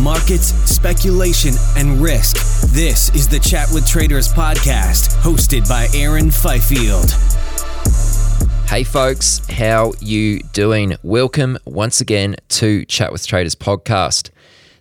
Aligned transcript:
Markets, 0.00 0.54
speculation, 0.64 1.52
and 1.76 2.00
risk. 2.00 2.36
This 2.72 3.14
is 3.14 3.28
the 3.28 3.38
Chat 3.38 3.68
with 3.70 3.86
Traders 3.86 4.32
podcast, 4.32 5.14
hosted 5.20 5.68
by 5.68 5.88
Aaron 5.94 6.30
Fifield. 6.30 7.10
Hey 8.66 8.82
folks, 8.82 9.46
how 9.50 9.92
you 10.00 10.40
doing? 10.54 10.96
Welcome 11.02 11.58
once 11.66 12.00
again 12.00 12.36
to 12.48 12.86
Chat 12.86 13.12
with 13.12 13.26
Traders 13.26 13.54
podcast. 13.54 14.30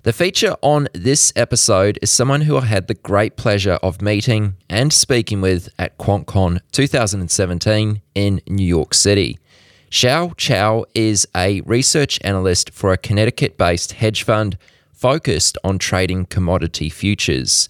The 0.04 0.14
feature 0.14 0.56
on 0.62 0.88
this 0.94 1.34
episode 1.36 2.00
is 2.02 2.10
someone 2.10 2.42
who 2.42 2.56
I 2.56 2.66
had 2.66 2.88
the 2.88 2.94
great 2.94 3.36
pleasure 3.36 3.78
of 3.84 4.02
meeting 4.02 4.56
and 4.70 4.94
speaking 4.94 5.42
with 5.42 5.68
at 5.78 5.98
QuantCon 5.98 6.62
2017 6.72 8.02
in 8.16 8.42
New 8.48 8.66
York 8.66 8.94
City. 8.94 9.38
Xiao 9.92 10.34
Qiao 10.36 10.86
is 10.96 11.28
a 11.36 11.60
research 11.62 12.20
analyst 12.24 12.70
for 12.70 12.94
a 12.94 12.98
Connecticut 12.98 13.58
based 13.58 13.94
hedge 13.94 14.24
fund 14.24 14.58
focused 15.00 15.58
on 15.64 15.80
trading 15.80 16.26
commodity 16.26 16.90
futures. 16.90 17.70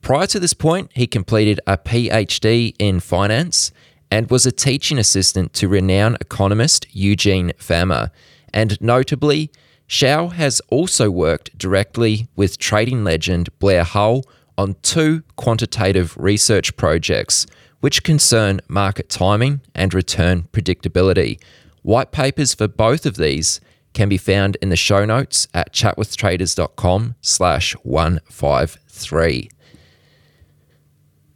Prior 0.00 0.26
to 0.26 0.40
this 0.40 0.54
point, 0.54 0.90
he 0.94 1.06
completed 1.06 1.60
a 1.66 1.76
PhD 1.76 2.74
in 2.78 3.00
finance 3.00 3.70
and 4.10 4.30
was 4.30 4.46
a 4.46 4.52
teaching 4.52 4.96
assistant 4.96 5.52
to 5.54 5.68
renowned 5.68 6.16
economist 6.20 6.86
Eugene 6.90 7.52
Fama. 7.58 8.10
And 8.52 8.80
notably, 8.80 9.50
Xiao 9.88 10.32
has 10.32 10.62
also 10.70 11.10
worked 11.10 11.56
directly 11.58 12.28
with 12.34 12.58
trading 12.58 13.04
legend 13.04 13.50
Blair 13.58 13.84
Hull 13.84 14.24
on 14.56 14.76
two 14.80 15.22
quantitative 15.36 16.16
research 16.16 16.76
projects, 16.76 17.46
which 17.80 18.04
concern 18.04 18.60
market 18.68 19.10
timing 19.10 19.60
and 19.74 19.92
return 19.92 20.48
predictability. 20.52 21.38
White 21.82 22.12
papers 22.12 22.54
for 22.54 22.68
both 22.68 23.04
of 23.04 23.16
these 23.16 23.60
can 23.94 24.08
be 24.08 24.18
found 24.18 24.56
in 24.60 24.68
the 24.68 24.76
show 24.76 25.04
notes 25.04 25.48
at 25.54 25.72
chatwithtraders.com 25.72 27.14
slash 27.22 27.72
153. 27.82 29.48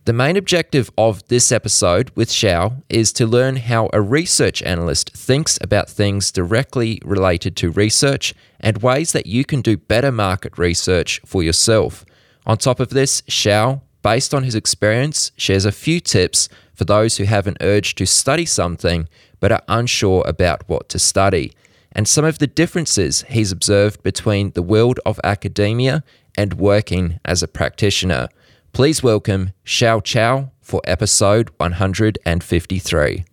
The 0.04 0.12
main 0.14 0.38
objective 0.38 0.90
of 0.96 1.26
this 1.28 1.52
episode 1.52 2.10
with 2.14 2.30
Xiao 2.30 2.82
is 2.88 3.12
to 3.12 3.26
learn 3.26 3.56
how 3.56 3.90
a 3.92 4.00
research 4.00 4.62
analyst 4.62 5.10
thinks 5.10 5.58
about 5.60 5.90
things 5.90 6.32
directly 6.32 6.98
related 7.04 7.56
to 7.58 7.70
research 7.70 8.32
and 8.58 8.82
ways 8.82 9.12
that 9.12 9.26
you 9.26 9.44
can 9.44 9.60
do 9.60 9.76
better 9.76 10.10
market 10.10 10.56
research 10.56 11.20
for 11.26 11.42
yourself. 11.42 12.06
On 12.46 12.56
top 12.56 12.80
of 12.80 12.88
this, 12.88 13.20
Xiao, 13.22 13.82
based 14.02 14.32
on 14.32 14.44
his 14.44 14.54
experience, 14.54 15.30
shares 15.36 15.66
a 15.66 15.72
few 15.72 16.00
tips 16.00 16.48
for 16.74 16.84
those 16.84 17.18
who 17.18 17.24
have 17.24 17.46
an 17.46 17.58
urge 17.60 17.94
to 17.96 18.06
study 18.06 18.46
something 18.46 19.08
but 19.40 19.52
are 19.52 19.62
unsure 19.68 20.24
about 20.26 20.66
what 20.68 20.88
to 20.88 20.98
study 20.98 21.52
and 21.92 22.06
some 22.06 22.24
of 22.24 22.38
the 22.38 22.46
differences 22.46 23.22
he's 23.28 23.52
observed 23.52 24.02
between 24.02 24.50
the 24.52 24.62
world 24.62 25.00
of 25.06 25.18
academia 25.24 26.02
and 26.36 26.54
working 26.54 27.18
as 27.24 27.42
a 27.42 27.48
practitioner. 27.48 28.28
Please 28.72 29.02
welcome 29.02 29.52
Xiao 29.64 30.02
Qiao 30.02 30.50
for 30.60 30.80
episode 30.84 31.50
153. 31.56 33.24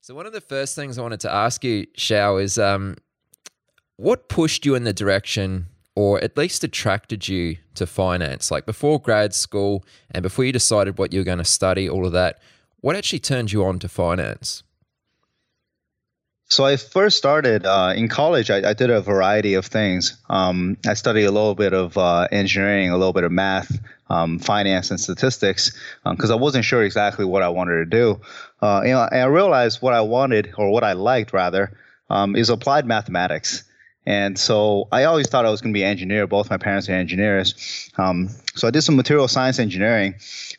So, 0.00 0.14
one 0.14 0.26
of 0.26 0.32
the 0.32 0.40
first 0.40 0.74
things 0.74 0.98
I 0.98 1.02
wanted 1.02 1.20
to 1.20 1.32
ask 1.32 1.62
you, 1.62 1.86
Xiao, 1.96 2.42
is 2.42 2.58
um, 2.58 2.96
what 3.96 4.28
pushed 4.28 4.64
you 4.64 4.74
in 4.74 4.84
the 4.84 4.92
direction 4.92 5.66
or 5.94 6.22
at 6.22 6.36
least 6.36 6.64
attracted 6.64 7.28
you 7.28 7.56
to 7.74 7.86
finance? 7.86 8.50
Like 8.50 8.66
before 8.66 9.00
grad 9.00 9.34
school 9.34 9.84
and 10.10 10.22
before 10.22 10.44
you 10.44 10.52
decided 10.52 10.96
what 10.96 11.12
you 11.12 11.20
were 11.20 11.24
going 11.24 11.38
to 11.38 11.44
study, 11.44 11.88
all 11.88 12.06
of 12.06 12.12
that, 12.12 12.40
what 12.80 12.96
actually 12.96 13.18
turned 13.18 13.52
you 13.52 13.64
on 13.64 13.78
to 13.80 13.88
finance? 13.88 14.62
So 16.50 16.64
I 16.64 16.78
first 16.78 17.18
started 17.18 17.66
uh, 17.66 17.92
in 17.94 18.08
college. 18.08 18.50
I, 18.50 18.70
I, 18.70 18.72
did 18.72 18.88
a 18.88 19.02
variety 19.02 19.52
of 19.52 19.66
things. 19.66 20.16
Um, 20.30 20.78
I 20.86 20.94
studied 20.94 21.24
a 21.24 21.30
little 21.30 21.54
bit 21.54 21.74
of 21.74 21.98
uh, 21.98 22.26
engineering, 22.32 22.88
a 22.88 22.96
little 22.96 23.12
bit 23.12 23.24
of 23.24 23.30
math, 23.30 23.78
um, 24.08 24.38
finance, 24.38 24.90
and 24.90 24.98
statistics 24.98 25.78
because 26.04 26.30
um, 26.30 26.38
I 26.38 26.40
wasn't 26.40 26.64
sure 26.64 26.82
exactly 26.82 27.26
what 27.26 27.42
I 27.42 27.50
wanted 27.50 27.76
to 27.76 27.84
do. 27.84 28.20
Uh, 28.62 28.80
you 28.82 28.92
know, 28.92 29.02
and 29.02 29.20
I 29.20 29.26
realized 29.26 29.82
what 29.82 29.92
I 29.92 30.00
wanted 30.00 30.54
or 30.56 30.70
what 30.70 30.84
I 30.84 30.94
liked 30.94 31.34
rather 31.34 31.76
um, 32.08 32.34
is 32.34 32.48
applied 32.48 32.86
mathematics. 32.86 33.64
And 34.06 34.38
so 34.38 34.88
I 34.90 35.04
always 35.04 35.28
thought 35.28 35.44
I 35.44 35.50
was 35.50 35.60
going 35.60 35.74
to 35.74 35.78
be 35.78 35.82
an 35.82 35.90
engineer. 35.90 36.26
Both 36.26 36.48
my 36.48 36.56
parents 36.56 36.88
are 36.88 36.92
engineers. 36.92 37.90
Um, 37.98 38.30
so 38.54 38.66
I 38.66 38.70
did 38.70 38.80
some 38.80 38.96
material 38.96 39.28
science 39.28 39.58
engineering. 39.58 40.14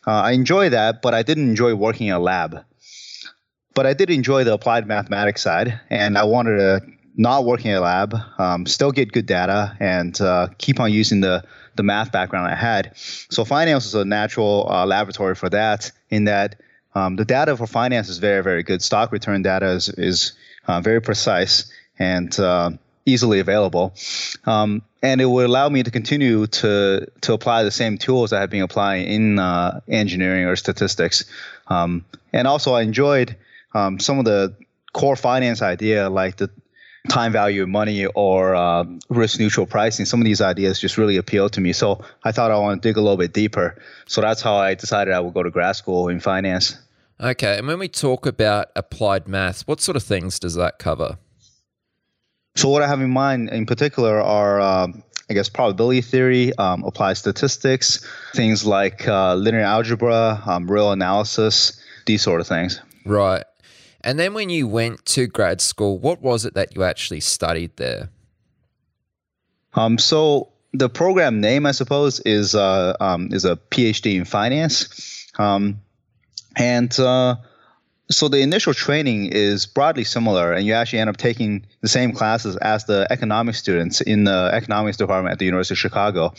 Uh, 0.06 0.12
I 0.12 0.32
enjoy 0.32 0.68
that, 0.68 1.02
but 1.02 1.14
I 1.14 1.24
didn't 1.24 1.48
enjoy 1.48 1.74
working 1.74 2.06
in 2.06 2.14
a 2.14 2.20
lab 2.20 2.64
but 3.74 3.86
I 3.86 3.94
did 3.94 4.10
enjoy 4.10 4.44
the 4.44 4.54
applied 4.54 4.86
mathematics 4.86 5.42
side, 5.42 5.80
and 5.90 6.18
I 6.18 6.24
wanted 6.24 6.56
to 6.56 6.82
not 7.16 7.44
work 7.44 7.64
in 7.64 7.72
a 7.72 7.80
lab, 7.80 8.14
um, 8.38 8.66
still 8.66 8.92
get 8.92 9.12
good 9.12 9.26
data, 9.26 9.76
and 9.80 10.18
uh, 10.20 10.48
keep 10.58 10.80
on 10.80 10.92
using 10.92 11.20
the 11.20 11.44
the 11.76 11.82
math 11.82 12.12
background 12.12 12.46
I 12.50 12.56
had. 12.56 12.92
So 12.96 13.44
finance 13.44 13.86
is 13.86 13.94
a 13.94 14.04
natural 14.04 14.66
uh, 14.70 14.84
laboratory 14.86 15.34
for 15.34 15.48
that. 15.50 15.92
In 16.10 16.24
that 16.24 16.56
um, 16.94 17.16
the 17.16 17.24
data 17.24 17.56
for 17.56 17.66
finance 17.66 18.08
is 18.08 18.18
very 18.18 18.42
very 18.42 18.62
good. 18.62 18.82
Stock 18.82 19.12
return 19.12 19.42
data 19.42 19.68
is 19.70 19.88
is 19.88 20.32
uh, 20.66 20.80
very 20.80 21.00
precise 21.00 21.70
and 21.98 22.38
uh, 22.40 22.70
easily 23.06 23.40
available. 23.40 23.94
Um, 24.46 24.82
and 25.02 25.20
it 25.20 25.26
would 25.26 25.46
allow 25.46 25.68
me 25.68 25.82
to 25.82 25.90
continue 25.90 26.46
to 26.46 27.06
to 27.20 27.32
apply 27.32 27.62
the 27.62 27.70
same 27.70 27.98
tools 27.98 28.32
I 28.32 28.40
have 28.40 28.50
been 28.50 28.62
applying 28.62 29.06
in 29.06 29.38
uh, 29.38 29.80
engineering 29.88 30.46
or 30.46 30.56
statistics. 30.56 31.24
Um, 31.68 32.04
and 32.32 32.46
also, 32.46 32.74
I 32.74 32.82
enjoyed 32.82 33.36
um, 33.74 33.98
some 33.98 34.18
of 34.18 34.24
the 34.24 34.56
core 34.92 35.16
finance 35.16 35.62
idea 35.62 36.10
like 36.10 36.36
the 36.36 36.50
time 37.08 37.32
value 37.32 37.62
of 37.62 37.68
money 37.68 38.06
or 38.06 38.54
uh, 38.54 38.84
risk 39.08 39.38
neutral 39.38 39.66
pricing 39.66 40.04
some 40.04 40.20
of 40.20 40.24
these 40.24 40.40
ideas 40.40 40.80
just 40.80 40.98
really 40.98 41.16
appealed 41.16 41.52
to 41.52 41.60
me 41.60 41.72
so 41.72 42.02
i 42.24 42.32
thought 42.32 42.50
i 42.50 42.58
want 42.58 42.82
to 42.82 42.88
dig 42.88 42.96
a 42.96 43.00
little 43.00 43.16
bit 43.16 43.32
deeper 43.32 43.80
so 44.06 44.20
that's 44.20 44.42
how 44.42 44.56
i 44.56 44.74
decided 44.74 45.14
i 45.14 45.20
would 45.20 45.32
go 45.32 45.42
to 45.42 45.50
grad 45.50 45.74
school 45.74 46.08
in 46.08 46.20
finance 46.20 46.76
okay 47.20 47.58
and 47.58 47.66
when 47.66 47.78
we 47.78 47.88
talk 47.88 48.26
about 48.26 48.70
applied 48.76 49.26
math 49.26 49.66
what 49.66 49.80
sort 49.80 49.96
of 49.96 50.02
things 50.02 50.38
does 50.38 50.54
that 50.56 50.78
cover 50.78 51.16
so 52.54 52.68
what 52.68 52.82
i 52.82 52.86
have 52.86 53.00
in 53.00 53.10
mind 53.10 53.48
in 53.48 53.64
particular 53.64 54.20
are 54.20 54.60
um, 54.60 55.02
I 55.30 55.32
guess 55.32 55.48
probability 55.48 56.00
theory, 56.00 56.52
um, 56.56 56.82
applied 56.82 57.12
statistics, 57.12 58.04
things 58.34 58.66
like 58.66 59.06
uh, 59.06 59.36
linear 59.36 59.60
algebra, 59.60 60.42
um, 60.44 60.68
real 60.68 60.90
analysis, 60.90 61.80
these 62.04 62.20
sort 62.20 62.40
of 62.40 62.48
things. 62.48 62.80
Right. 63.06 63.44
And 64.02 64.18
then 64.18 64.34
when 64.34 64.50
you 64.50 64.66
went 64.66 65.04
to 65.06 65.26
grad 65.26 65.60
school, 65.60 65.98
what 65.98 66.22
was 66.22 66.44
it 66.44 66.54
that 66.54 66.74
you 66.74 66.82
actually 66.82 67.20
studied 67.20 67.76
there? 67.76 68.08
Um, 69.74 69.98
so 69.98 70.48
the 70.72 70.88
program 70.88 71.40
name, 71.40 71.66
I 71.66 71.72
suppose, 71.72 72.20
is 72.20 72.54
uh, 72.54 72.96
um, 73.00 73.32
is 73.32 73.44
a 73.44 73.56
PhD 73.56 74.16
in 74.16 74.24
finance. 74.24 75.28
Um, 75.38 75.80
and 76.56 76.98
uh, 76.98 77.36
so 78.10 78.28
the 78.28 78.40
initial 78.40 78.74
training 78.74 79.26
is 79.26 79.66
broadly 79.66 80.04
similar, 80.04 80.52
and 80.52 80.66
you 80.66 80.74
actually 80.74 80.98
end 80.98 81.10
up 81.10 81.16
taking 81.16 81.64
the 81.80 81.88
same 81.88 82.12
classes 82.12 82.56
as 82.56 82.84
the 82.84 83.06
economics 83.10 83.58
students 83.58 84.00
in 84.00 84.24
the 84.24 84.50
economics 84.52 84.96
department 84.96 85.32
at 85.32 85.38
the 85.38 85.44
University 85.44 85.74
of 85.74 85.78
Chicago. 85.78 86.34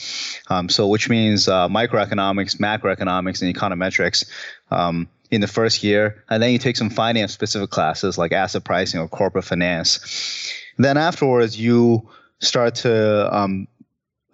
Um, 0.50 0.68
so, 0.68 0.88
which 0.88 1.10
means 1.10 1.48
uh, 1.48 1.70
microeconomics, 1.70 2.58
macroeconomics, 2.58 3.42
and 3.42 3.56
econometrics. 3.56 4.26
Um, 4.70 5.08
in 5.32 5.40
the 5.42 5.48
first 5.48 5.84
year, 5.84 6.24
and 6.30 6.44
then 6.44 6.52
you 6.52 6.60
take 6.60 6.76
some 6.76 6.90
finance 6.90 7.34
specific 7.34 7.70
classes 7.70 8.18
like 8.18 8.34
asset 8.34 8.64
pricing 8.66 9.00
or 9.00 9.08
corporate 9.08 9.46
finance. 9.46 10.54
Then 10.78 10.98
afterwards, 10.98 11.58
you 11.58 12.10
start 12.40 12.76
to 12.76 13.34
um, 13.36 13.68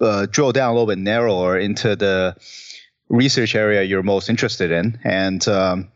uh, 0.01 0.25
drill 0.29 0.51
down 0.51 0.71
a 0.71 0.73
little 0.73 0.87
bit 0.87 0.97
narrower 0.97 1.57
into 1.57 1.95
the 1.95 2.35
research 3.09 3.55
area 3.55 3.83
you're 3.83 4.03
most 4.03 4.27
interested 4.29 4.71
in, 4.71 4.99
and 5.03 5.47
um, 5.47 5.91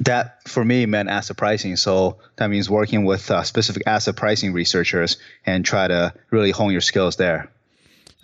that 0.00 0.46
for 0.46 0.64
me 0.64 0.84
meant 0.84 1.08
asset 1.08 1.38
pricing. 1.38 1.76
So 1.76 2.18
that 2.36 2.50
means 2.50 2.68
working 2.68 3.06
with 3.06 3.30
uh, 3.30 3.42
specific 3.42 3.84
asset 3.86 4.16
pricing 4.16 4.52
researchers 4.52 5.16
and 5.46 5.64
try 5.64 5.88
to 5.88 6.12
really 6.30 6.50
hone 6.50 6.72
your 6.72 6.82
skills 6.82 7.16
there. 7.16 7.50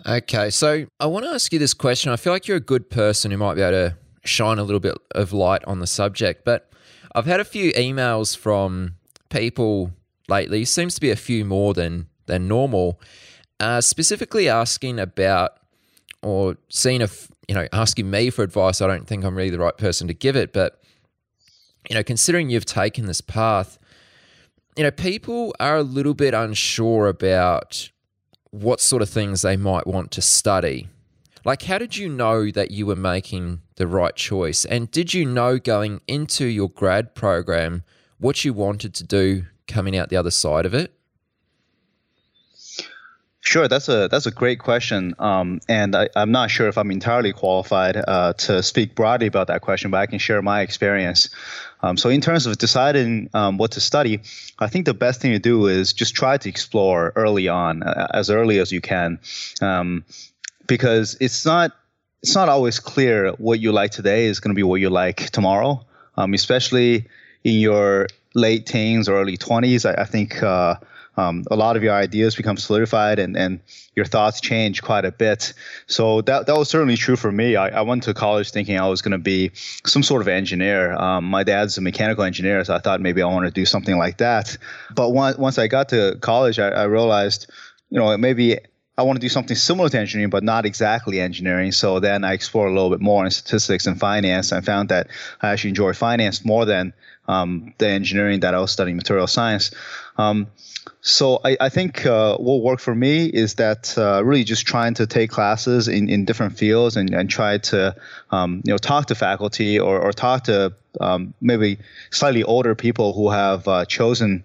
Okay, 0.05 0.49
so 0.49 0.85
I 0.99 1.05
want 1.05 1.25
to 1.25 1.31
ask 1.31 1.51
you 1.53 1.59
this 1.59 1.73
question. 1.73 2.11
I 2.11 2.17
feel 2.17 2.33
like 2.33 2.47
you're 2.47 2.57
a 2.57 2.61
good 2.61 2.89
person 2.89 3.31
who 3.31 3.37
might 3.37 3.55
be 3.55 3.61
able 3.61 3.71
to 3.71 3.97
shine 4.23 4.57
a 4.57 4.63
little 4.63 4.79
bit 4.79 4.95
of 5.11 5.33
light 5.33 5.63
on 5.65 5.79
the 5.79 5.87
subject, 5.87 6.45
but 6.45 6.69
I've 7.15 7.25
had 7.25 7.39
a 7.39 7.45
few 7.45 7.71
emails 7.73 8.35
from 8.35 8.95
people 9.29 9.91
lately. 10.27 10.65
Seems 10.65 10.95
to 10.95 11.01
be 11.01 11.11
a 11.11 11.15
few 11.15 11.45
more 11.45 11.73
than 11.73 12.07
than 12.25 12.47
normal, 12.47 12.99
uh, 13.59 13.81
specifically 13.81 14.47
asking 14.47 14.99
about 14.99 15.57
or 16.21 16.57
seeing 16.69 17.01
if 17.01 17.29
you 17.47 17.55
know 17.55 17.67
asking 17.73 18.09
me 18.09 18.29
for 18.29 18.43
advice. 18.43 18.81
I 18.81 18.87
don't 18.87 19.07
think 19.07 19.23
I'm 19.23 19.35
really 19.35 19.49
the 19.49 19.59
right 19.59 19.77
person 19.77 20.07
to 20.07 20.13
give 20.13 20.35
it, 20.35 20.53
but 20.53 20.81
you 21.89 21.95
know, 21.95 22.03
considering 22.03 22.49
you've 22.49 22.65
taken 22.65 23.05
this 23.05 23.21
path, 23.21 23.77
you 24.77 24.83
know, 24.83 24.91
people 24.91 25.53
are 25.59 25.77
a 25.77 25.83
little 25.83 26.13
bit 26.13 26.33
unsure 26.33 27.07
about 27.07 27.89
what 28.51 28.79
sort 28.79 29.01
of 29.01 29.09
things 29.09 29.41
they 29.41 29.57
might 29.57 29.85
want 29.85 30.11
to 30.11 30.21
study. 30.21 30.87
Like, 31.45 31.63
how 31.63 31.77
did 31.77 31.97
you 31.97 32.07
know 32.07 32.51
that 32.51 32.71
you 32.71 32.85
were 32.85 32.95
making 32.95 33.61
the 33.75 33.85
right 33.85 34.15
choice? 34.15 34.63
And 34.63 34.89
did 34.91 35.13
you 35.13 35.25
know 35.25 35.59
going 35.59 35.99
into 36.07 36.45
your 36.45 36.69
grad 36.69 37.15
program 37.15 37.83
what 38.17 38.45
you 38.45 38.53
wanted 38.53 38.93
to 38.95 39.03
do 39.03 39.45
coming 39.67 39.97
out 39.97 40.09
the 40.09 40.15
other 40.15 40.31
side 40.31 40.65
of 40.65 40.73
it? 40.73 40.93
Sure, 43.41 43.67
that's 43.67 43.89
a 43.89 44.07
that's 44.07 44.25
a 44.25 44.31
great 44.31 44.59
question, 44.59 45.13
um, 45.19 45.59
and 45.67 45.97
I, 45.97 46.07
am 46.15 46.31
not 46.31 46.49
sure 46.49 46.69
if 46.69 46.77
I'm 46.77 46.89
entirely 46.89 47.33
qualified 47.33 47.97
uh, 48.07 48.31
to 48.33 48.63
speak 48.63 48.95
broadly 48.95 49.27
about 49.27 49.47
that 49.47 49.59
question, 49.59 49.91
but 49.91 49.97
I 49.97 50.05
can 50.05 50.17
share 50.17 50.41
my 50.41 50.61
experience. 50.61 51.27
Um, 51.81 51.97
so, 51.97 52.07
in 52.07 52.21
terms 52.21 52.45
of 52.45 52.57
deciding 52.57 53.29
um, 53.33 53.57
what 53.57 53.71
to 53.71 53.81
study, 53.81 54.21
I 54.59 54.67
think 54.67 54.85
the 54.85 54.93
best 54.93 55.19
thing 55.19 55.33
to 55.33 55.39
do 55.39 55.67
is 55.67 55.91
just 55.91 56.15
try 56.15 56.37
to 56.37 56.47
explore 56.47 57.11
early 57.17 57.49
on, 57.49 57.83
uh, 57.83 58.07
as 58.13 58.29
early 58.29 58.59
as 58.59 58.71
you 58.71 58.79
can, 58.79 59.19
um, 59.61 60.05
because 60.67 61.17
it's 61.19 61.45
not 61.45 61.71
it's 62.21 62.35
not 62.35 62.47
always 62.47 62.79
clear 62.79 63.31
what 63.33 63.59
you 63.59 63.71
like 63.71 63.91
today 63.91 64.25
is 64.25 64.39
going 64.39 64.53
to 64.53 64.55
be 64.55 64.63
what 64.63 64.79
you 64.79 64.89
like 64.89 65.29
tomorrow, 65.31 65.85
um, 66.15 66.33
especially 66.33 67.07
in 67.43 67.55
your 67.55 68.07
late 68.33 68.65
teens 68.65 69.09
or 69.09 69.19
early 69.19 69.37
20s. 69.37 69.85
I, 69.85 70.01
I 70.01 70.05
think. 70.05 70.41
Uh, 70.41 70.75
um, 71.15 71.45
a 71.51 71.55
lot 71.55 71.77
of 71.77 71.83
your 71.83 71.93
ideas 71.93 72.35
become 72.35 72.57
solidified 72.57 73.19
and, 73.19 73.37
and 73.37 73.59
your 73.95 74.05
thoughts 74.05 74.41
change 74.41 74.81
quite 74.81 75.05
a 75.05 75.11
bit. 75.11 75.53
So 75.85 76.21
that, 76.21 76.47
that 76.47 76.57
was 76.57 76.69
certainly 76.69 76.97
true 76.97 77.15
for 77.15 77.31
me. 77.31 77.55
I, 77.55 77.69
I 77.69 77.81
went 77.81 78.03
to 78.03 78.13
college 78.13 78.51
thinking 78.51 78.79
I 78.79 78.87
was 78.87 79.01
going 79.01 79.11
to 79.11 79.17
be 79.19 79.51
some 79.85 80.01
sort 80.01 80.21
of 80.21 80.27
engineer. 80.27 80.93
Um, 80.93 81.25
my 81.25 81.43
dad's 81.43 81.77
a 81.77 81.81
mechanical 81.81 82.23
engineer, 82.23 82.63
so 82.63 82.73
I 82.73 82.79
thought 82.79 82.99
maybe 82.99 83.21
I 83.21 83.27
want 83.27 83.45
to 83.45 83.51
do 83.51 83.65
something 83.65 83.97
like 83.97 84.17
that. 84.17 84.57
But 84.95 85.11
once, 85.11 85.37
once 85.37 85.59
I 85.59 85.67
got 85.67 85.89
to 85.89 86.17
college, 86.21 86.57
I, 86.57 86.69
I 86.69 86.83
realized, 86.85 87.49
you 87.89 87.99
know, 87.99 88.17
maybe 88.17 88.57
I 88.97 89.01
want 89.03 89.17
to 89.17 89.21
do 89.21 89.29
something 89.29 89.55
similar 89.55 89.89
to 89.89 89.99
engineering, 89.99 90.29
but 90.29 90.43
not 90.43 90.65
exactly 90.65 91.19
engineering. 91.19 91.71
So 91.71 91.99
then 91.99 92.23
I 92.23 92.33
explored 92.33 92.69
a 92.69 92.73
little 92.73 92.91
bit 92.91 93.01
more 93.01 93.25
in 93.25 93.31
statistics 93.31 93.87
and 93.87 93.99
finance. 93.99 94.51
I 94.51 94.61
found 94.61 94.89
that 94.89 95.07
I 95.41 95.51
actually 95.51 95.69
enjoy 95.69 95.93
finance 95.93 96.45
more 96.45 96.65
than 96.65 96.93
um, 97.27 97.73
the 97.79 97.87
engineering 97.87 98.41
that 98.41 98.53
I 98.53 98.59
was 98.59 98.71
studying 98.71 98.97
material 98.97 99.27
science. 99.27 99.71
Um, 100.17 100.47
so 101.01 101.39
I, 101.43 101.57
I 101.59 101.69
think 101.69 102.05
uh, 102.05 102.37
what 102.37 102.61
worked 102.61 102.81
for 102.81 102.93
me 102.93 103.25
is 103.25 103.55
that 103.55 103.97
uh, 103.97 104.23
really 104.23 104.43
just 104.43 104.67
trying 104.67 104.93
to 104.95 105.07
take 105.07 105.31
classes 105.31 105.87
in, 105.87 106.09
in 106.09 106.25
different 106.25 106.57
fields 106.57 106.95
and, 106.95 107.13
and 107.13 107.29
try 107.29 107.57
to 107.57 107.95
um, 108.31 108.61
you 108.63 108.73
know 108.73 108.77
talk 108.77 109.07
to 109.07 109.15
faculty 109.15 109.79
or, 109.79 109.99
or 109.99 110.11
talk 110.11 110.43
to 110.45 110.73
um, 111.01 111.33
maybe 111.41 111.79
slightly 112.11 112.43
older 112.43 112.75
people 112.75 113.13
who 113.13 113.29
have 113.29 113.67
uh, 113.67 113.85
chosen 113.85 114.43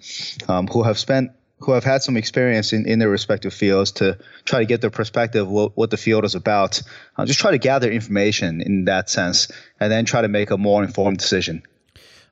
um, 0.49 0.67
who 0.69 0.83
have 0.83 0.99
spent 0.99 1.33
who 1.61 1.73
have 1.73 1.85
had 1.85 2.03
some 2.03 2.17
experience 2.17 2.73
in, 2.73 2.87
in 2.87 2.99
their 2.99 3.09
respective 3.09 3.53
fields 3.53 3.93
to 3.93 4.17
try 4.45 4.61
to 4.61 4.67
get 4.67 4.81
their 4.81 4.91
perspective 4.91 5.49
what, 5.49 5.77
what 5.77 5.91
the 5.91 5.97
field 5.97 6.25
is 6.25 6.35
about 6.35 6.81
uh, 7.17 7.25
just 7.25 7.41
try 7.41 7.51
to 7.51 7.59
gather 7.59 7.91
information 7.91 8.61
in 8.61 8.85
that 8.85 9.11
sense 9.11 9.51
and 9.81 9.91
then 9.91 10.05
try 10.05 10.23
to 10.23 10.29
make 10.29 10.51
a 10.51 10.59
more 10.59 10.83
informed 10.83 11.19
decision 11.19 11.63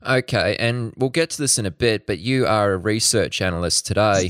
Okay, 0.05 0.57
and 0.59 0.93
we'll 0.97 1.11
get 1.11 1.31
to 1.31 1.39
this 1.39 1.59
in 1.59 1.67
a 1.67 1.71
bit, 1.71 2.07
but 2.07 2.19
you 2.19 2.47
are 2.47 2.73
a 2.73 2.77
research 2.77 3.41
analyst 3.41 3.87
today. 3.87 4.29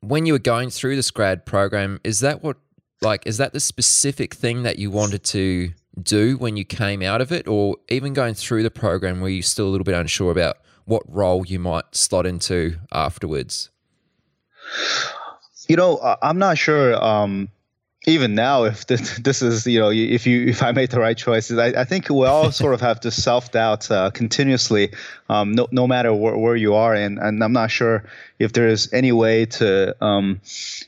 when 0.00 0.26
you 0.26 0.32
were 0.32 0.38
going 0.38 0.70
through 0.70 0.96
this 0.96 1.10
grad 1.10 1.44
program, 1.44 2.00
is 2.04 2.20
that 2.20 2.42
what, 2.42 2.56
like, 3.00 3.26
is 3.26 3.38
that 3.38 3.52
the 3.52 3.60
specific 3.60 4.34
thing 4.34 4.62
that 4.62 4.78
you 4.78 4.90
wanted 4.90 5.24
to 5.24 5.72
do 6.00 6.36
when 6.36 6.56
you 6.56 6.64
came 6.64 7.02
out 7.02 7.20
of 7.20 7.32
it? 7.32 7.48
Or 7.48 7.76
even 7.88 8.12
going 8.12 8.34
through 8.34 8.62
the 8.62 8.70
program, 8.70 9.20
were 9.20 9.28
you 9.28 9.42
still 9.42 9.66
a 9.66 9.70
little 9.70 9.84
bit 9.84 9.94
unsure 9.94 10.30
about 10.30 10.58
what 10.84 11.02
role 11.08 11.44
you 11.44 11.58
might 11.58 11.94
slot 11.94 12.26
into 12.26 12.76
afterwards? 12.92 13.70
You 15.68 15.76
know, 15.76 16.16
I'm 16.22 16.38
not 16.38 16.58
sure. 16.58 17.02
Um, 17.02 17.48
even 18.06 18.34
now, 18.34 18.64
if 18.64 18.86
this, 18.88 19.18
this, 19.18 19.42
is, 19.42 19.66
you 19.66 19.78
know, 19.78 19.90
if 19.90 20.26
you 20.26 20.46
if 20.46 20.62
I 20.62 20.72
made 20.72 20.90
the 20.90 21.00
right 21.00 21.16
choices, 21.16 21.58
I, 21.58 21.80
I 21.80 21.84
think 21.84 22.08
we 22.08 22.26
all 22.26 22.50
sort 22.50 22.74
of 22.74 22.80
have 22.80 23.00
to 23.00 23.10
self 23.10 23.52
doubt 23.52 23.90
uh, 23.90 24.10
continuously, 24.10 24.92
um, 25.28 25.52
no 25.52 25.68
no 25.70 25.86
matter 25.86 26.12
where, 26.14 26.36
where 26.36 26.56
you 26.56 26.74
are, 26.74 26.94
and 26.94 27.18
and 27.18 27.42
I'm 27.42 27.52
not 27.52 27.70
sure 27.70 28.04
if 28.38 28.52
there 28.52 28.68
is 28.68 28.92
any 28.92 29.12
way 29.12 29.46
to 29.46 29.96
um, 30.04 30.40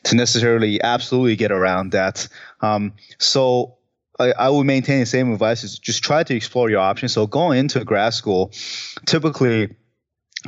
to 0.04 0.16
necessarily 0.16 0.82
absolutely 0.82 1.36
get 1.36 1.52
around 1.52 1.92
that. 1.92 2.28
Um, 2.60 2.94
so 3.18 3.76
I, 4.18 4.32
I 4.32 4.48
would 4.48 4.64
maintain 4.64 5.00
the 5.00 5.06
same 5.06 5.32
advice: 5.32 5.64
is 5.64 5.78
just 5.78 6.02
try 6.02 6.22
to 6.22 6.34
explore 6.34 6.70
your 6.70 6.80
options. 6.80 7.12
So 7.12 7.26
going 7.26 7.58
into 7.58 7.84
grad 7.84 8.14
school, 8.14 8.52
typically 9.04 9.76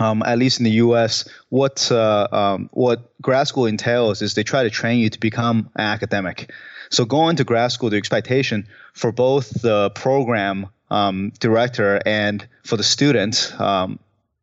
um, 0.00 0.22
at 0.24 0.38
least 0.38 0.58
in 0.60 0.64
the 0.64 0.72
U.S., 0.72 1.28
what 1.48 1.90
uh, 1.90 2.28
um, 2.32 2.70
what 2.72 3.12
grad 3.22 3.46
school 3.46 3.66
entails 3.66 4.22
is 4.22 4.34
they 4.34 4.42
try 4.42 4.62
to 4.62 4.70
train 4.70 4.98
you 4.98 5.10
to 5.10 5.20
become 5.20 5.70
an 5.76 5.84
academic. 5.84 6.50
So 6.90 7.04
going 7.04 7.36
to 7.36 7.44
grad 7.44 7.72
school, 7.72 7.90
the 7.90 7.96
expectation 7.96 8.66
for 8.92 9.12
both 9.12 9.62
the 9.62 9.90
program 9.90 10.68
um, 10.90 11.32
director 11.40 12.00
and 12.04 12.46
for 12.62 12.76
the 12.76 12.82
student, 12.82 13.52
um, 13.58 13.98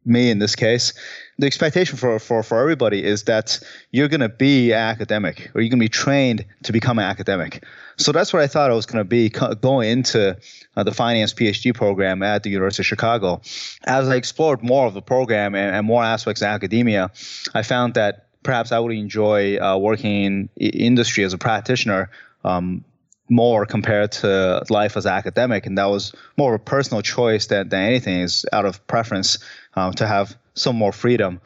me 0.05 0.31
in 0.31 0.39
this 0.39 0.55
case, 0.55 0.93
the 1.41 1.47
expectation 1.47 1.97
for, 1.97 2.19
for, 2.19 2.43
for 2.43 2.61
everybody 2.61 3.03
is 3.03 3.23
that 3.23 3.59
you're 3.89 4.07
going 4.07 4.21
to 4.21 4.29
be 4.29 4.73
academic 4.73 5.49
or 5.55 5.61
you're 5.61 5.71
going 5.71 5.79
to 5.79 5.83
be 5.83 5.89
trained 5.89 6.45
to 6.63 6.71
become 6.71 6.99
an 6.99 7.05
academic. 7.05 7.65
So 7.97 8.11
that's 8.11 8.31
what 8.31 8.43
I 8.43 8.47
thought 8.47 8.69
I 8.69 8.75
was 8.75 8.85
going 8.85 8.99
to 8.99 9.03
be 9.03 9.29
going 9.29 9.89
into 9.89 10.37
uh, 10.75 10.83
the 10.83 10.91
finance 10.91 11.33
PhD 11.33 11.73
program 11.73 12.21
at 12.21 12.43
the 12.43 12.51
University 12.51 12.83
of 12.83 12.85
Chicago. 12.85 13.41
As 13.85 14.07
I 14.07 14.15
explored 14.15 14.61
more 14.61 14.85
of 14.85 14.93
the 14.93 15.01
program 15.01 15.55
and, 15.55 15.75
and 15.75 15.85
more 15.85 16.03
aspects 16.03 16.43
of 16.43 16.45
academia, 16.45 17.09
I 17.55 17.63
found 17.63 17.95
that 17.95 18.27
perhaps 18.43 18.71
I 18.71 18.77
would 18.77 18.91
enjoy 18.91 19.57
uh, 19.57 19.77
working 19.77 20.23
in 20.23 20.49
industry 20.57 21.23
as 21.23 21.33
a 21.33 21.39
practitioner 21.39 22.11
um, 22.43 22.85
more 23.31 23.65
compared 23.65 24.11
to 24.11 24.63
life 24.69 24.97
as 24.97 25.05
academic, 25.05 25.65
and 25.65 25.77
that 25.77 25.85
was 25.85 26.13
more 26.37 26.53
of 26.53 26.61
a 26.61 26.63
personal 26.63 27.01
choice 27.01 27.47
than, 27.47 27.69
than 27.69 27.81
anything. 27.81 28.19
Is 28.19 28.45
out 28.51 28.65
of 28.65 28.85
preference 28.85 29.39
um, 29.73 29.93
to 29.93 30.05
have 30.05 30.37
some 30.53 30.75
more 30.75 30.91
freedom. 30.91 31.39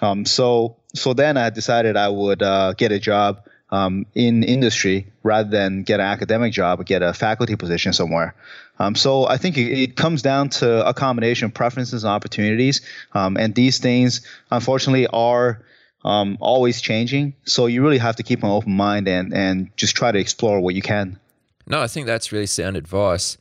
Um, 0.00 0.24
so 0.24 0.76
so 0.94 1.12
then 1.12 1.36
I 1.36 1.50
decided 1.50 1.96
I 1.96 2.08
would 2.08 2.42
uh, 2.42 2.72
get 2.72 2.90
a 2.90 2.98
job 2.98 3.46
um, 3.70 4.06
in 4.14 4.44
industry 4.44 5.12
rather 5.22 5.50
than 5.50 5.82
get 5.82 6.00
an 6.00 6.06
academic 6.06 6.52
job 6.52 6.80
or 6.80 6.84
get 6.84 7.02
a 7.02 7.12
faculty 7.12 7.56
position 7.56 7.92
somewhere. 7.92 8.34
Um, 8.78 8.94
so 8.94 9.26
I 9.26 9.36
think 9.36 9.58
it, 9.58 9.78
it, 9.78 9.96
comes 9.96 10.22
down 10.22 10.50
to 10.50 10.86
a 10.86 10.94
combination 10.94 11.46
of 11.46 11.54
preferences 11.54 12.04
and 12.04 12.10
opportunities, 12.10 12.80
um, 13.12 13.36
and 13.36 13.54
these 13.54 13.78
things 13.78 14.20
unfortunately 14.50 15.06
are 15.08 15.62
um, 16.04 16.38
always 16.40 16.80
changing. 16.80 17.34
So 17.44 17.66
you 17.66 17.82
really 17.82 17.98
have 17.98 18.16
to 18.16 18.22
keep 18.22 18.42
an 18.42 18.50
open 18.50 18.72
mind 18.72 19.08
and 19.08 19.34
and 19.34 19.76
just 19.76 19.96
try 19.96 20.12
to 20.12 20.18
explore 20.18 20.60
what 20.60 20.74
you 20.74 20.82
can. 20.82 21.18
No, 21.66 21.80
I 21.80 21.86
think 21.86 22.06
that's 22.06 22.32
really 22.32 22.46
sound 22.46 22.76
advice. 22.76 23.36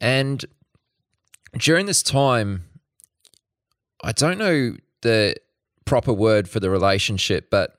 And 0.00 0.44
during 1.58 1.86
this 1.86 2.02
time, 2.02 2.64
I 4.02 4.12
don't 4.12 4.38
know 4.38 4.76
the 5.02 5.36
proper 5.84 6.12
word 6.12 6.48
for 6.48 6.60
the 6.60 6.70
relationship, 6.70 7.50
but 7.50 7.76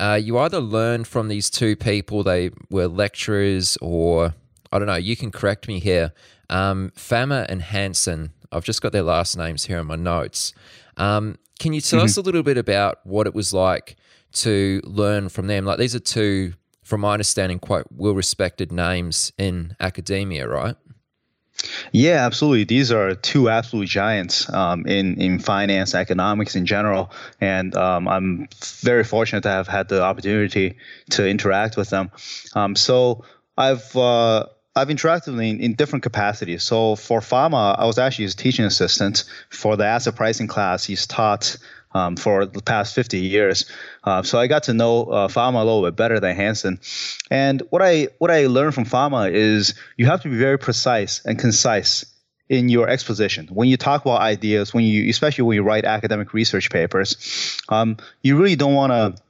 uh, 0.00 0.18
you 0.22 0.38
either 0.38 0.60
learn 0.60 1.04
from 1.04 1.28
these 1.28 1.50
two 1.50 1.76
people, 1.76 2.22
they 2.22 2.50
were 2.70 2.88
lecturers 2.88 3.76
or 3.80 4.34
I 4.72 4.78
don't 4.78 4.86
know. 4.86 4.96
You 4.96 5.16
can 5.16 5.30
correct 5.30 5.68
me 5.68 5.78
here. 5.78 6.12
Um, 6.48 6.92
Fama 6.96 7.46
and 7.48 7.62
Hansen. 7.62 8.32
I've 8.50 8.64
just 8.64 8.82
got 8.82 8.92
their 8.92 9.02
last 9.02 9.36
names 9.36 9.66
here 9.66 9.78
in 9.78 9.86
my 9.86 9.96
notes. 9.96 10.52
Um, 10.96 11.36
can 11.58 11.72
you 11.72 11.80
tell 11.80 12.00
mm-hmm. 12.00 12.06
us 12.06 12.16
a 12.16 12.22
little 12.22 12.42
bit 12.42 12.58
about 12.58 12.98
what 13.04 13.26
it 13.26 13.34
was 13.34 13.54
like 13.54 13.96
to 14.32 14.80
learn 14.84 15.28
from 15.28 15.46
them? 15.46 15.64
Like 15.64 15.78
these 15.78 15.94
are 15.94 16.00
two, 16.00 16.54
from 16.82 17.00
my 17.02 17.12
understanding, 17.12 17.58
quite 17.58 17.84
well-respected 17.92 18.72
names 18.72 19.32
in 19.38 19.76
academia, 19.80 20.48
right? 20.48 20.76
Yeah, 21.92 22.26
absolutely. 22.26 22.64
These 22.64 22.90
are 22.90 23.14
two 23.14 23.48
absolute 23.48 23.88
giants 23.88 24.52
um, 24.52 24.86
in 24.86 25.20
in 25.20 25.38
finance, 25.38 25.94
economics 25.94 26.56
in 26.56 26.66
general, 26.66 27.12
and 27.40 27.76
um, 27.76 28.08
I'm 28.08 28.48
very 28.80 29.04
fortunate 29.04 29.42
to 29.42 29.50
have 29.50 29.68
had 29.68 29.88
the 29.88 30.02
opportunity 30.02 30.76
to 31.10 31.28
interact 31.28 31.76
with 31.76 31.90
them. 31.90 32.10
Um, 32.54 32.74
so 32.74 33.24
I've 33.56 33.94
uh, 33.94 34.46
I've 34.74 34.88
interacted 34.88 35.34
in, 35.34 35.60
in 35.60 35.74
different 35.74 36.02
capacities. 36.02 36.62
So 36.64 36.96
for 36.96 37.20
Fama, 37.20 37.76
I 37.78 37.84
was 37.84 37.98
actually 37.98 38.24
his 38.24 38.34
teaching 38.34 38.64
assistant 38.64 39.24
for 39.50 39.76
the 39.76 39.84
asset 39.84 40.16
pricing 40.16 40.46
class. 40.48 40.84
He's 40.84 41.06
taught 41.06 41.56
um, 41.94 42.16
for 42.16 42.46
the 42.46 42.62
past 42.62 42.94
50 42.94 43.18
years. 43.18 43.66
Uh, 44.04 44.22
so 44.22 44.38
I 44.38 44.46
got 44.46 44.64
to 44.64 44.74
know 44.74 45.04
uh, 45.04 45.28
Fama 45.28 45.58
a 45.58 45.64
little 45.64 45.82
bit 45.82 45.96
better 45.96 46.20
than 46.20 46.36
Hansen. 46.36 46.80
And 47.30 47.62
what 47.70 47.82
I 47.82 48.08
what 48.18 48.30
I 48.30 48.46
learned 48.46 48.74
from 48.74 48.84
Fama 48.84 49.28
is 49.28 49.74
you 49.96 50.06
have 50.06 50.22
to 50.22 50.28
be 50.28 50.36
very 50.36 50.58
precise 50.58 51.24
and 51.24 51.38
concise 51.38 52.04
in 52.48 52.68
your 52.68 52.88
exposition 52.88 53.48
when 53.48 53.68
you 53.68 53.76
talk 53.76 54.02
about 54.02 54.20
ideas. 54.20 54.74
When 54.74 54.84
you 54.84 55.08
especially 55.08 55.44
when 55.44 55.56
you 55.56 55.62
write 55.62 55.84
academic 55.84 56.34
research 56.34 56.70
papers, 56.70 57.60
um, 57.68 57.96
you 58.22 58.36
really 58.36 58.56
don't 58.56 58.74
want 58.74 58.92
to 58.92 59.22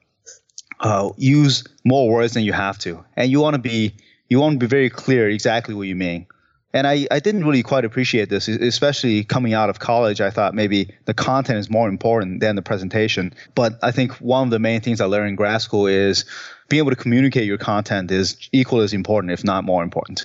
uh, 0.81 1.11
use 1.17 1.65
more 1.85 2.11
words 2.11 2.35
than 2.35 2.43
you 2.43 2.53
have 2.53 2.79
to, 2.81 3.05
and 3.17 3.31
you 3.31 3.41
want 3.41 3.55
to 3.55 3.61
be 3.61 3.95
you 4.29 4.41
want 4.41 4.55
to 4.55 4.59
be 4.59 4.69
very 4.69 4.91
clear 4.91 5.29
exactly 5.29 5.75
what 5.75 5.87
you 5.87 5.95
mean. 5.95 6.27
And 6.75 6.87
I, 6.87 7.07
I 7.11 7.21
didn't 7.21 7.45
really 7.45 7.63
quite 7.63 7.85
appreciate 7.85 8.31
this, 8.31 8.49
especially 8.49 9.25
coming 9.25 9.53
out 9.53 9.69
of 9.69 9.79
college. 9.79 10.21
I 10.21 10.31
thought 10.31 10.55
maybe 10.55 10.95
the 11.05 11.13
content 11.13 11.59
is 11.59 11.69
more 11.69 11.89
important 11.89 12.41
than 12.41 12.57
the 12.57 12.63
presentation. 12.63 13.35
But 13.55 13.79
I 13.83 13.91
think 13.91 14.13
one 14.15 14.45
of 14.45 14.51
the 14.51 14.59
main 14.59 14.81
things 14.81 15.01
I 15.01 15.05
learned 15.05 15.31
in 15.31 15.37
grad 15.37 15.61
school 15.61 15.87
is 15.87 16.25
being 16.69 16.79
able 16.79 16.91
to 16.91 16.97
communicate 16.97 17.45
your 17.45 17.59
content 17.59 18.11
is 18.11 18.49
equally 18.53 18.85
as 18.85 18.95
important, 18.95 19.33
if 19.33 19.45
not 19.45 19.65
more 19.65 19.83
important. 19.83 20.25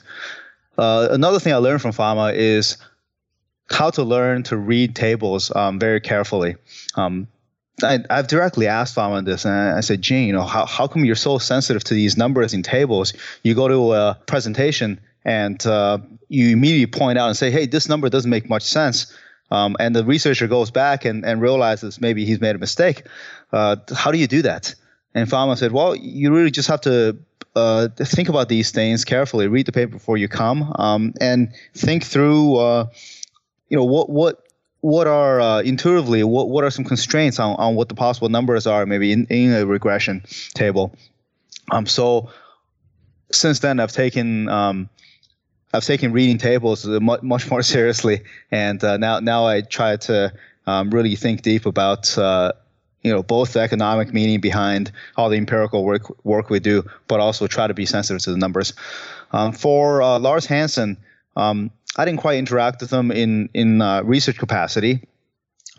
Uh, 0.77 1.10
another 1.12 1.39
thing 1.39 1.54
I 1.54 1.58
learned 1.58 1.82
from 1.82 1.92
Fama 1.92 2.32
is 2.34 2.77
how 3.70 3.89
to 3.89 4.04
learn 4.04 4.44
to 4.44 4.56
read 4.56 4.96
tables 4.96 5.54
um, 5.54 5.80
very 5.80 6.00
carefully. 6.00 6.56
Um, 6.96 7.27
I, 7.84 8.00
have 8.10 8.27
directly 8.27 8.68
asked 8.68 8.96
Fama 8.96 9.22
this, 9.22 9.46
and 9.46 9.54
I 9.54 9.82
said, 9.82 10.01
Gene, 10.01 10.27
you 10.27 10.34
know, 10.34 10.44
how, 10.44 10.66
how 10.66 10.88
come 10.88 11.06
you're 11.06 11.16
so 11.16 11.38
sensitive 11.38 11.84
to 11.86 11.94
these 11.94 12.18
numbers 12.18 12.54
in 12.54 12.63
tables? 12.63 13.13
You 13.44 13.54
go 13.54 13.68
to 13.68 13.94
a 13.94 14.18
presentation 14.25 15.00
and 15.24 15.63
uh, 15.68 16.00
you 16.29 16.50
immediately 16.50 17.00
point 17.00 17.17
out 17.17 17.27
and 17.27 17.38
say, 17.38 17.51
hey, 17.51 17.65
this 17.65 17.88
number 17.88 18.10
doesn't 18.10 18.29
make 18.29 18.50
much 18.50 18.63
sense. 18.63 19.13
Um, 19.50 19.77
and 19.79 19.96
the 19.96 20.03
researcher 20.03 20.48
goes 20.48 20.72
back 20.72 21.05
and, 21.05 21.25
and 21.25 21.41
realizes 21.41 22.01
maybe 22.01 22.25
he's 22.25 22.41
made 22.41 22.55
a 22.55 22.60
mistake. 22.60 23.03
Uh, 23.53 23.77
how 23.96 24.12
do 24.12 24.17
you 24.17 24.27
do 24.27 24.41
that? 24.41 24.75
And 25.13 25.29
Fama 25.29 25.55
said, 25.55 25.72
well, 25.72 25.96
you 25.96 26.34
really 26.34 26.51
just 26.51 26.67
have 26.67 26.81
to 26.81 27.17
uh, 27.55 27.88
think 27.98 28.29
about 28.29 28.50
these 28.50 28.72
things 28.72 29.05
carefully, 29.05 29.48
read 29.48 29.65
the 29.65 29.72
paper 29.72 29.93
before 29.93 30.17
you 30.17 30.27
come, 30.27 30.74
um, 30.75 31.13
and 31.22 31.53
think 31.74 32.03
through, 32.03 32.57
uh, 32.57 32.88
you 33.69 33.77
know, 33.77 33.86
what 33.86 34.10
what 34.10 34.48
what 34.81 35.07
are 35.07 35.41
uh, 35.41 35.62
intuitively 35.62 36.24
what, 36.24 36.50
what 36.50 36.63
are 36.63 36.69
some 36.69 36.86
constraints 36.86 37.39
on, 37.39 37.55
on 37.55 37.75
what 37.75 37.89
the 37.89 37.96
possible 37.96 38.29
numbers 38.29 38.67
are 38.67 38.86
maybe 38.86 39.12
in, 39.12 39.25
in 39.25 39.51
a 39.53 39.65
regression 39.65 40.24
table 40.53 40.96
um, 41.72 41.86
so 41.86 42.29
since 43.31 43.60
then 43.60 43.79
i've 43.79 43.91
taken 43.91 44.48
um, 44.50 44.88
i've 45.74 45.83
taken 45.83 46.12
reading 46.12 46.38
tables 46.38 46.86
much 46.86 47.50
more 47.50 47.62
seriously 47.74 48.21
and 48.51 48.83
uh, 48.83 48.97
now 48.97 49.19
now 49.19 49.45
i 49.45 49.62
try 49.62 49.95
to 49.95 50.31
um, 50.65 50.89
really 50.89 51.15
think 51.15 51.41
deep 51.41 51.65
about 51.65 52.17
uh, 52.17 52.51
you 53.01 53.12
know 53.12 53.24
both 53.24 53.53
the 53.53 53.59
economic 53.59 54.13
meaning 54.13 54.41
behind 54.41 54.91
all 55.15 55.29
the 55.29 55.38
empirical 55.38 55.83
work 55.83 56.25
work 56.25 56.50
we 56.50 56.59
do 56.59 56.83
but 57.07 57.19
also 57.19 57.47
try 57.47 57.67
to 57.67 57.74
be 57.74 57.86
sensitive 57.86 58.21
to 58.21 58.31
the 58.31 58.38
numbers 58.38 58.74
um, 59.31 59.51
for 59.51 60.01
uh, 60.01 60.19
lars 60.19 60.45
hansen 60.45 60.97
um, 61.38 61.71
I 61.97 62.05
didn't 62.05 62.19
quite 62.19 62.38
interact 62.38 62.81
with 62.81 62.89
them 62.89 63.12
in 63.12 63.50
in 63.53 63.81
uh, 63.81 64.01
research 64.03 64.38
capacity. 64.38 65.07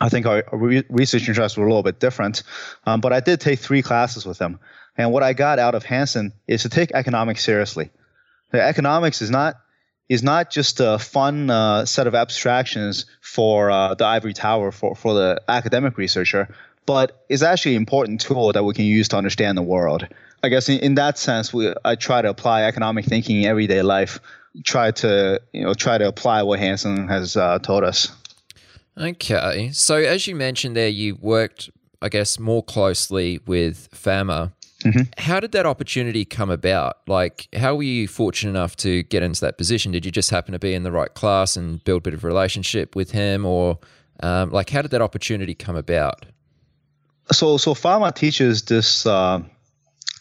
I 0.00 0.08
think 0.08 0.26
our, 0.26 0.44
re- 0.52 0.84
research 0.88 1.28
interests 1.28 1.58
were 1.58 1.64
a 1.64 1.68
little 1.68 1.82
bit 1.82 1.98
different, 1.98 2.44
um, 2.86 3.00
but 3.00 3.12
I 3.12 3.18
did 3.20 3.40
take 3.40 3.58
three 3.58 3.82
classes 3.82 4.24
with 4.24 4.38
them. 4.38 4.60
And 4.96 5.12
what 5.12 5.24
I 5.24 5.32
got 5.32 5.58
out 5.58 5.74
of 5.74 5.84
Hansen 5.84 6.32
is 6.46 6.62
to 6.62 6.68
take 6.68 6.92
economics 6.92 7.44
seriously. 7.44 7.90
The 8.52 8.62
economics 8.62 9.22
is 9.22 9.30
not 9.30 9.56
is 10.08 10.22
not 10.22 10.50
just 10.50 10.80
a 10.80 10.98
fun 10.98 11.50
uh, 11.50 11.84
set 11.84 12.06
of 12.06 12.14
abstractions 12.14 13.06
for 13.20 13.70
uh, 13.70 13.94
the 13.94 14.04
ivory 14.04 14.32
tower 14.32 14.72
for, 14.72 14.94
for 14.94 15.14
the 15.14 15.40
academic 15.48 15.98
researcher, 15.98 16.48
but 16.86 17.24
is 17.28 17.42
actually 17.42 17.76
an 17.76 17.82
important 17.82 18.20
tool 18.20 18.52
that 18.52 18.64
we 18.64 18.74
can 18.74 18.84
use 18.84 19.08
to 19.08 19.16
understand 19.16 19.58
the 19.58 19.62
world. 19.62 20.06
I 20.42 20.48
guess 20.48 20.68
in, 20.68 20.78
in 20.78 20.94
that 20.94 21.18
sense, 21.18 21.52
we, 21.52 21.74
I 21.84 21.96
try 21.96 22.22
to 22.22 22.30
apply 22.30 22.62
economic 22.62 23.04
thinking 23.04 23.42
in 23.42 23.44
everyday 23.44 23.82
life 23.82 24.20
try 24.64 24.90
to 24.90 25.40
you 25.52 25.62
know 25.62 25.74
try 25.74 25.98
to 25.98 26.08
apply 26.08 26.42
what 26.42 26.58
Hansen 26.58 27.08
has 27.08 27.36
uh, 27.36 27.58
taught 27.58 27.84
us. 27.84 28.10
Okay, 28.96 29.70
so 29.72 29.96
as 29.96 30.26
you 30.26 30.34
mentioned 30.34 30.76
there, 30.76 30.88
you 30.88 31.16
worked, 31.20 31.70
I 32.02 32.08
guess, 32.08 32.38
more 32.38 32.64
closely 32.64 33.40
with 33.46 33.88
Fama. 33.92 34.52
Mm-hmm. 34.84 35.02
How 35.18 35.40
did 35.40 35.52
that 35.52 35.66
opportunity 35.66 36.24
come 36.24 36.50
about? 36.50 36.98
Like, 37.08 37.48
how 37.54 37.74
were 37.74 37.82
you 37.82 38.06
fortunate 38.06 38.50
enough 38.50 38.76
to 38.76 39.02
get 39.04 39.22
into 39.22 39.40
that 39.40 39.58
position? 39.58 39.90
Did 39.90 40.06
you 40.06 40.12
just 40.12 40.30
happen 40.30 40.52
to 40.52 40.58
be 40.58 40.72
in 40.72 40.84
the 40.84 40.92
right 40.92 41.12
class 41.14 41.56
and 41.56 41.82
build 41.84 42.02
a 42.02 42.02
bit 42.02 42.14
of 42.14 42.22
relationship 42.22 42.94
with 42.94 43.10
him, 43.10 43.44
or 43.44 43.78
um, 44.20 44.50
like, 44.50 44.70
how 44.70 44.82
did 44.82 44.92
that 44.92 45.02
opportunity 45.02 45.54
come 45.54 45.74
about? 45.74 46.26
So, 47.32 47.56
so 47.56 47.74
Fama 47.74 48.12
teaches 48.12 48.62
this 48.62 49.04
uh, 49.04 49.40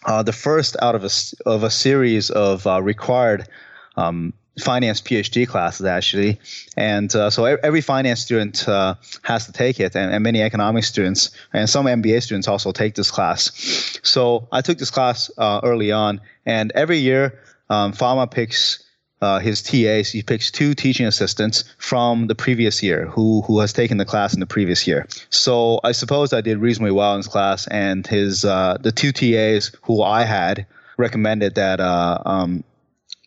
uh, 0.05 0.23
the 0.23 0.33
first 0.33 0.75
out 0.81 0.95
of 0.95 1.03
a 1.03 1.09
of 1.45 1.63
a 1.63 1.69
series 1.69 2.29
of 2.31 2.65
uh, 2.65 2.81
required 2.81 3.47
um, 3.95 4.33
finance 4.59 5.01
PhD 5.01 5.47
classes 5.47 5.85
actually, 5.85 6.39
and 6.75 7.13
uh, 7.15 7.29
so 7.29 7.45
every 7.45 7.81
finance 7.81 8.21
student 8.21 8.67
uh, 8.67 8.95
has 9.21 9.45
to 9.45 9.51
take 9.51 9.79
it, 9.79 9.95
and, 9.95 10.13
and, 10.13 10.23
many 10.23 10.41
economics 10.41 10.87
students 10.87 11.31
and 11.53 11.69
some 11.69 11.85
MBA 11.85 12.23
students 12.23 12.47
also 12.47 12.71
take 12.71 12.95
this 12.95 13.11
class. 13.11 13.99
So 14.03 14.47
I 14.51 14.61
took 14.61 14.77
this 14.77 14.91
class 14.91 15.31
uh, 15.37 15.61
early 15.63 15.91
on, 15.91 16.21
and 16.45 16.71
every 16.73 16.97
year 16.97 17.39
um, 17.69 17.93
Fama 17.93 18.27
picks. 18.27 18.83
Uh, 19.19 19.39
his 19.39 19.63
TAs, 19.63 20.11
he 20.11 20.21
picks 20.21 20.51
two 20.51 20.75
teaching 20.75 21.07
assistants 21.07 21.63
from 21.79 22.27
the 22.27 22.35
previous 22.35 22.83
year 22.83 23.07
who 23.07 23.41
who 23.47 23.59
has 23.61 23.73
taken 23.73 23.97
the 23.97 24.05
class 24.05 24.35
in 24.35 24.39
the 24.39 24.45
previous 24.45 24.85
year. 24.85 25.07
So 25.31 25.79
I 25.83 25.91
suppose 25.91 26.33
I 26.33 26.41
did 26.41 26.59
reasonably 26.59 26.91
well 26.91 27.15
in 27.15 27.21
this 27.21 27.27
class, 27.27 27.65
and 27.65 28.05
his 28.05 28.45
uh, 28.45 28.77
the 28.79 28.91
two 28.91 29.11
TAs 29.11 29.71
who 29.81 30.03
I 30.03 30.21
had 30.21 30.67
recommended 30.97 31.55
that 31.55 31.79
uh, 31.79 32.21
um, 32.27 32.63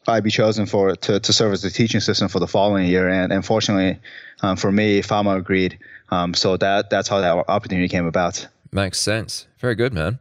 I 0.07 0.21
be 0.21 0.31
chosen 0.31 0.67
for 0.67 0.97
to, 0.97 1.21
to 1.21 1.33
serve 1.33 1.53
as 1.53 1.63
the 1.63 1.71
teaching 1.71 1.99
assistant 1.99 2.31
for 2.31 2.39
the 2.39 2.47
following 2.47 2.87
year. 2.87 3.09
And 3.09 3.33
unfortunately, 3.33 4.01
um, 4.43 4.57
for 4.57 4.73
me, 4.73 5.03
Fama 5.03 5.37
agreed. 5.37 5.79
Um, 6.11 6.35
so 6.35 6.57
that 6.57 6.91
that's 6.91 7.09
how 7.09 7.21
that 7.21 7.45
opportunity 7.49 7.89
came 7.89 8.07
about. 8.07 8.47
Makes 8.73 9.01
sense. 9.01 9.47
Very 9.59 9.75
good, 9.75 9.93
man. 9.93 10.19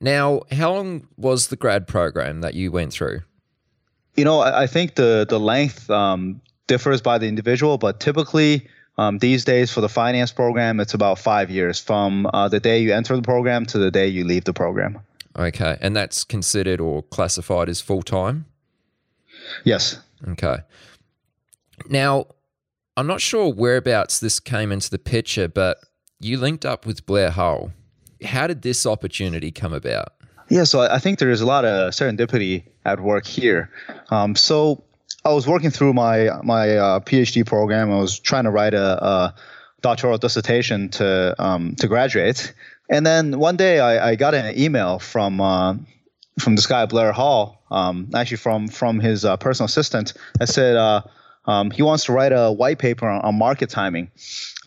Now, 0.00 0.42
how 0.52 0.72
long 0.72 1.08
was 1.16 1.48
the 1.48 1.56
grad 1.56 1.86
program 1.86 2.40
that 2.40 2.54
you 2.54 2.70
went 2.70 2.92
through? 2.92 3.22
You 4.16 4.24
know, 4.24 4.40
I, 4.40 4.62
I 4.62 4.66
think 4.66 4.96
the 4.96 5.26
the 5.28 5.40
length 5.40 5.88
um, 5.90 6.40
differs 6.66 7.00
by 7.00 7.18
the 7.18 7.26
individual, 7.26 7.78
but 7.78 8.00
typically 8.00 8.68
um, 8.98 9.18
these 9.18 9.44
days 9.44 9.72
for 9.72 9.80
the 9.80 9.88
finance 9.88 10.32
program, 10.32 10.80
it's 10.80 10.94
about 10.94 11.18
five 11.18 11.50
years 11.50 11.78
from 11.78 12.28
uh, 12.34 12.48
the 12.48 12.60
day 12.60 12.80
you 12.80 12.92
enter 12.92 13.14
the 13.14 13.22
program 13.22 13.64
to 13.66 13.78
the 13.78 13.90
day 13.90 14.08
you 14.08 14.24
leave 14.24 14.44
the 14.44 14.52
program. 14.52 14.98
Okay, 15.36 15.78
and 15.80 15.94
that's 15.94 16.24
considered 16.24 16.80
or 16.80 17.02
classified 17.04 17.68
as 17.68 17.80
full 17.80 18.02
time. 18.02 18.46
Yes. 19.64 19.98
Okay. 20.28 20.58
Now, 21.88 22.26
I'm 22.96 23.06
not 23.06 23.20
sure 23.20 23.52
whereabouts 23.52 24.18
this 24.18 24.40
came 24.40 24.72
into 24.72 24.90
the 24.90 24.98
picture, 24.98 25.48
but 25.48 25.78
you 26.20 26.36
linked 26.36 26.64
up 26.64 26.84
with 26.84 27.06
Blair 27.06 27.30
Hull. 27.30 27.72
How 28.24 28.48
did 28.48 28.62
this 28.62 28.84
opportunity 28.84 29.52
come 29.52 29.72
about? 29.72 30.14
Yeah, 30.48 30.64
so 30.64 30.80
I 30.80 30.98
think 30.98 31.18
there 31.18 31.30
is 31.30 31.40
a 31.40 31.46
lot 31.46 31.64
of 31.64 31.92
serendipity 31.92 32.64
at 32.84 33.00
work 33.00 33.26
here. 33.26 33.70
Um, 34.10 34.34
so 34.34 34.82
I 35.24 35.32
was 35.32 35.46
working 35.46 35.70
through 35.70 35.92
my 35.92 36.30
my 36.42 36.76
uh, 36.76 37.00
PhD 37.00 37.46
program. 37.46 37.92
I 37.92 37.98
was 37.98 38.18
trying 38.18 38.44
to 38.44 38.50
write 38.50 38.74
a, 38.74 39.04
a 39.04 39.34
doctoral 39.82 40.18
dissertation 40.18 40.88
to 40.90 41.34
um, 41.38 41.74
to 41.76 41.86
graduate, 41.86 42.54
and 42.88 43.06
then 43.06 43.38
one 43.38 43.56
day 43.56 43.80
I, 43.80 44.10
I 44.10 44.14
got 44.16 44.34
an 44.34 44.58
email 44.58 44.98
from 44.98 45.40
uh, 45.40 45.74
from 46.38 46.56
this 46.56 46.66
guy 46.66 46.86
Blair 46.86 47.12
Hull, 47.12 47.62
um, 47.70 48.10
actually 48.14 48.38
from 48.38 48.68
from 48.68 49.00
his 49.00 49.24
uh, 49.24 49.36
personal 49.36 49.66
assistant, 49.66 50.14
that 50.38 50.48
said 50.48 50.76
uh, 50.76 51.02
um, 51.46 51.70
he 51.70 51.82
wants 51.82 52.04
to 52.04 52.12
write 52.12 52.32
a 52.32 52.52
white 52.52 52.78
paper 52.78 53.08
on, 53.08 53.20
on 53.22 53.38
market 53.38 53.70
timing. 53.70 54.10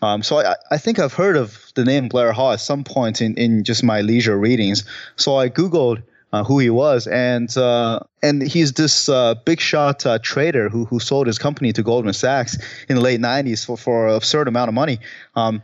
Um, 0.02 0.22
so 0.22 0.38
I, 0.38 0.56
I 0.70 0.78
think 0.78 0.98
I've 0.98 1.14
heard 1.14 1.36
of 1.36 1.58
the 1.74 1.84
name 1.84 2.08
Blair 2.08 2.32
Hull 2.32 2.52
at 2.52 2.60
some 2.60 2.82
point 2.82 3.20
in, 3.22 3.34
in 3.36 3.62
just 3.62 3.84
my 3.84 4.00
leisure 4.00 4.36
readings. 4.36 4.84
So 5.16 5.36
I 5.36 5.48
googled 5.48 6.02
uh, 6.32 6.42
who 6.44 6.58
he 6.58 6.70
was, 6.70 7.06
and 7.06 7.54
uh, 7.56 8.00
and 8.22 8.42
he's 8.42 8.72
this 8.72 9.08
uh, 9.08 9.34
big 9.44 9.60
shot 9.60 10.04
uh, 10.06 10.18
trader 10.18 10.68
who 10.68 10.86
who 10.86 10.98
sold 10.98 11.26
his 11.26 11.38
company 11.38 11.72
to 11.74 11.82
Goldman 11.82 12.14
Sachs 12.14 12.56
in 12.88 12.96
the 12.96 13.02
late 13.02 13.20
'90s 13.20 13.64
for 13.64 13.76
for 13.76 14.08
an 14.08 14.14
absurd 14.14 14.48
amount 14.48 14.68
of 14.68 14.74
money. 14.74 14.98
Um, 15.36 15.62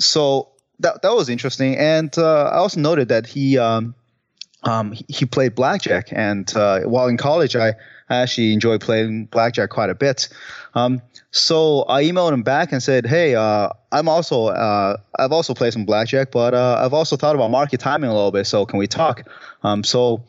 so 0.00 0.48
that 0.80 1.02
that 1.02 1.14
was 1.14 1.28
interesting, 1.28 1.76
and 1.76 2.16
uh, 2.18 2.44
I 2.44 2.56
also 2.56 2.80
noted 2.80 3.08
that 3.08 3.26
he 3.26 3.58
um, 3.58 3.94
um, 4.62 4.94
he 5.08 5.24
played 5.26 5.54
blackjack, 5.54 6.08
and 6.10 6.54
uh, 6.56 6.80
while 6.80 7.06
in 7.08 7.16
college, 7.16 7.56
I, 7.56 7.74
I 8.08 8.16
actually 8.16 8.52
enjoyed 8.52 8.80
playing 8.80 9.26
blackjack 9.26 9.70
quite 9.70 9.90
a 9.90 9.94
bit. 9.94 10.28
Um, 10.74 11.02
so 11.30 11.84
I 11.88 12.04
emailed 12.04 12.32
him 12.32 12.42
back 12.42 12.72
and 12.72 12.82
said, 12.82 13.06
"Hey, 13.06 13.34
uh, 13.34 13.68
I'm 13.92 14.08
also 14.08 14.46
uh, 14.46 14.96
I've 15.18 15.32
also 15.32 15.54
played 15.54 15.72
some 15.72 15.84
blackjack, 15.84 16.30
but 16.30 16.54
uh, 16.54 16.80
I've 16.82 16.94
also 16.94 17.16
thought 17.16 17.34
about 17.34 17.50
market 17.50 17.80
timing 17.80 18.10
a 18.10 18.14
little 18.14 18.32
bit. 18.32 18.46
So 18.46 18.66
can 18.66 18.78
we 18.78 18.86
talk?" 18.86 19.22
Um, 19.62 19.84
so. 19.84 20.24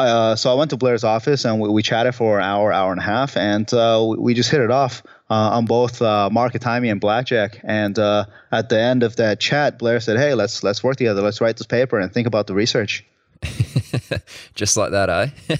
Uh, 0.00 0.36
so 0.36 0.48
I 0.48 0.54
went 0.54 0.70
to 0.70 0.76
Blair's 0.76 1.02
office 1.02 1.44
and 1.44 1.58
we, 1.58 1.68
we, 1.70 1.82
chatted 1.82 2.14
for 2.14 2.38
an 2.38 2.44
hour, 2.44 2.72
hour 2.72 2.92
and 2.92 3.00
a 3.00 3.02
half, 3.02 3.36
and 3.36 3.68
uh, 3.74 4.06
we, 4.08 4.16
we, 4.16 4.34
just 4.34 4.48
hit 4.48 4.60
it 4.60 4.70
off 4.70 5.02
uh, 5.28 5.34
on 5.34 5.64
both 5.64 6.00
market 6.00 6.62
timing 6.62 6.90
and 6.90 7.00
blackjack. 7.00 7.58
And 7.64 7.98
at 7.98 8.68
the 8.68 8.78
end 8.78 9.02
of 9.02 9.16
that 9.16 9.40
chat, 9.40 9.76
Blair 9.76 9.98
said, 9.98 10.16
"Hey, 10.16 10.34
let's 10.34 10.62
let's 10.62 10.84
work 10.84 10.94
together. 10.94 11.20
Let's 11.20 11.40
write 11.40 11.56
this 11.56 11.66
paper 11.66 11.98
and 11.98 12.12
think 12.12 12.28
about 12.28 12.46
the 12.46 12.54
research." 12.54 13.04
Just 14.54 14.76
like 14.76 14.90
that, 14.90 15.08
eh? 15.08 15.56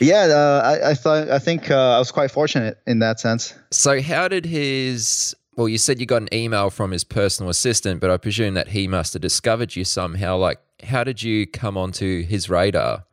yeah, 0.04 0.26
uh, 0.30 0.62
I, 0.64 0.90
I, 0.90 0.94
thought 0.94 1.28
I 1.28 1.38
think 1.38 1.70
uh, 1.70 1.96
I 1.96 1.98
was 1.98 2.10
quite 2.10 2.30
fortunate 2.30 2.78
in 2.86 2.98
that 3.00 3.20
sense. 3.20 3.54
So, 3.70 4.00
how 4.00 4.28
did 4.28 4.44
his? 4.44 5.34
Well, 5.56 5.68
you 5.68 5.78
said 5.78 6.00
you 6.00 6.06
got 6.06 6.22
an 6.22 6.34
email 6.34 6.70
from 6.70 6.90
his 6.90 7.04
personal 7.04 7.50
assistant, 7.50 8.00
but 8.00 8.10
I 8.10 8.16
presume 8.18 8.54
that 8.54 8.68
he 8.68 8.86
must 8.88 9.14
have 9.14 9.22
discovered 9.22 9.74
you 9.74 9.84
somehow. 9.84 10.36
Like, 10.36 10.58
how 10.82 11.04
did 11.04 11.22
you 11.22 11.46
come 11.46 11.78
onto 11.78 12.24
his 12.24 12.50
radar? 12.50 13.04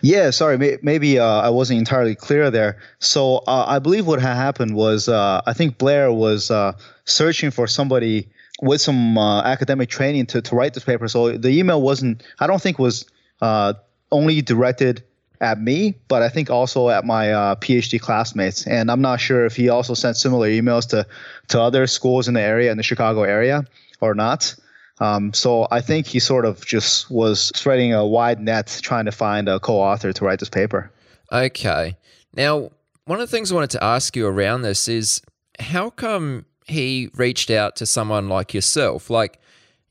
Yeah, 0.00 0.30
sorry, 0.30 0.56
may, 0.56 0.78
maybe 0.82 1.18
uh, 1.18 1.24
I 1.24 1.50
wasn't 1.50 1.80
entirely 1.80 2.14
clear 2.14 2.50
there. 2.50 2.78
So 2.98 3.38
uh, 3.46 3.64
I 3.66 3.78
believe 3.78 4.06
what 4.06 4.20
had 4.20 4.34
happened 4.34 4.74
was 4.74 5.08
uh, 5.08 5.42
I 5.46 5.52
think 5.52 5.76
Blair 5.76 6.12
was 6.12 6.50
uh, 6.50 6.72
searching 7.04 7.50
for 7.50 7.66
somebody 7.66 8.28
with 8.60 8.80
some 8.80 9.16
uh, 9.16 9.42
academic 9.42 9.88
training 9.88 10.26
to, 10.26 10.42
to 10.42 10.54
write 10.54 10.74
this 10.74 10.84
paper. 10.84 11.08
So 11.08 11.36
the 11.36 11.48
email 11.50 11.80
wasn't, 11.80 12.22
I 12.38 12.46
don't 12.46 12.60
think 12.60 12.78
was 12.78 13.06
uh, 13.40 13.74
only 14.12 14.42
directed 14.42 15.02
at 15.40 15.60
me, 15.60 15.94
but 16.08 16.22
I 16.22 16.28
think 16.28 16.50
also 16.50 16.90
at 16.90 17.04
my 17.04 17.32
uh, 17.32 17.54
PhD 17.56 17.98
classmates. 18.00 18.66
And 18.66 18.90
I'm 18.90 19.00
not 19.00 19.20
sure 19.20 19.46
if 19.46 19.56
he 19.56 19.68
also 19.70 19.94
sent 19.94 20.16
similar 20.16 20.48
emails 20.48 20.88
to, 20.90 21.06
to 21.48 21.60
other 21.60 21.86
schools 21.86 22.28
in 22.28 22.34
the 22.34 22.42
area, 22.42 22.70
in 22.70 22.76
the 22.76 22.82
Chicago 22.82 23.22
area, 23.22 23.64
or 24.00 24.14
not. 24.14 24.54
Um, 25.00 25.32
so 25.32 25.66
I 25.70 25.80
think 25.80 26.06
he 26.06 26.20
sort 26.20 26.44
of 26.44 26.64
just 26.66 27.10
was 27.10 27.50
spreading 27.56 27.94
a 27.94 28.06
wide 28.06 28.38
net 28.38 28.78
trying 28.82 29.06
to 29.06 29.12
find 29.12 29.48
a 29.48 29.58
co 29.58 29.80
author 29.80 30.12
to 30.12 30.24
write 30.24 30.40
this 30.40 30.50
paper. 30.50 30.92
Okay. 31.32 31.96
Now, 32.34 32.70
one 33.06 33.20
of 33.20 33.28
the 33.28 33.34
things 33.34 33.50
I 33.50 33.54
wanted 33.54 33.70
to 33.70 33.82
ask 33.82 34.14
you 34.14 34.26
around 34.26 34.62
this 34.62 34.88
is 34.88 35.22
how 35.58 35.88
come 35.88 36.44
he 36.70 37.10
reached 37.14 37.50
out 37.50 37.76
to 37.76 37.86
someone 37.86 38.28
like 38.28 38.54
yourself. 38.54 39.10
Like, 39.10 39.40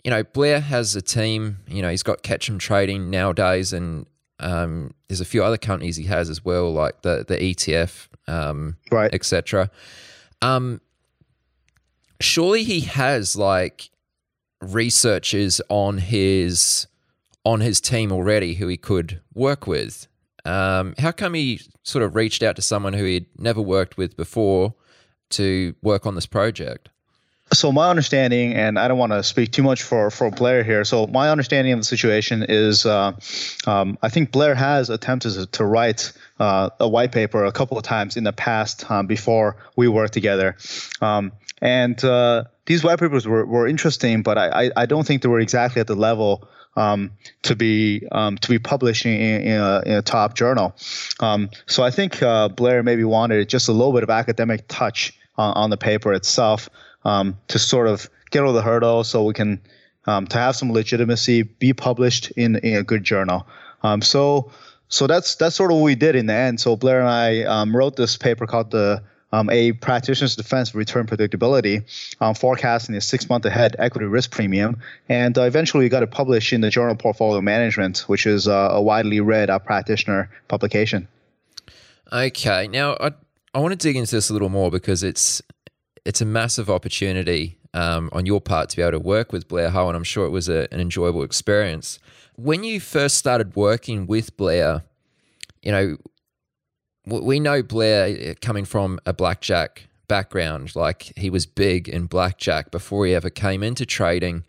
you 0.04 0.12
know, 0.12 0.24
Blair 0.24 0.60
has 0.60 0.96
a 0.96 1.02
team. 1.02 1.58
You 1.68 1.82
know, 1.82 1.90
he's 1.90 2.04
got 2.04 2.24
Ketchum 2.24 2.58
Trading 2.58 3.10
nowadays, 3.10 3.74
and 3.74 4.06
um, 4.40 4.94
there's 5.08 5.22
a 5.22 5.26
few 5.26 5.44
other 5.44 5.58
companies 5.58 5.98
he 5.98 6.06
has 6.06 6.30
as 6.30 6.44
well, 6.44 6.72
like 6.72 7.02
the 7.02 7.26
the 7.28 7.38
ETF, 7.38 8.08
um, 8.28 8.78
right, 8.92 9.14
etc. 9.14 9.70
Um, 10.42 10.82
surely 12.20 12.64
he 12.64 12.82
has 12.82 13.36
like 13.36 13.90
researchers 14.62 15.62
on 15.70 15.98
his 15.98 16.88
on 17.46 17.62
his 17.62 17.80
team 17.82 18.12
already 18.12 18.56
who 18.56 18.68
he 18.68 18.78
could 18.78 19.22
work 19.34 19.68
with. 19.68 20.08
Um, 20.46 20.96
how 20.98 21.12
come 21.12 21.34
he 21.34 21.62
sort 21.84 22.04
of 22.04 22.16
reached 22.16 22.42
out 22.44 22.56
to 22.56 22.62
someone 22.62 22.94
who 22.94 23.04
he'd 23.04 23.26
never 23.38 23.62
worked 23.62 23.98
with 23.98 24.16
before 24.16 24.74
to 25.32 25.76
work 25.82 26.06
on 26.06 26.16
this 26.16 26.26
project? 26.26 26.90
So 27.52 27.72
my 27.72 27.90
understanding, 27.90 28.54
and 28.54 28.78
I 28.78 28.88
don't 28.88 29.00
want 29.00 29.12
to 29.12 29.24
speak 29.24 29.52
too 29.52 29.64
much 29.64 29.82
for 29.82 30.12
for 30.12 30.30
Blair 30.30 30.64
here. 30.64 30.84
So 30.84 31.08
my 31.08 31.32
understanding 31.32 31.74
of 31.74 31.80
the 31.80 31.86
situation 31.86 32.46
is, 32.48 32.86
uh, 32.86 33.14
um, 33.66 33.98
I 34.04 34.10
think 34.10 34.32
Blair 34.32 34.54
has 34.54 34.92
attempted 34.92 35.52
to, 35.54 35.66
write 35.66 36.12
uh, 36.40 36.70
a 36.80 36.88
white 36.88 37.12
paper 37.12 37.44
a 37.44 37.52
couple 37.52 37.78
of 37.78 37.84
times 37.84 38.18
in 38.18 38.24
the 38.24 38.34
past 38.34 38.90
um, 38.92 39.08
before 39.08 39.56
we 39.76 39.88
worked 39.88 40.14
together, 40.14 40.58
um, 41.02 41.32
and 41.60 42.04
uh, 42.06 42.44
these 42.68 42.84
white 42.84 43.00
papers 43.00 43.28
were, 43.28 43.46
were 43.46 43.68
interesting, 43.68 44.22
but 44.22 44.38
I, 44.38 44.66
I, 44.66 44.72
I 44.78 44.86
don't 44.86 45.06
think 45.06 45.24
they 45.24 45.28
were 45.28 45.40
exactly 45.40 45.80
at 45.80 45.88
the 45.88 45.96
level 45.96 46.48
um, 46.76 47.12
to 47.42 47.56
be 47.56 48.08
um, 48.12 48.38
to 48.38 48.50
be 48.50 48.60
published 48.60 49.06
in, 49.06 49.12
in, 49.12 49.60
a, 49.60 49.82
in, 49.86 49.94
a, 49.94 50.02
top 50.02 50.36
journal. 50.36 50.76
Um, 51.20 51.50
so 51.66 51.84
I 51.84 51.92
think 51.92 52.22
uh, 52.22 52.48
Blair 52.50 52.84
maybe 52.84 53.04
wanted 53.04 53.50
just 53.50 53.68
a 53.68 53.72
little 53.72 53.92
bit 53.92 54.04
of 54.04 54.10
academic 54.10 54.66
touch 54.68 55.19
on, 55.40 55.54
on 55.54 55.70
the 55.70 55.78
paper 55.78 56.14
itself 56.14 56.70
um, 57.06 57.38
to 57.48 57.58
sort 57.58 57.88
of 57.88 58.10
get 58.30 58.44
over 58.44 58.52
the 58.52 58.62
hurdle 58.62 59.04
so 59.04 59.24
we 59.24 59.34
can 59.34 59.60
um, 60.06 60.28
to 60.28 60.38
have 60.38 60.56
some 60.56 60.72
legitimacy, 60.72 61.44
be 61.44 61.74
published 61.74 62.32
in, 62.32 62.56
in 62.58 62.78
a 62.78 62.84
good 62.84 63.04
journal. 63.04 63.48
Um, 63.84 64.02
so 64.02 64.52
so 64.88 65.08
that's 65.08 65.36
that's 65.36 65.56
sort 65.56 65.72
of 65.72 65.78
what 65.78 65.84
we 65.84 65.96
did 65.96 66.16
in 66.16 66.26
the 66.26 66.34
end. 66.34 66.60
So 66.60 66.76
Blair 66.76 67.00
and 67.00 67.10
I 67.10 67.44
um, 67.44 67.76
wrote 67.76 67.96
this 67.96 68.18
paper 68.18 68.46
called 68.48 68.72
the 68.72 69.02
um, 69.32 69.50
a 69.52 69.74
practitioner's 69.74 70.36
defense 70.36 70.74
return 70.74 71.06
predictability, 71.06 71.84
um, 72.20 72.34
forecasting 72.34 72.96
a 72.96 73.02
six 73.02 73.30
month 73.30 73.46
ahead 73.46 73.76
equity 73.78 74.08
risk 74.08 74.32
premium. 74.32 74.82
And 75.08 75.38
uh, 75.38 75.44
eventually 75.44 75.86
we 75.86 75.90
got 75.90 76.02
it 76.02 76.10
published 76.10 76.52
in 76.52 76.62
the 76.62 76.72
journal 76.72 76.96
Portfolio 76.96 77.40
Management, 77.40 78.00
which 78.08 78.26
is 78.26 78.48
uh, 78.48 78.70
a 78.72 78.82
widely 78.82 79.20
read 79.20 79.52
uh, 79.52 79.60
practitioner 79.60 80.32
publication. 80.48 81.08
Okay. 82.12 82.68
Now, 82.68 82.98
I, 83.00 83.12
I 83.54 83.60
want 83.60 83.72
to 83.72 83.78
dig 83.78 83.96
into 83.96 84.16
this 84.16 84.30
a 84.30 84.34
little 84.34 84.50
more 84.50 84.70
because 84.70 85.04
it's 85.04 85.42
it's 86.06 86.22
a 86.22 86.26
massive 86.26 86.70
opportunity 86.70 87.58
um, 87.74 88.10
on 88.14 88.26
your 88.26 88.42
part 88.42 88.70
to 88.70 88.76
be 88.78 88.82
able 88.82 88.94
to 88.94 89.00
work 89.00 89.32
with 89.32 89.48
Blair 89.48 89.70
Hull, 89.70 89.90
and 89.90 89.98
I'm 89.98 90.04
sure 90.04 90.26
it 90.26 90.30
was 90.30 90.50
a, 90.50 90.72
an 90.74 90.80
enjoyable 90.80 91.24
experience. 91.24 92.00
When 92.36 92.64
you 92.64 92.80
first 92.80 93.18
started 93.18 93.56
working 93.56 94.08
with 94.08 94.36
Blair, 94.38 94.84
you 95.62 95.72
know, 95.72 95.98
we 97.06 97.40
know 97.40 97.62
Blair 97.62 98.06
eh, 98.06 98.34
coming 98.42 98.66
from 98.66 99.00
a 99.06 99.14
blackjack 99.14 99.90
background, 100.08 100.76
like 100.76 101.12
he 101.18 101.30
was 101.30 101.46
big 101.46 101.90
in 101.90 102.06
blackjack 102.06 102.72
before 102.72 103.06
he 103.06 103.14
ever 103.14 103.30
came 103.30 103.62
into 103.62 103.86
trading. 103.86 104.46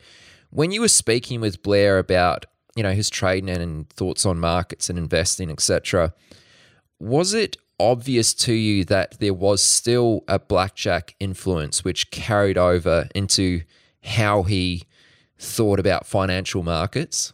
When 0.51 0.73
you 0.73 0.81
were 0.81 0.89
speaking 0.89 1.41
with 1.41 1.63
Blair 1.63 1.99
about, 1.99 2.47
you 2.77 2.83
know, 2.83 2.93
his 2.93 3.11
trading 3.11 3.51
and 3.51 3.89
thoughts 3.91 4.25
on 4.25 4.39
markets 4.39 4.89
and 4.89 4.99
investing, 4.99 5.51
etc., 5.51 6.13
was 6.99 7.35
it 7.35 7.57
obvious 7.81 8.35
to 8.35 8.53
you 8.53 8.85
that 8.87 9.19
there 9.21 9.35
was 9.35 9.63
still 9.63 10.25
a 10.29 10.39
blackjack 10.39 11.15
influence 11.21 11.85
which 11.85 12.11
carried 12.11 12.59
over 12.59 13.09
into 13.15 13.63
how 14.05 14.43
he 14.43 14.85
thought 15.39 15.81
about 15.81 16.07
financial 16.07 16.63
markets? 16.63 17.33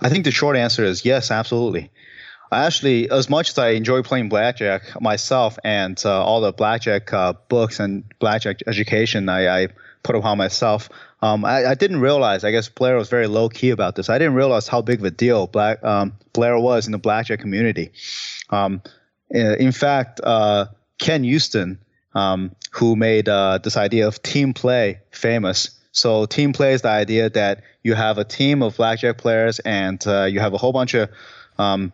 I 0.00 0.08
think 0.08 0.24
the 0.24 0.30
short 0.30 0.56
answer 0.56 0.84
is 0.84 1.04
yes, 1.04 1.30
absolutely. 1.30 1.90
I 2.52 2.64
actually, 2.66 3.10
as 3.10 3.28
much 3.28 3.50
as 3.50 3.58
I 3.58 3.70
enjoy 3.70 4.02
playing 4.02 4.28
blackjack 4.28 5.00
myself 5.00 5.58
and 5.64 6.00
uh, 6.04 6.24
all 6.24 6.40
the 6.40 6.52
blackjack 6.52 7.12
uh, 7.12 7.32
books 7.48 7.80
and 7.80 8.04
blackjack 8.18 8.60
education 8.66 9.28
I, 9.28 9.64
I 9.64 9.68
put 10.04 10.14
upon 10.14 10.38
myself, 10.38 10.88
um, 11.22 11.44
I, 11.44 11.66
I, 11.66 11.74
didn't 11.74 12.00
realize. 12.00 12.44
I 12.44 12.52
guess 12.52 12.68
Blair 12.68 12.96
was 12.96 13.08
very 13.08 13.26
low 13.26 13.48
key 13.48 13.70
about 13.70 13.96
this. 13.96 14.08
I 14.08 14.18
didn't 14.18 14.34
realize 14.34 14.68
how 14.68 14.80
big 14.80 15.00
of 15.00 15.04
a 15.04 15.10
deal 15.10 15.48
Black 15.48 15.82
um, 15.82 16.12
Blair 16.34 16.58
was 16.58 16.86
in 16.86 16.92
the 16.92 16.98
blackjack 16.98 17.40
community. 17.40 17.90
Um, 18.50 18.80
in 19.30 19.72
fact, 19.72 20.20
uh, 20.22 20.66
Ken 20.98 21.24
Uston, 21.24 21.78
um, 22.14 22.54
who 22.72 22.96
made 22.96 23.28
uh, 23.28 23.58
this 23.58 23.76
idea 23.76 24.06
of 24.06 24.22
team 24.22 24.54
play 24.54 25.00
famous. 25.10 25.70
So 25.92 26.26
team 26.26 26.52
play 26.52 26.72
is 26.72 26.82
the 26.82 26.90
idea 26.90 27.30
that 27.30 27.62
you 27.82 27.94
have 27.94 28.18
a 28.18 28.24
team 28.24 28.62
of 28.62 28.76
blackjack 28.76 29.18
players 29.18 29.58
and 29.60 30.04
uh, 30.06 30.24
you 30.24 30.40
have 30.40 30.52
a 30.52 30.58
whole 30.58 30.72
bunch 30.72 30.94
of 30.94 31.08
um, 31.58 31.92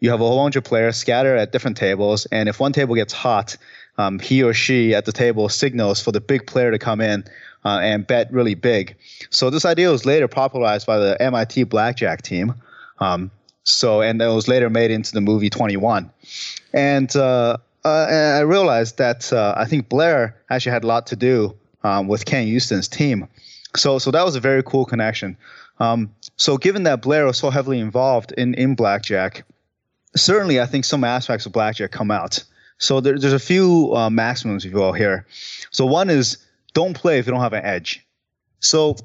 you 0.00 0.10
have 0.10 0.20
a 0.20 0.24
whole 0.24 0.44
bunch 0.44 0.56
of 0.56 0.64
players 0.64 0.96
scattered 0.96 1.38
at 1.38 1.50
different 1.50 1.76
tables, 1.76 2.26
and 2.26 2.48
if 2.48 2.60
one 2.60 2.72
table 2.72 2.94
gets 2.94 3.12
hot, 3.12 3.56
um, 3.96 4.20
he 4.20 4.44
or 4.44 4.54
she 4.54 4.94
at 4.94 5.04
the 5.06 5.12
table 5.12 5.48
signals 5.48 6.00
for 6.00 6.12
the 6.12 6.20
big 6.20 6.46
player 6.46 6.70
to 6.70 6.78
come 6.78 7.00
in 7.00 7.24
uh, 7.64 7.80
and 7.82 8.06
bet 8.06 8.32
really 8.32 8.54
big. 8.54 8.96
So 9.30 9.50
this 9.50 9.64
idea 9.64 9.90
was 9.90 10.06
later 10.06 10.28
popularized 10.28 10.86
by 10.86 10.98
the 10.98 11.20
MIT 11.20 11.64
blackjack 11.64 12.22
team. 12.22 12.54
Um, 13.00 13.32
so 13.68 14.00
and 14.00 14.20
it 14.20 14.26
was 14.26 14.48
later 14.48 14.70
made 14.70 14.90
into 14.90 15.12
the 15.12 15.20
movie 15.20 15.50
21. 15.50 16.10
And, 16.72 17.14
uh, 17.14 17.58
uh, 17.84 18.06
and 18.08 18.36
I 18.36 18.40
realized 18.40 18.98
that 18.98 19.32
uh, 19.32 19.54
I 19.56 19.66
think 19.66 19.88
Blair 19.88 20.36
actually 20.50 20.72
had 20.72 20.84
a 20.84 20.86
lot 20.86 21.06
to 21.08 21.16
do 21.16 21.54
um, 21.84 22.08
with 22.08 22.24
Ken 22.24 22.54
Uston's 22.54 22.88
team. 22.88 23.28
So, 23.76 23.98
so 23.98 24.10
that 24.10 24.24
was 24.24 24.36
a 24.36 24.40
very 24.40 24.62
cool 24.62 24.84
connection. 24.84 25.36
Um, 25.80 26.12
so, 26.36 26.56
given 26.56 26.84
that 26.84 27.02
Blair 27.02 27.26
was 27.26 27.38
so 27.38 27.50
heavily 27.50 27.78
involved 27.78 28.32
in, 28.32 28.54
in 28.54 28.74
blackjack, 28.74 29.44
certainly 30.16 30.60
I 30.60 30.66
think 30.66 30.84
some 30.84 31.04
aspects 31.04 31.46
of 31.46 31.52
blackjack 31.52 31.92
come 31.92 32.10
out. 32.10 32.42
So 32.78 33.00
there, 33.00 33.18
there's 33.18 33.32
a 33.32 33.38
few 33.38 33.94
uh, 33.94 34.10
maximums, 34.10 34.64
if 34.64 34.72
you 34.72 34.78
will, 34.78 34.92
here. 34.92 35.26
So 35.70 35.84
one 35.84 36.10
is 36.10 36.38
don't 36.74 36.94
play 36.94 37.18
if 37.18 37.26
you 37.26 37.32
don't 37.32 37.40
have 37.40 37.52
an 37.52 37.64
edge. 37.64 38.04
So 38.60 38.96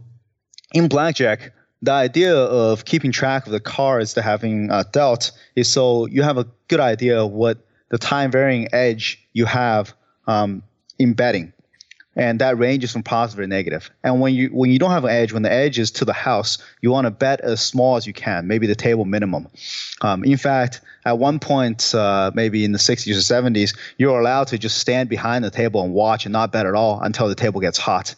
in 0.74 0.88
blackjack, 0.88 1.54
the 1.84 1.92
idea 1.92 2.34
of 2.34 2.86
keeping 2.86 3.12
track 3.12 3.46
of 3.46 3.52
the 3.52 3.60
cards 3.60 4.14
that 4.14 4.22
having 4.22 4.72
uh, 4.72 4.84
dealt 4.92 5.32
is 5.56 5.68
so 5.68 6.06
you 6.08 6.24
have 6.24 6.38
a 6.38 6.48
good 6.70 6.80
idea 6.80 7.22
of 7.22 7.32
what 7.32 7.58
the 7.90 7.98
time 7.98 8.32
varying 8.32 8.68
edge 8.74 9.22
you 9.34 9.46
have 9.46 9.94
um, 10.26 10.64
in 10.98 11.14
betting 11.14 11.52
and 12.16 12.40
that 12.40 12.58
ranges 12.58 12.92
from 12.92 13.04
positive 13.04 13.44
to 13.44 13.48
negative. 13.48 13.90
And 14.04 14.22
when 14.22 14.34
you 14.34 14.50
when 14.50 14.70
you 14.70 14.80
don't 14.80 14.92
have 14.92 15.04
an 15.04 15.10
edge, 15.10 15.34
when 15.34 15.42
the 15.42 15.52
edge 15.52 15.80
is 15.80 15.92
to 15.92 16.06
the 16.06 16.14
house, 16.14 16.58
you 16.82 16.92
want 16.92 17.06
to 17.06 17.12
bet 17.12 17.42
as 17.42 17.60
small 17.62 17.96
as 17.96 18.06
you 18.06 18.14
can, 18.14 18.48
maybe 18.48 18.68
the 18.68 18.76
table 18.76 19.06
minimum. 19.06 19.48
Um, 20.02 20.24
in 20.24 20.38
fact, 20.38 20.82
at 21.06 21.18
one 21.18 21.40
point, 21.40 21.94
uh, 21.96 22.32
maybe 22.34 22.64
in 22.64 22.72
the 22.72 22.78
60s 22.78 23.12
or 23.12 23.50
70s, 23.50 23.76
you're 23.98 24.20
allowed 24.20 24.48
to 24.48 24.58
just 24.58 24.78
stand 24.78 25.10
behind 25.10 25.44
the 25.44 25.52
table 25.52 25.84
and 25.84 25.94
watch 25.94 26.26
and 26.26 26.34
not 26.34 26.52
bet 26.52 26.66
at 26.66 26.76
all 26.76 27.02
until 27.02 27.28
the 27.28 27.36
table 27.36 27.60
gets 27.60 27.78
hot. 27.78 28.16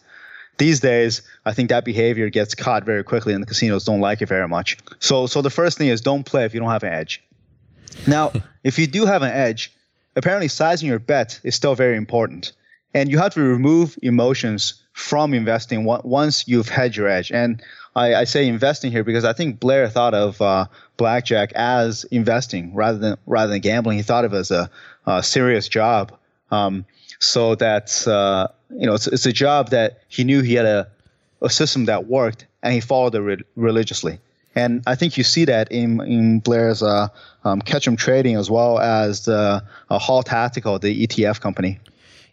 These 0.58 0.80
days, 0.80 1.22
I 1.44 1.52
think 1.52 1.68
that 1.68 1.84
behavior 1.84 2.30
gets 2.30 2.54
caught 2.54 2.84
very 2.84 3.04
quickly, 3.04 3.34
and 3.34 3.42
the 3.42 3.46
casinos 3.46 3.84
don't 3.84 4.00
like 4.00 4.22
it 4.22 4.26
very 4.26 4.48
much. 4.48 4.78
So, 5.00 5.26
so 5.26 5.42
the 5.42 5.50
first 5.50 5.76
thing 5.76 5.88
is 5.88 6.00
don't 6.00 6.24
play 6.24 6.44
if 6.44 6.54
you 6.54 6.60
don't 6.60 6.70
have 6.70 6.82
an 6.82 6.92
edge. 6.92 7.22
Now, 8.06 8.32
if 8.64 8.78
you 8.78 8.86
do 8.86 9.04
have 9.04 9.22
an 9.22 9.32
edge, 9.32 9.72
apparently 10.14 10.48
sizing 10.48 10.88
your 10.88 10.98
bet 10.98 11.40
is 11.42 11.54
still 11.54 11.74
very 11.74 11.96
important 11.96 12.52
and 12.96 13.10
you 13.10 13.18
have 13.18 13.34
to 13.34 13.42
remove 13.42 13.98
emotions 14.02 14.82
from 14.94 15.34
investing 15.34 15.84
once 15.84 16.48
you've 16.48 16.70
had 16.70 16.96
your 16.96 17.06
edge. 17.06 17.30
And 17.30 17.62
I, 17.94 18.14
I 18.14 18.24
say 18.24 18.48
investing 18.48 18.90
here 18.90 19.04
because 19.04 19.24
I 19.24 19.34
think 19.34 19.60
Blair 19.60 19.86
thought 19.90 20.14
of 20.14 20.40
uh, 20.40 20.66
blackjack 20.96 21.52
as 21.52 22.04
investing 22.04 22.74
rather 22.74 22.96
than 22.96 23.18
rather 23.26 23.52
than 23.52 23.60
gambling. 23.60 23.98
He 23.98 24.02
thought 24.02 24.24
of 24.24 24.32
it 24.32 24.38
as 24.38 24.50
a, 24.50 24.70
a 25.06 25.22
serious 25.22 25.68
job. 25.68 26.16
Um, 26.50 26.86
so 27.18 27.54
that 27.56 28.08
uh, 28.08 28.48
you 28.70 28.86
know, 28.86 28.94
it's, 28.94 29.06
it's 29.06 29.26
a 29.26 29.32
job 29.32 29.70
that 29.70 30.00
he 30.08 30.24
knew 30.24 30.42
he 30.42 30.54
had 30.54 30.66
a, 30.66 30.88
a 31.42 31.50
system 31.50 31.84
that 31.86 32.06
worked, 32.06 32.46
and 32.62 32.72
he 32.72 32.80
followed 32.80 33.14
it 33.14 33.20
re- 33.20 33.44
religiously. 33.54 34.18
And 34.54 34.82
I 34.86 34.94
think 34.94 35.18
you 35.18 35.24
see 35.24 35.44
that 35.44 35.70
in 35.70 36.00
in 36.00 36.40
Blair's 36.40 36.82
uh, 36.82 37.08
um, 37.44 37.60
Ketchum 37.60 37.96
Trading 37.96 38.36
as 38.36 38.50
well 38.50 38.78
as 38.78 39.26
the 39.26 39.62
uh, 39.90 39.98
Hull 39.98 40.22
Tactical, 40.22 40.78
the 40.78 41.06
ETF 41.06 41.40
company. 41.40 41.78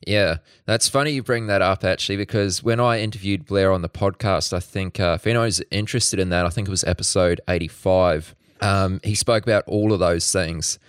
Yeah, 0.08 0.38
that's 0.66 0.90
funny 0.90 1.12
you 1.12 1.24
bring 1.24 1.48
that 1.48 1.62
up 1.62 1.84
actually, 1.84 2.18
because 2.18 2.64
when 2.64 2.80
I 2.80 3.00
interviewed 3.00 3.46
Blair 3.46 3.72
on 3.72 3.82
the 3.82 3.90
podcast, 3.90 4.54
I 4.54 4.60
think 4.60 5.00
uh, 5.00 5.18
if 5.20 5.28
anyone's 5.28 5.62
interested 5.72 6.20
in 6.20 6.30
that, 6.30 6.46
I 6.46 6.50
think 6.50 6.68
it 6.68 6.72
was 6.72 6.84
episode 6.84 7.42
85, 7.48 8.36
um, 8.62 9.00
he 9.04 9.16
spoke 9.16 9.44
about 9.44 9.64
all 9.68 9.94
of 9.94 10.00
those 10.00 10.32
things. 10.32 10.80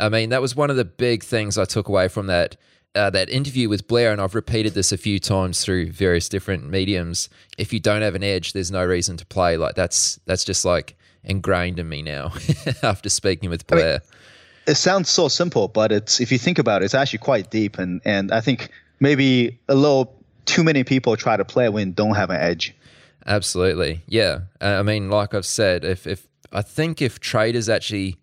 I 0.00 0.08
mean, 0.08 0.30
that 0.30 0.42
was 0.42 0.56
one 0.56 0.70
of 0.70 0.76
the 0.76 0.84
big 0.84 1.22
things 1.22 1.56
I 1.56 1.64
took 1.64 1.88
away 1.88 2.08
from 2.08 2.26
that. 2.26 2.56
Uh, 2.94 3.10
that 3.10 3.28
interview 3.28 3.68
with 3.68 3.88
Blair, 3.88 4.12
and 4.12 4.20
I've 4.20 4.36
repeated 4.36 4.74
this 4.74 4.92
a 4.92 4.96
few 4.96 5.18
times 5.18 5.64
through 5.64 5.90
various 5.90 6.28
different 6.28 6.70
mediums. 6.70 7.28
If 7.58 7.72
you 7.72 7.80
don't 7.80 8.02
have 8.02 8.14
an 8.14 8.22
edge, 8.22 8.52
there's 8.52 8.70
no 8.70 8.84
reason 8.84 9.16
to 9.16 9.26
play. 9.26 9.56
Like 9.56 9.74
that's 9.74 10.20
that's 10.26 10.44
just 10.44 10.64
like 10.64 10.96
ingrained 11.24 11.78
in 11.80 11.88
me 11.88 12.02
now 12.02 12.32
after 12.82 13.08
speaking 13.08 13.50
with 13.50 13.66
Blair. 13.66 13.86
I 13.86 13.90
mean, 13.92 14.00
it 14.66 14.74
sounds 14.76 15.10
so 15.10 15.28
simple, 15.28 15.68
but 15.68 15.92
it's 15.92 16.20
if 16.20 16.30
you 16.30 16.38
think 16.38 16.58
about 16.58 16.82
it, 16.82 16.86
it's 16.86 16.94
actually 16.94 17.18
quite 17.18 17.50
deep, 17.50 17.78
and 17.78 18.00
and 18.04 18.32
I 18.32 18.40
think 18.40 18.70
maybe 19.00 19.58
a 19.68 19.74
little 19.74 20.14
too 20.44 20.64
many 20.64 20.84
people 20.84 21.16
try 21.16 21.36
to 21.36 21.44
play 21.44 21.68
when 21.68 21.92
don't 21.92 22.14
have 22.14 22.30
an 22.30 22.40
edge. 22.40 22.74
Absolutely, 23.26 24.02
yeah. 24.06 24.40
Uh, 24.60 24.76
I 24.78 24.82
mean, 24.82 25.10
like 25.10 25.34
I've 25.34 25.46
said, 25.46 25.84
if 25.84 26.06
if 26.06 26.26
I 26.52 26.62
think 26.62 27.02
if 27.02 27.20
traders 27.20 27.68
actually, 27.68 28.16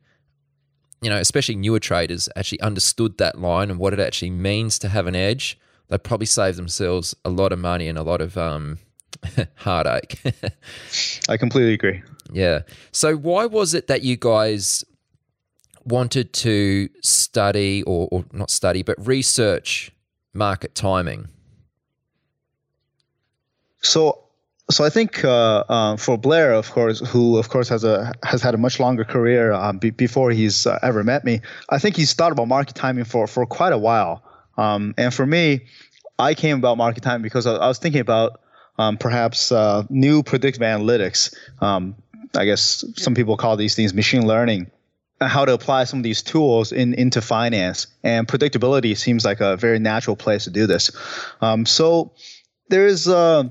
you 1.01 1.09
know, 1.09 1.17
especially 1.17 1.55
newer 1.55 1.79
traders, 1.79 2.29
actually 2.35 2.61
understood 2.61 3.17
that 3.17 3.39
line 3.39 3.69
and 3.69 3.79
what 3.79 3.93
it 3.93 3.99
actually 3.99 4.29
means 4.29 4.77
to 4.79 4.89
have 4.89 5.07
an 5.07 5.15
edge, 5.15 5.59
they'd 5.87 6.03
probably 6.03 6.27
saved 6.27 6.57
themselves 6.57 7.15
a 7.25 7.29
lot 7.29 7.51
of 7.51 7.59
money 7.59 7.87
and 7.87 7.97
a 7.97 8.03
lot 8.03 8.21
of 8.21 8.37
um, 8.37 8.77
heartache. 9.55 10.21
I 11.27 11.37
completely 11.37 11.73
agree. 11.73 12.03
Yeah. 12.31 12.61
So 12.91 13.15
why 13.15 13.47
was 13.47 13.73
it 13.73 13.87
that 13.87 14.03
you 14.03 14.15
guys 14.15 14.85
wanted 15.83 16.33
to 16.33 16.89
study 17.01 17.81
or, 17.83 18.07
or 18.11 18.25
not 18.31 18.51
study, 18.51 18.83
but 18.83 18.95
research 19.05 19.91
market 20.33 20.75
timing? 20.75 21.27
So 23.81 24.23
so 24.71 24.83
I 24.83 24.89
think 24.89 25.23
uh, 25.23 25.63
uh, 25.69 25.97
for 25.97 26.17
Blair, 26.17 26.53
of 26.53 26.71
course, 26.71 26.99
who 26.99 27.37
of 27.37 27.49
course 27.49 27.69
has 27.69 27.83
a 27.83 28.13
has 28.23 28.41
had 28.41 28.55
a 28.55 28.57
much 28.57 28.79
longer 28.79 29.03
career 29.03 29.51
um, 29.51 29.77
be, 29.77 29.89
before 29.91 30.31
he's 30.31 30.65
uh, 30.65 30.79
ever 30.81 31.03
met 31.03 31.23
me, 31.23 31.41
I 31.69 31.79
think 31.79 31.95
he's 31.95 32.13
thought 32.13 32.31
about 32.31 32.47
market 32.47 32.75
timing 32.75 33.05
for 33.05 33.27
for 33.27 33.45
quite 33.45 33.73
a 33.73 33.77
while. 33.77 34.23
Um, 34.57 34.93
and 34.97 35.13
for 35.13 35.25
me, 35.25 35.61
I 36.19 36.33
came 36.33 36.57
about 36.57 36.77
market 36.77 37.03
timing 37.03 37.23
because 37.23 37.45
I, 37.45 37.55
I 37.55 37.67
was 37.67 37.77
thinking 37.77 38.01
about 38.01 38.41
um, 38.77 38.97
perhaps 38.97 39.51
uh, 39.51 39.83
new 39.89 40.23
predictive 40.23 40.61
analytics. 40.61 41.33
Um, 41.61 41.95
I 42.35 42.45
guess 42.45 42.83
some 42.95 43.13
people 43.13 43.37
call 43.37 43.57
these 43.57 43.75
things 43.75 43.93
machine 43.93 44.25
learning 44.25 44.71
how 45.19 45.45
to 45.45 45.53
apply 45.53 45.83
some 45.83 45.99
of 45.99 46.03
these 46.03 46.23
tools 46.23 46.71
in 46.71 46.93
into 46.95 47.21
finance 47.21 47.87
and 48.03 48.27
predictability 48.27 48.97
seems 48.97 49.23
like 49.23 49.39
a 49.39 49.55
very 49.55 49.77
natural 49.77 50.15
place 50.15 50.45
to 50.45 50.49
do 50.49 50.65
this 50.65 50.91
um, 51.41 51.65
so 51.65 52.11
there's 52.69 53.07
uh, 53.07 53.43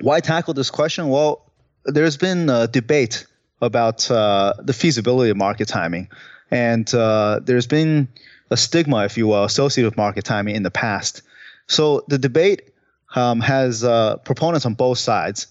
why 0.00 0.20
tackle 0.20 0.54
this 0.54 0.70
question? 0.70 1.08
Well 1.08 1.42
there's 1.84 2.16
been 2.16 2.50
a 2.50 2.66
debate 2.66 3.26
about 3.60 4.10
uh, 4.10 4.54
the 4.58 4.72
feasibility 4.72 5.30
of 5.30 5.36
market 5.36 5.68
timing. 5.68 6.08
And 6.50 6.92
uh, 6.94 7.40
there's 7.42 7.66
been 7.66 8.08
a 8.50 8.56
stigma 8.56 9.04
if 9.04 9.16
you 9.16 9.26
will 9.26 9.44
associated 9.44 9.90
with 9.90 9.96
market 9.96 10.24
timing 10.24 10.56
in 10.56 10.62
the 10.62 10.70
past. 10.70 11.22
So 11.66 12.04
the 12.08 12.18
debate 12.18 12.70
um, 13.14 13.40
has 13.40 13.82
uh, 13.82 14.16
proponents 14.18 14.66
on 14.66 14.74
both 14.74 14.98
sides. 14.98 15.48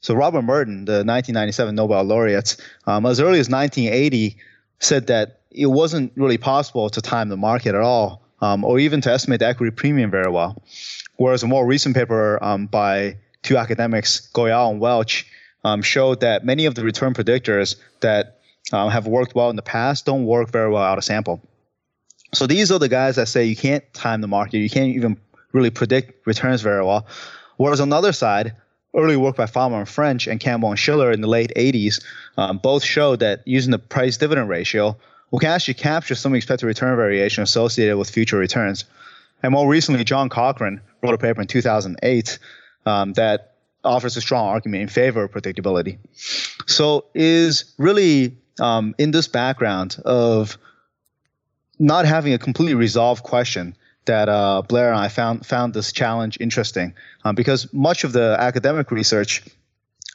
So 0.00 0.14
Robert 0.14 0.42
Merton, 0.42 0.84
the 0.84 1.04
1997 1.04 1.74
Nobel 1.74 2.02
laureate, 2.02 2.56
um, 2.86 3.06
as 3.06 3.20
early 3.20 3.38
as 3.38 3.48
1980 3.48 4.36
said 4.78 5.06
that 5.08 5.40
it 5.50 5.66
wasn't 5.66 6.12
really 6.16 6.38
possible 6.38 6.90
to 6.90 7.00
time 7.00 7.28
the 7.28 7.36
market 7.36 7.74
at 7.74 7.82
all, 7.82 8.22
um, 8.40 8.64
or 8.64 8.78
even 8.78 9.00
to 9.02 9.12
estimate 9.12 9.40
the 9.40 9.46
equity 9.46 9.70
premium 9.70 10.10
very 10.10 10.30
well. 10.30 10.62
Whereas 11.16 11.42
a 11.42 11.46
more 11.46 11.66
recent 11.66 11.94
paper 11.94 12.42
um, 12.42 12.66
by 12.66 13.18
two 13.42 13.56
academics, 13.56 14.30
Goyal 14.34 14.70
and 14.70 14.80
Welch, 14.80 15.26
um, 15.64 15.82
showed 15.82 16.20
that 16.20 16.44
many 16.44 16.66
of 16.66 16.74
the 16.74 16.84
return 16.84 17.14
predictors 17.14 17.76
that 18.00 18.38
um, 18.72 18.90
have 18.90 19.06
worked 19.06 19.34
well 19.34 19.50
in 19.50 19.56
the 19.56 19.62
past 19.62 20.06
don't 20.06 20.24
work 20.24 20.50
very 20.50 20.70
well 20.70 20.82
out 20.82 20.98
of 20.98 21.04
sample. 21.04 21.40
So 22.34 22.46
these 22.46 22.72
are 22.72 22.78
the 22.78 22.88
guys 22.88 23.16
that 23.16 23.28
say 23.28 23.44
you 23.44 23.56
can't 23.56 23.84
time 23.92 24.20
the 24.20 24.28
market, 24.28 24.58
you 24.58 24.70
can't 24.70 24.94
even 24.94 25.18
really 25.52 25.70
predict 25.70 26.26
returns 26.26 26.62
very 26.62 26.84
well. 26.84 27.06
Whereas 27.58 27.80
on 27.80 27.90
the 27.90 27.96
other 27.96 28.12
side, 28.12 28.54
early 28.94 29.16
work 29.16 29.36
by 29.36 29.46
Fama 29.46 29.78
and 29.78 29.88
French 29.88 30.26
and 30.26 30.40
Campbell 30.40 30.70
and 30.70 30.78
Shiller 30.78 31.12
in 31.12 31.20
the 31.20 31.28
late 31.28 31.52
80s 31.56 32.02
um, 32.36 32.58
both 32.58 32.84
showed 32.84 33.20
that 33.20 33.42
using 33.46 33.70
the 33.70 33.78
price 33.78 34.16
dividend 34.16 34.48
ratio, 34.48 34.96
we 35.30 35.38
can 35.40 35.50
actually 35.50 35.74
capture 35.74 36.14
some 36.14 36.34
expected 36.34 36.66
return 36.66 36.96
variation 36.96 37.42
associated 37.42 37.96
with 37.96 38.10
future 38.10 38.36
returns. 38.38 38.84
And 39.42 39.52
more 39.52 39.68
recently, 39.68 40.04
John 40.04 40.28
Cochrane 40.28 40.80
wrote 41.02 41.14
a 41.14 41.18
paper 41.18 41.40
in 41.40 41.46
2008 41.46 42.38
um, 42.86 43.12
that 43.14 43.54
offers 43.84 44.16
a 44.16 44.20
strong 44.20 44.48
argument 44.48 44.82
in 44.82 44.88
favor 44.88 45.24
of 45.24 45.30
predictability. 45.30 45.98
So, 46.66 47.06
is 47.14 47.74
really 47.78 48.36
um, 48.60 48.94
in 48.98 49.10
this 49.10 49.28
background 49.28 49.96
of 50.04 50.58
not 51.78 52.04
having 52.04 52.32
a 52.32 52.38
completely 52.38 52.74
resolved 52.74 53.22
question 53.22 53.76
that 54.04 54.28
uh, 54.28 54.62
Blair 54.62 54.90
and 54.90 54.98
I 54.98 55.08
found 55.08 55.46
found 55.46 55.74
this 55.74 55.92
challenge 55.92 56.38
interesting 56.40 56.94
um, 57.24 57.34
because 57.34 57.72
much 57.72 58.04
of 58.04 58.12
the 58.12 58.36
academic 58.38 58.90
research 58.90 59.42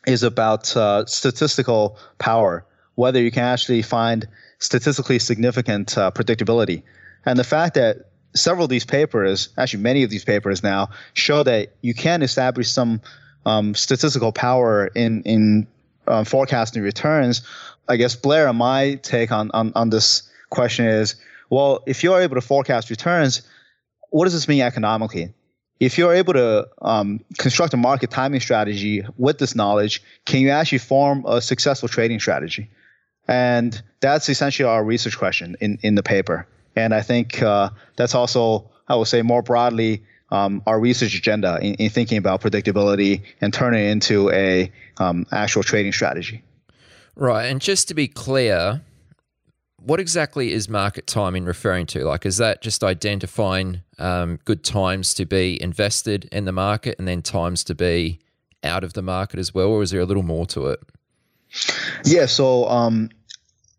is 0.06 0.24
about 0.24 0.76
uh, 0.76 1.06
statistical 1.06 1.98
power, 2.18 2.66
whether 2.96 3.22
you 3.22 3.32
can 3.32 3.44
actually 3.44 3.82
find 3.82 4.28
statistically 4.60 5.20
significant 5.20 5.98
uh, 5.98 6.12
predictability, 6.12 6.84
and 7.26 7.38
the 7.38 7.44
fact 7.44 7.76
that 7.76 8.10
several 8.42 8.66
of 8.66 8.70
these 8.70 8.86
papers, 8.86 9.50
actually 9.58 9.84
many 9.84 10.04
of 10.04 10.10
these 10.10 10.26
papers 10.26 10.64
now, 10.64 10.90
show 11.14 11.44
that 11.44 11.74
you 11.82 11.94
can 11.94 12.22
establish 12.22 12.70
some 12.70 13.02
um, 13.46 13.76
statistical 13.76 14.32
power 14.32 14.88
in 14.88 15.24
in 15.24 15.68
uh, 16.08 16.24
forecasting 16.24 16.84
returns. 16.84 17.42
I 17.88 17.96
guess 17.98 18.16
Blair 18.16 18.52
my 18.54 18.96
take 18.96 19.32
on, 19.32 19.52
on 19.54 19.72
on 19.76 19.90
this 19.90 20.30
question 20.50 20.86
is, 20.86 21.16
well, 21.50 21.84
if 21.86 22.04
you're 22.04 22.22
able 22.22 22.36
to 22.36 22.42
forecast 22.42 22.90
returns 22.90 23.42
what 24.10 24.26
does 24.26 24.34
this 24.34 24.48
mean 24.48 24.62
economically? 24.62 25.34
If 25.80 25.98
you're 25.98 26.14
able 26.14 26.34
to 26.34 26.68
um, 26.82 27.20
construct 27.38 27.74
a 27.74 27.78
market 27.78 28.10
timing 28.10 28.40
strategy 28.40 29.04
with 29.18 29.38
this 29.38 29.56
knowledge, 29.56 30.02
can 30.26 30.42
you 30.42 30.50
actually 30.50 30.80
form 30.80 31.24
a 31.28 31.40
successful 31.40 31.88
trading 31.88 32.20
strategy? 32.20 32.70
And 33.28 33.80
that's 34.00 34.30
essentially 34.30 34.68
our 34.68 34.84
research 34.84 35.18
question 35.18 35.56
in, 35.60 35.78
in 35.84 35.96
the 35.96 36.04
paper. 36.04 36.48
And 36.78 36.94
I 36.94 37.02
think 37.02 37.42
uh, 37.42 37.72
that's 37.96 38.14
also, 38.14 38.70
I 38.88 38.96
would 38.96 39.08
say 39.08 39.24
more 39.24 39.42
broadly, 39.42 40.04
um, 40.30 40.62
our 40.68 40.80
research 40.80 41.16
agenda 41.16 41.58
in, 41.62 41.74
in, 41.76 41.90
thinking 41.90 42.18
about 42.18 42.42
predictability 42.42 43.24
and 43.42 43.54
turning 43.54 43.84
it 43.84 43.90
into 43.90 44.30
a 44.30 44.72
um, 44.98 45.26
actual 45.32 45.64
trading 45.64 45.92
strategy. 45.92 46.44
Right. 47.16 47.46
And 47.46 47.60
just 47.60 47.88
to 47.88 47.94
be 47.94 48.08
clear, 48.08 48.82
what 49.78 50.00
exactly 50.00 50.52
is 50.52 50.70
market 50.70 51.08
timing 51.08 51.46
referring 51.46 51.88
to? 51.88 52.04
Like, 52.04 52.26
is 52.26 52.38
that 52.38 52.62
just 52.62 52.84
identifying 52.84 53.82
um, 53.98 54.38
good 54.46 54.64
times 54.64 55.14
to 55.16 55.26
be 55.26 55.60
invested 55.62 56.30
in 56.32 56.46
the 56.46 56.52
market 56.52 57.00
and 57.00 57.08
then 57.08 57.22
times 57.22 57.64
to 57.64 57.74
be 57.74 58.20
out 58.64 58.84
of 58.84 58.94
the 58.94 59.02
market 59.02 59.40
as 59.40 59.54
well, 59.54 59.68
or 59.68 59.82
is 59.82 59.92
there 59.92 60.02
a 60.02 60.06
little 60.06 60.24
more 60.24 60.46
to 60.48 60.68
it? 60.68 60.80
Yeah. 62.06 62.26
So, 62.26 62.68
um, 62.68 63.10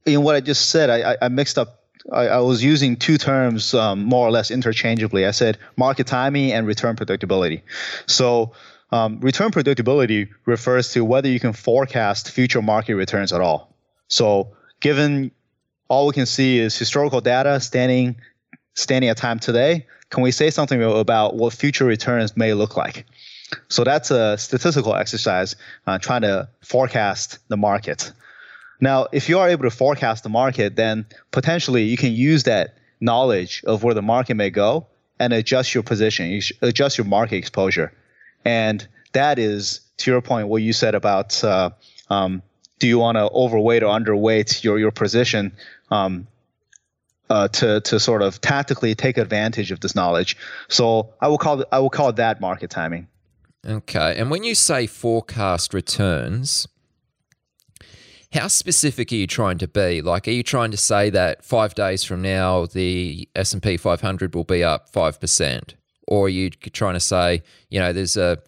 in 0.07 0.23
what 0.23 0.35
I 0.35 0.41
just 0.41 0.71
said, 0.71 0.91
I, 0.91 1.17
I 1.21 1.29
mixed 1.29 1.59
up. 1.59 1.78
I, 2.13 2.27
I, 2.27 2.39
was 2.39 2.63
using 2.63 2.97
two 2.97 3.19
terms 3.19 3.75
um, 3.75 4.05
more 4.05 4.27
or 4.27 4.31
less 4.31 4.51
interchangeably. 4.51 5.27
I 5.27 5.33
said 5.33 5.59
market 5.77 6.07
timing 6.07 6.53
and 6.53 6.67
return 6.67 6.97
predictability. 6.97 7.63
So, 8.07 8.53
um, 8.91 9.21
return 9.21 9.51
predictability 9.51 10.29
refers 10.47 10.93
to 10.93 11.05
whether 11.05 11.29
you 11.29 11.39
can 11.39 11.53
forecast 11.53 12.31
future 12.31 12.63
market 12.63 12.95
returns 12.95 13.33
at 13.33 13.41
all. 13.41 13.77
So, 14.09 14.57
given 14.81 15.31
all 15.89 16.07
we 16.07 16.15
can 16.15 16.27
see 16.27 16.59
is 16.59 16.77
historical 16.77 17.21
data 17.21 17.61
standing 17.61 18.17
standing 18.75 19.11
at 19.11 19.17
time 19.17 19.39
today, 19.39 19.87
can 20.11 20.23
we 20.23 20.31
say 20.31 20.51
something 20.51 20.83
about 20.83 21.35
what 21.35 21.53
future 21.53 21.85
returns 21.85 22.37
may 22.37 22.55
look 22.55 22.77
like? 22.77 23.05
So 23.69 23.85
that's 23.85 24.11
a 24.11 24.37
statistical 24.39 24.95
exercise 24.95 25.57
uh, 25.87 25.99
trying 25.99 26.23
to 26.23 26.49
forecast 26.61 27.39
the 27.49 27.57
market. 27.57 28.13
Now, 28.81 29.09
if 29.13 29.29
you 29.29 29.39
are 29.39 29.49
able 29.49 29.65
to 29.65 29.71
forecast 29.71 30.23
the 30.23 30.29
market, 30.29 30.77
then 30.77 31.07
potentially 31.31 31.85
you 31.85 31.97
can 31.97 32.13
use 32.13 32.45
that 32.45 32.77
knowledge 33.01 33.63
of 33.67 33.83
where 33.83 33.95
the 33.95 34.03
market 34.03 34.35
may 34.35 34.51
go 34.51 34.87
and 35.19 35.33
adjust 35.33 35.75
your 35.75 35.83
position, 35.83 36.29
you 36.29 36.41
adjust 36.63 36.97
your 36.97 37.07
market 37.07 37.37
exposure. 37.37 37.93
And 38.45 38.87
that 39.13 39.39
is, 39.39 39.81
to 39.99 40.11
your 40.11 40.21
point, 40.21 40.49
what 40.49 40.63
you 40.63 40.73
said 40.73 40.95
about 40.95 41.43
uh, 41.43 41.71
um, 42.09 42.43
do 42.79 42.87
you 42.87 42.99
want 42.99 43.17
to 43.17 43.29
overweight 43.31 43.83
or 43.83 43.99
underweight 43.99 44.63
your, 44.63 44.79
your 44.79 44.93
position 44.93 45.53
um, 45.91 46.29
uh, 47.31 47.49
to 47.49 47.81
to 47.83 48.01
sort 48.01 48.23
of 48.23 48.41
tactically 48.41 48.95
take 48.95 49.19
advantage 49.19 49.71
of 49.71 49.81
this 49.81 49.95
knowledge. 49.95 50.37
So 50.69 51.15
I 51.21 51.29
will 51.29 51.39
call 51.39 51.65
I 51.71 51.79
will 51.79 51.91
call 51.91 52.13
that 52.15 52.41
market 52.41 52.71
timing. 52.71 53.09
Okay, 53.67 54.15
and 54.17 54.31
when 54.31 54.45
you 54.45 54.55
say 54.55 54.87
forecast 54.87 55.75
returns, 55.75 56.69
how 58.33 58.49
specific 58.49 59.11
are 59.13 59.17
you 59.17 59.27
trying 59.27 59.59
to 59.59 59.69
be? 59.69 60.03
Like, 60.03 60.29
are 60.29 60.33
you 60.33 60.43
trying 60.43 60.71
to 60.71 60.77
say 60.77 61.11
that 61.11 61.45
five 61.45 61.75
days 61.75 62.05
from 62.05 62.21
now 62.23 62.67
the 62.67 63.29
S 63.35 63.53
and 63.53 63.63
P 63.63 63.77
500 63.77 64.35
will 64.35 64.45
be 64.45 64.63
up 64.63 64.89
five 64.91 65.21
percent, 65.21 65.75
or 66.07 66.27
are 66.27 66.31
you 66.31 66.51
trying 66.51 66.95
to 66.95 67.01
say, 67.01 67.43
you 67.71 67.81
know, 67.81 67.93
there's 67.93 68.17
a 68.17 68.39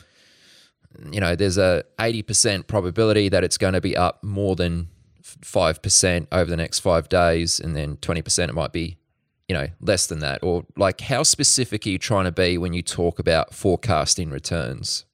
you 1.10 1.20
know, 1.20 1.36
there's 1.36 1.58
a 1.58 1.84
80% 1.98 2.66
probability 2.66 3.28
that 3.28 3.44
it's 3.44 3.56
going 3.56 3.74
to 3.74 3.80
be 3.80 3.96
up 3.96 4.22
more 4.22 4.56
than 4.56 4.88
5% 5.22 6.26
over 6.32 6.50
the 6.50 6.56
next 6.56 6.80
five 6.80 7.08
days, 7.08 7.60
and 7.60 7.76
then 7.76 7.96
20% 7.98 8.48
it 8.48 8.54
might 8.54 8.72
be, 8.72 8.98
you 9.48 9.54
know, 9.54 9.68
less 9.80 10.06
than 10.06 10.18
that? 10.20 10.42
Or 10.42 10.66
like, 10.76 11.00
how 11.02 11.22
specific 11.22 11.86
are 11.86 11.90
you 11.90 11.98
trying 11.98 12.24
to 12.24 12.32
be 12.32 12.58
when 12.58 12.72
you 12.72 12.82
talk 12.82 13.18
about 13.18 13.54
forecasting 13.54 14.30
returns? 14.30 15.04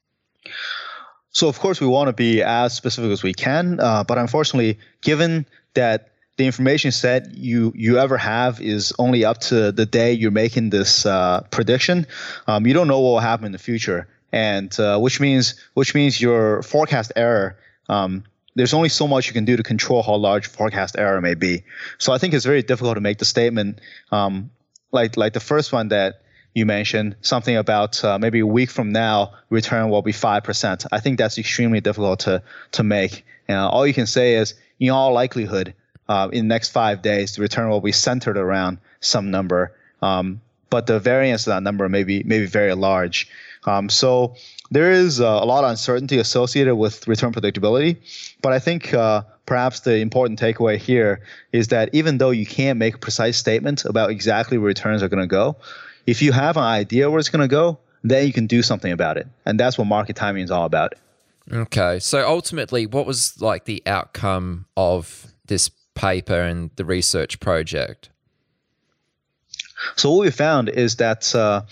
So, 1.37 1.49
of 1.49 1.59
course, 1.59 1.83
we 1.83 1.87
want 1.87 2.09
to 2.09 2.15
be 2.15 2.43
as 2.43 2.73
specific 2.73 3.11
as 3.11 3.23
we 3.23 3.35
can, 3.35 3.79
uh, 3.79 4.05
but 4.05 4.17
unfortunately, 4.17 4.79
given 5.03 5.45
that 5.75 6.09
the 6.39 6.47
information 6.47 6.93
set 6.93 7.35
you 7.35 7.75
you 7.77 7.99
ever 7.99 8.17
have 8.17 8.59
is 8.63 8.95
only 8.99 9.23
up 9.27 9.41
to 9.49 9.71
the 9.71 9.85
day 9.85 10.15
you're 10.15 10.31
making 10.31 10.71
this 10.71 11.05
uh, 11.05 11.43
prediction, 11.51 12.07
um, 12.47 12.67
you 12.67 12.73
don't 12.73 12.89
know 12.89 13.01
what 13.01 13.11
will 13.11 13.19
happen 13.19 13.45
in 13.45 13.53
the 13.53 13.59
future, 13.59 14.09
and 14.33 14.81
uh, 14.81 14.99
which 14.99 15.21
means 15.21 15.63
which 15.75 15.95
means 15.95 16.23
your 16.23 16.63
forecast 16.63 17.13
error 17.17 17.59
um, 17.91 18.25
there's 18.55 18.73
only 18.73 18.89
so 18.89 19.07
much 19.07 19.27
you 19.27 19.35
can 19.35 19.45
do 19.45 19.59
to 19.59 19.63
control 19.63 20.03
how 20.03 20.15
large 20.15 20.47
forecast 20.47 20.97
error 20.97 21.21
may 21.21 21.35
be. 21.35 21.65
So 21.99 22.15
I 22.15 22.19
think 22.19 22.33
it's 22.33 22.47
very 22.47 22.63
difficult 22.63 22.95
to 22.95 23.03
make 23.03 23.19
the 23.19 23.27
statement 23.27 23.83
um, 24.11 24.51
like 24.91 25.19
like 25.19 25.35
the 25.35 25.41
first 25.41 25.71
one 25.71 25.89
that 25.89 26.23
you 26.57 26.65
mentioned, 26.65 27.17
something 27.21 27.55
about 27.55 28.03
uh, 28.03 28.19
maybe 28.19 28.41
a 28.41 28.47
week 28.47 28.71
from 28.71 28.91
now 28.91 29.35
return 29.51 29.91
will 29.91 30.01
be 30.01 30.11
five 30.11 30.43
percent. 30.43 30.87
I 30.91 31.01
think 31.01 31.19
that's 31.19 31.37
extremely 31.37 31.83
difficult 31.83 32.21
to 32.21 32.43
to 32.73 32.83
make. 32.83 33.27
Uh, 33.47 33.69
all 33.69 33.87
you 33.87 33.93
can 33.93 34.07
say 34.07 34.37
is, 34.37 34.55
in 34.81 34.89
all 34.89 35.13
likelihood, 35.13 35.75
uh, 36.09 36.31
in 36.33 36.49
the 36.49 36.55
next 36.55 36.71
five 36.71 37.03
days, 37.03 37.37
the 37.37 37.43
return 37.43 37.69
will 37.69 37.83
be 37.83 37.93
centered 37.93 38.39
around 38.39 38.79
some 39.01 39.31
number. 39.31 39.77
Um, 40.01 40.41
but 40.71 40.87
the 40.87 40.99
variance 40.99 41.47
of 41.47 41.51
that 41.51 41.63
number 41.63 41.91
may 41.91 42.05
be 42.05 42.23
may 42.23 42.39
be 42.39 42.47
very 42.47 42.75
large. 42.75 43.29
Um, 43.65 43.91
so 43.91 44.35
there 44.71 44.93
is 44.93 45.19
a 45.19 45.45
lot 45.45 45.63
of 45.63 45.71
uncertainty 45.71 46.17
associated 46.19 46.77
with 46.77 47.07
return 47.07 47.33
predictability, 47.35 47.99
but 48.41 48.55
I 48.55 48.61
think 48.61 48.95
uh, 48.95 49.25
perhaps 49.45 49.81
the 49.81 49.97
important 49.97 50.41
takeaway 50.41 50.79
here 50.79 51.21
is 51.53 51.69
that 51.69 51.91
even 51.93 52.17
though 52.17 52.31
you 52.31 52.47
can't 52.47 52.79
make 52.79 52.95
a 52.95 52.99
precise 52.99 53.37
statement 53.37 53.85
about 53.85 54.09
exactly 54.11 54.57
where 54.57 54.69
returns 54.69 55.03
are 55.03 55.09
going 55.09 55.23
to 55.23 55.27
go, 55.27 55.57
if 56.07 56.23
you 56.23 56.33
have 56.33 56.57
an 56.57 56.65
idea 56.65 57.11
where 57.11 57.19
it's 57.19 57.29
going 57.29 57.47
to 57.47 57.49
go, 57.49 57.79
then 58.03 58.27
you 58.27 58.33
can 58.33 58.47
do 58.47 58.63
something 58.63 58.93
about 58.93 59.17
it, 59.17 59.27
and 59.45 59.59
that's 59.59 59.77
what 59.77 59.87
market 59.87 60.17
timing 60.17 60.45
is 60.45 60.51
all 60.51 60.65
about. 60.65 60.95
Okay, 61.53 61.99
so 61.99 62.27
ultimately, 62.27 62.87
what 62.87 63.07
was 63.07 63.41
like 63.41 63.65
the 63.65 63.83
outcome 63.87 64.67
of 64.77 65.27
this 65.47 65.71
paper 65.95 66.41
and 66.41 66.71
the 66.77 66.85
research 66.85 67.41
project? 67.41 68.11
So 69.95 70.11
what 70.11 70.25
we 70.25 70.31
found 70.31 70.69
is 70.69 70.97
that 70.97 71.35
uh, 71.35 71.63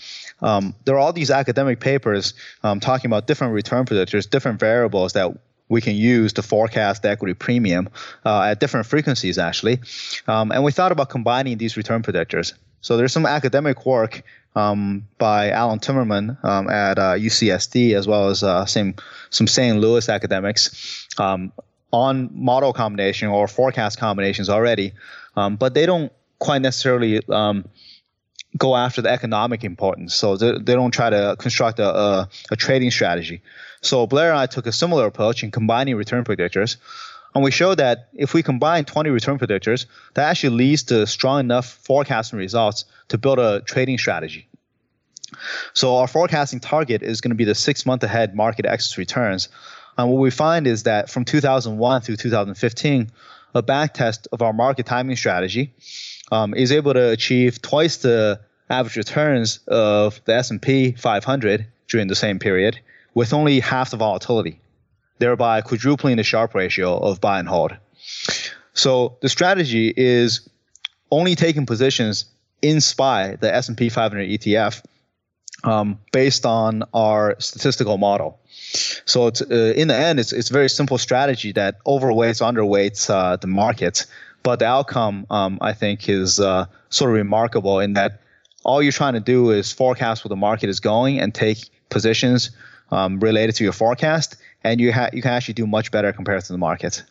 um, 0.41 0.75
there 0.85 0.95
are 0.95 0.99
all 0.99 1.13
these 1.13 1.31
academic 1.31 1.79
papers 1.79 2.33
um, 2.63 2.79
talking 2.79 3.09
about 3.09 3.27
different 3.27 3.53
return 3.53 3.85
predictors, 3.85 4.29
different 4.29 4.59
variables 4.59 5.13
that 5.13 5.35
we 5.67 5.81
can 5.81 5.95
use 5.95 6.33
to 6.33 6.43
forecast 6.43 7.01
the 7.01 7.09
equity 7.09 7.33
premium 7.33 7.89
uh, 8.23 8.43
at 8.43 8.59
different 8.59 8.85
frequencies, 8.85 9.37
actually. 9.37 9.79
Um, 10.27 10.51
and 10.51 10.63
we 10.63 10.71
thought 10.71 10.91
about 10.91 11.09
combining 11.09 11.57
these 11.57 11.75
return 11.75 12.03
predictors. 12.03 12.53
So 12.85 12.97
there's 12.97 13.13
some 13.13 13.25
academic 13.25 13.83
work 13.83 14.21
um, 14.55 15.07
by 15.17 15.49
Allan 15.49 15.79
Timmermann 15.79 16.37
um, 16.45 16.69
at 16.69 16.99
uh, 16.99 17.15
UCSD, 17.15 17.95
as 17.95 18.07
well 18.07 18.29
as 18.29 18.43
uh, 18.43 18.67
some 18.67 18.93
some 19.31 19.47
St. 19.47 19.79
Louis 19.79 20.07
academics 20.07 21.07
um, 21.17 21.51
on 21.89 22.29
model 22.31 22.73
combination 22.73 23.27
or 23.29 23.47
forecast 23.47 23.97
combinations 23.97 24.49
already, 24.49 24.93
um, 25.35 25.55
but 25.55 25.73
they 25.73 25.87
don't 25.87 26.11
quite 26.37 26.61
necessarily 26.61 27.27
um, 27.29 27.65
go 28.55 28.75
after 28.75 29.01
the 29.01 29.09
economic 29.09 29.63
importance. 29.63 30.13
So 30.13 30.37
they, 30.37 30.51
they 30.51 30.75
don't 30.75 30.91
try 30.91 31.09
to 31.09 31.35
construct 31.39 31.79
a, 31.79 31.89
a, 31.89 32.29
a, 32.51 32.55
trading 32.55 32.91
strategy. 32.91 33.41
So 33.81 34.05
Blair 34.05 34.29
and 34.29 34.37
I 34.37 34.45
took 34.45 34.67
a 34.67 34.71
similar 34.71 35.07
approach 35.07 35.43
in 35.43 35.49
combining 35.49 35.95
return 35.95 36.23
predictors. 36.23 36.77
And 37.35 37.43
we 37.43 37.51
showed 37.51 37.79
that 37.79 38.07
if 38.13 38.33
we 38.33 38.41
combine 38.41 38.85
20 38.85 39.09
return 39.09 39.37
predictors, 39.37 39.85
that 40.13 40.29
actually 40.29 40.55
leads 40.55 40.83
to 40.83 41.05
strong 41.05 41.41
enough 41.41 41.67
forecasting 41.83 42.39
results 42.39 42.85
to 43.09 43.17
build 43.17 43.39
a 43.39 43.59
trading 43.61 43.97
strategy. 43.97 44.47
So 45.73 45.97
our 45.97 46.07
forecasting 46.07 46.61
target 46.61 47.03
is 47.03 47.19
going 47.19 47.31
to 47.31 47.35
be 47.35 47.43
the 47.43 47.55
six 47.55 47.85
month 47.85 48.03
ahead 48.03 48.35
market 48.35 48.65
excess 48.65 48.97
returns. 48.97 49.49
And 49.97 50.09
what 50.09 50.19
we 50.19 50.31
find 50.31 50.65
is 50.65 50.83
that 50.83 51.09
from 51.09 51.25
2001 51.25 52.01
through 52.01 52.15
2015, 52.15 53.11
a 53.53 53.63
backtest 53.63 54.27
of 54.31 54.41
our 54.41 54.53
market 54.53 54.85
timing 54.85 55.15
strategy 55.17 55.73
um, 56.31 56.53
is 56.53 56.71
able 56.71 56.93
to 56.93 57.11
achieve 57.11 57.61
twice 57.61 57.97
the 57.97 58.39
average 58.69 58.97
returns 58.97 59.59
of 59.67 60.21
the 60.25 60.35
S&P 60.35 60.93
500 60.93 61.67
during 61.87 62.07
the 62.07 62.15
same 62.15 62.39
period 62.39 62.79
with 63.13 63.33
only 63.33 63.59
half 63.59 63.91
the 63.91 63.97
volatility, 63.97 64.59
thereby 65.19 65.61
quadrupling 65.61 66.17
the 66.17 66.23
Sharpe 66.23 66.55
ratio 66.55 66.97
of 66.97 67.21
buy 67.21 67.39
and 67.39 67.47
hold. 67.47 67.75
So 68.73 69.17
the 69.21 69.29
strategy 69.29 69.93
is 69.95 70.47
only 71.11 71.35
taking 71.35 71.65
positions 71.65 72.25
in 72.61 72.81
SPY, 72.81 73.37
the 73.37 73.53
S&P 73.53 73.89
500 73.89 74.27
ETF, 74.27 74.83
um, 75.63 75.99
based 76.11 76.45
on 76.45 76.83
our 76.93 77.35
statistical 77.39 77.97
model. 77.97 78.39
So 79.05 79.27
uh, 79.27 79.55
in 79.55 79.87
the 79.87 79.95
end, 79.95 80.19
it's 80.19 80.33
it's 80.33 80.49
a 80.49 80.53
very 80.53 80.69
simple 80.69 80.97
strategy 80.97 81.51
that 81.53 81.83
overweights, 81.85 82.41
underweights 82.41 83.09
uh, 83.09 83.37
the 83.37 83.47
market 83.47 84.05
but 84.45 84.59
the 84.59 84.65
outcome, 84.65 85.25
um, 85.31 85.57
I 85.59 85.73
think, 85.73 86.07
is 86.07 86.39
uh, 86.39 86.67
sort 86.89 87.09
of 87.09 87.15
remarkable 87.15 87.79
in 87.79 87.93
that 87.93 88.21
all 88.63 88.79
you're 88.79 88.91
trying 88.91 89.15
to 89.15 89.19
do 89.19 89.49
is 89.49 89.71
forecast 89.71 90.23
where 90.23 90.29
the 90.29 90.35
market 90.35 90.69
is 90.69 90.79
going 90.79 91.19
and 91.19 91.33
take 91.33 91.71
positions 91.89 92.51
um, 92.91 93.19
related 93.19 93.55
to 93.55 93.63
your 93.63 93.73
forecast, 93.73 94.35
and 94.65 94.81
you 94.81 94.91
ha- 94.91 95.09
you 95.13 95.21
can 95.21 95.31
actually 95.31 95.53
do 95.53 95.67
much 95.67 95.91
better 95.91 96.11
compared 96.11 96.43
to 96.43 96.51
the 96.51 96.57
market. 96.57 97.03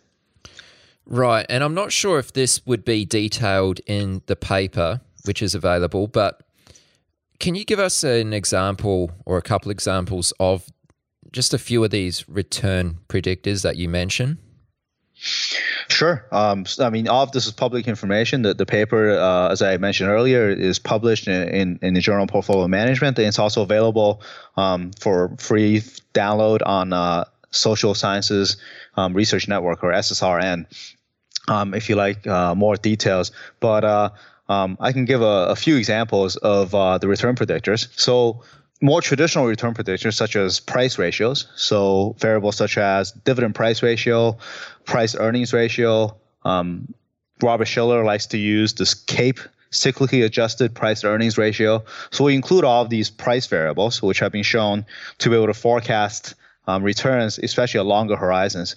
Right, 1.07 1.47
and 1.49 1.62
I'm 1.62 1.75
not 1.75 1.93
sure 1.93 2.19
if 2.19 2.33
this 2.33 2.64
would 2.67 2.85
be 2.85 3.05
detailed 3.05 3.81
in 3.87 4.23
the 4.27 4.37
paper, 4.37 5.01
which 5.25 5.40
is 5.40 5.55
available, 5.55 6.07
but 6.07 6.43
can 7.38 7.55
you 7.55 7.64
give 7.64 7.79
us 7.79 8.05
an 8.05 8.33
example 8.33 9.11
or 9.25 9.38
a 9.38 9.43
couple 9.43 9.71
examples 9.71 10.33
of 10.40 10.67
just 11.33 11.55
a 11.55 11.59
few 11.59 11.85
of 11.85 11.90
these 11.90 12.29
return 12.29 12.99
predictors 13.09 13.62
that 13.62 13.77
you 13.77 13.88
mentioned? 13.88 14.38
Sure. 15.88 16.27
Um, 16.33 16.64
I 16.81 16.90
mean, 16.90 17.07
all 17.09 17.23
of 17.23 17.33
this 17.33 17.47
is 17.47 17.53
public 17.53 17.87
information. 17.87 18.43
The, 18.43 18.55
the 18.55 18.67
paper, 18.67 19.11
uh, 19.11 19.49
as 19.49 19.62
I 19.62 19.77
mentioned 19.77 20.11
earlier, 20.11 20.49
is 20.51 20.79
published 20.79 21.29
in, 21.29 21.49
in, 21.49 21.79
in, 21.83 21.95
the 21.95 22.01
Journal 22.01 22.27
Portfolio 22.27 22.67
Management, 22.67 23.19
and 23.19 23.29
it's 23.29 23.38
also 23.38 23.62
available 23.62 24.23
um, 24.57 24.90
for 24.99 25.37
free 25.38 25.83
download 26.14 26.61
on 26.67 26.93
uh, 26.93 27.25
Social 27.55 27.95
Sciences 27.95 28.57
um, 28.97 29.14
Research 29.14 29.49
Network 29.49 29.83
or 29.83 29.93
SSRN. 29.93 30.67
Um, 31.47 31.75
if 31.75 31.88
you 31.88 31.97
like 31.97 32.27
uh, 32.27 32.55
more 32.55 32.77
details, 32.77 33.31
but 33.61 33.85
uh, 33.85 34.11
um, 34.49 34.79
I 34.81 34.93
can 34.93 35.05
give 35.05 35.21
a, 35.21 35.49
a 35.49 35.57
few 35.57 35.77
examples 35.77 36.37
of 36.37 36.75
uh, 36.75 36.99
the 36.99 37.07
return 37.07 37.35
predictors. 37.35 37.88
So 37.99 38.43
more 38.81 39.01
traditional 39.01 39.47
return 39.47 39.75
predictors 39.75 40.14
such 40.14 40.37
as 40.37 40.61
price 40.61 40.99
ratios. 40.99 41.47
So 41.55 42.17
variables 42.19 42.57
such 42.57 42.77
as 42.77 43.12
dividend 43.12 43.55
price 43.55 43.83
ratio, 43.83 44.37
price 44.85 45.14
earnings 45.14 45.53
ratio. 45.53 46.17
Um, 46.45 46.93
Robert 47.43 47.67
Shiller 47.67 48.05
likes 48.05 48.27
to 48.27 48.38
use 48.38 48.75
this 48.75 48.95
CAPE 48.95 49.40
cyclically 49.71 50.25
adjusted 50.25 50.75
price 50.75 51.05
earnings 51.05 51.37
ratio. 51.37 51.85
So 52.11 52.25
we 52.25 52.35
include 52.35 52.64
all 52.64 52.83
of 52.83 52.90
these 52.90 53.11
price 53.11 53.47
variables, 53.47 54.03
which 54.03 54.21
have 54.21 54.33
been 54.33 54.45
shown 54.45 54.87
to 55.19 55.31
be 55.31 55.37
able 55.37 55.49
to 55.49 55.55
forecast 55.55 56.35
um, 56.66 56.83
returns, 56.83 57.38
especially 57.38 57.81
at 57.81 57.87
longer 57.87 58.16
horizons. 58.16 58.77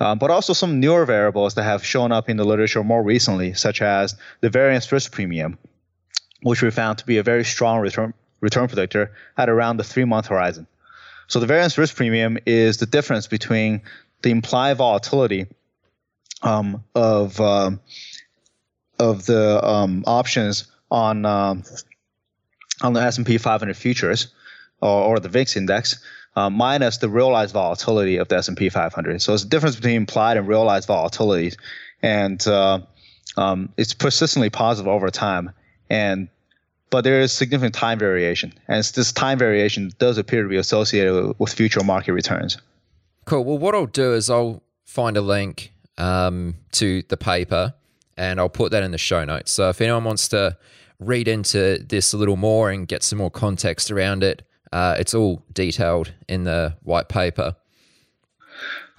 Um, 0.00 0.18
but 0.18 0.30
also 0.30 0.52
some 0.52 0.80
newer 0.80 1.04
variables 1.04 1.54
that 1.54 1.64
have 1.64 1.84
shown 1.84 2.12
up 2.12 2.28
in 2.28 2.36
the 2.36 2.44
literature 2.44 2.82
more 2.84 3.02
recently, 3.02 3.54
such 3.54 3.82
as 3.82 4.16
the 4.40 4.50
variance 4.50 4.90
risk 4.92 5.12
premium, 5.12 5.58
which 6.42 6.62
we 6.62 6.70
found 6.70 6.98
to 6.98 7.06
be 7.06 7.18
a 7.18 7.22
very 7.22 7.44
strong 7.44 7.80
return 7.80 8.14
return 8.40 8.68
predictor 8.68 9.12
at 9.38 9.48
around 9.48 9.78
the 9.78 9.84
three 9.84 10.04
month 10.04 10.26
horizon. 10.26 10.66
So 11.28 11.40
the 11.40 11.46
variance 11.46 11.76
risk 11.78 11.96
premium 11.96 12.38
is 12.46 12.76
the 12.76 12.86
difference 12.86 13.26
between 13.26 13.82
the 14.22 14.30
implied 14.30 14.76
volatility 14.76 15.46
um, 16.42 16.84
of 16.94 17.40
um, 17.40 17.80
of 18.98 19.26
the 19.26 19.64
um, 19.66 20.04
options 20.06 20.66
on 20.90 21.24
um, 21.24 21.64
on 22.82 22.92
the 22.92 23.00
S&P 23.00 23.38
500 23.38 23.76
futures 23.76 24.28
or, 24.80 25.02
or 25.04 25.20
the 25.20 25.28
VIX 25.28 25.56
index 25.56 25.98
uh, 26.36 26.50
minus 26.50 26.98
the 26.98 27.08
realized 27.08 27.54
volatility 27.54 28.18
of 28.18 28.28
the 28.28 28.36
S&P 28.36 28.68
500. 28.68 29.22
So 29.22 29.32
it's 29.32 29.42
the 29.42 29.48
difference 29.48 29.76
between 29.76 29.96
implied 29.96 30.36
and 30.36 30.46
realized 30.46 30.86
volatility, 30.86 31.56
and 32.02 32.46
uh, 32.46 32.80
um, 33.36 33.70
it's 33.76 33.94
persistently 33.94 34.50
positive 34.50 34.88
over 34.88 35.10
time. 35.10 35.50
And 35.88 36.28
but 36.90 37.02
there 37.02 37.20
is 37.20 37.32
significant 37.32 37.74
time 37.74 37.98
variation, 37.98 38.52
and 38.68 38.84
this 38.84 39.12
time 39.12 39.38
variation 39.38 39.90
does 39.98 40.18
appear 40.18 40.42
to 40.42 40.48
be 40.48 40.56
associated 40.56 41.34
with 41.38 41.52
future 41.52 41.82
market 41.82 42.12
returns. 42.12 42.58
Cool. 43.24 43.44
Well, 43.44 43.58
what 43.58 43.74
I'll 43.74 43.86
do 43.86 44.14
is 44.14 44.30
I'll 44.30 44.62
find 44.84 45.16
a 45.16 45.20
link 45.20 45.72
um, 45.98 46.54
to 46.72 47.02
the 47.08 47.16
paper, 47.16 47.74
and 48.16 48.38
I'll 48.38 48.48
put 48.48 48.70
that 48.70 48.84
in 48.84 48.92
the 48.92 48.98
show 48.98 49.24
notes. 49.24 49.50
So 49.50 49.68
if 49.68 49.80
anyone 49.80 50.04
wants 50.04 50.28
to 50.28 50.56
read 51.00 51.26
into 51.28 51.78
this 51.78 52.12
a 52.12 52.16
little 52.16 52.36
more 52.36 52.70
and 52.70 52.86
get 52.86 53.02
some 53.02 53.18
more 53.18 53.30
context 53.30 53.90
around 53.90 54.22
it, 54.22 54.42
uh, 54.76 54.94
it's 54.98 55.14
all 55.14 55.42
detailed 55.54 56.12
in 56.28 56.44
the 56.44 56.76
white 56.82 57.08
paper. 57.08 57.56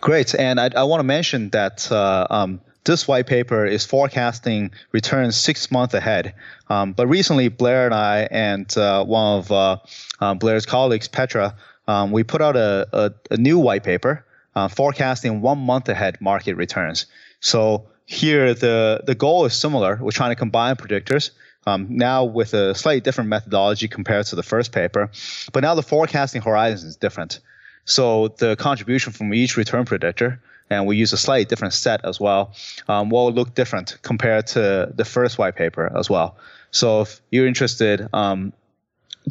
Great, 0.01 0.33
and 0.33 0.59
I, 0.59 0.71
I 0.75 0.83
want 0.83 1.01
to 1.01 1.03
mention 1.03 1.51
that 1.51 1.91
uh, 1.91 2.25
um, 2.31 2.61
this 2.83 3.07
white 3.07 3.27
paper 3.27 3.63
is 3.63 3.85
forecasting 3.85 4.71
returns 4.91 5.35
six 5.35 5.69
months 5.69 5.93
ahead. 5.93 6.33
Um, 6.67 6.93
but 6.93 7.05
recently, 7.05 7.49
Blair 7.49 7.85
and 7.85 7.93
I 7.93 8.27
and 8.31 8.75
uh, 8.75 9.05
one 9.05 9.37
of 9.37 9.51
uh, 9.51 9.77
uh, 10.19 10.33
Blair's 10.33 10.65
colleagues, 10.65 11.07
Petra, 11.07 11.55
um, 11.87 12.11
we 12.11 12.23
put 12.23 12.41
out 12.41 12.55
a, 12.55 12.87
a, 12.91 13.13
a 13.29 13.37
new 13.37 13.59
white 13.59 13.83
paper 13.83 14.25
uh, 14.55 14.67
forecasting 14.67 15.41
one 15.41 15.59
month 15.59 15.89
ahead 15.89 16.19
market 16.19 16.55
returns. 16.55 17.05
So 17.39 17.87
here, 18.05 18.55
the 18.55 19.03
the 19.05 19.13
goal 19.13 19.45
is 19.45 19.53
similar. 19.53 19.99
We're 20.01 20.09
trying 20.09 20.31
to 20.31 20.35
combine 20.35 20.75
predictors. 20.75 21.29
Um, 21.67 21.87
now 21.89 22.23
with 22.23 22.53
a 22.53 22.73
slightly 22.73 23.01
different 23.01 23.29
methodology 23.29 23.87
compared 23.87 24.25
to 24.27 24.35
the 24.37 24.43
first 24.43 24.71
paper, 24.71 25.11
but 25.51 25.61
now 25.61 25.75
the 25.75 25.83
forecasting 25.83 26.41
horizon 26.41 26.87
is 26.87 26.95
different. 26.95 27.39
So 27.83 28.29
the 28.29 28.55
contribution 28.55 29.11
from 29.11 29.33
each 29.33 29.57
return 29.57 29.85
predictor 29.85 30.39
and 30.69 30.85
we 30.85 30.97
use 30.97 31.13
a 31.13 31.17
slightly 31.17 31.45
different 31.45 31.73
set 31.73 32.03
as 32.05 32.19
well, 32.19 32.53
um, 32.87 33.09
will 33.09 33.31
look 33.31 33.53
different 33.55 33.97
compared 34.01 34.47
to 34.47 34.91
the 34.93 35.05
first 35.05 35.37
white 35.37 35.55
paper 35.55 35.91
as 35.97 36.09
well. 36.09 36.37
So 36.71 37.01
if 37.01 37.21
you're 37.31 37.47
interested, 37.47 38.07
um, 38.13 38.53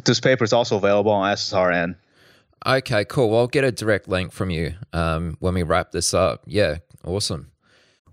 this 0.05 0.19
paper 0.19 0.43
is 0.43 0.53
also 0.53 0.77
available 0.77 1.11
on 1.11 1.33
SSRN. 1.33 1.95
Okay, 2.65 3.05
cool. 3.05 3.29
Well, 3.29 3.41
I'll 3.41 3.47
get 3.47 3.63
a 3.63 3.71
direct 3.71 4.07
link 4.07 4.31
from 4.31 4.49
you 4.49 4.73
um, 4.93 5.37
when 5.39 5.53
we 5.53 5.63
wrap 5.63 5.91
this 5.91 6.13
up. 6.13 6.41
Yeah, 6.45 6.77
awesome. 7.05 7.51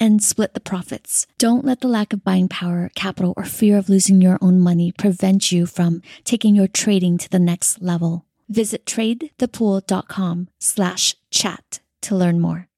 and 0.00 0.22
split 0.22 0.54
the 0.54 0.60
profits. 0.60 1.26
Don't 1.38 1.64
let 1.64 1.80
the 1.80 1.88
lack 1.88 2.12
of 2.12 2.24
buying 2.24 2.48
power, 2.48 2.90
capital, 2.94 3.34
or 3.36 3.44
fear 3.44 3.78
of 3.78 3.88
losing 3.88 4.20
your 4.20 4.38
own 4.40 4.60
money 4.60 4.92
prevent 4.92 5.52
you 5.52 5.66
from 5.66 6.02
taking 6.24 6.54
your 6.54 6.68
trading 6.68 7.18
to 7.18 7.30
the 7.30 7.38
next 7.38 7.80
level. 7.80 8.24
Visit 8.48 8.84
tradethepool.com 8.86 10.48
slash 10.58 11.16
chat 11.30 11.80
to 12.02 12.14
learn 12.14 12.40
more. 12.40 12.68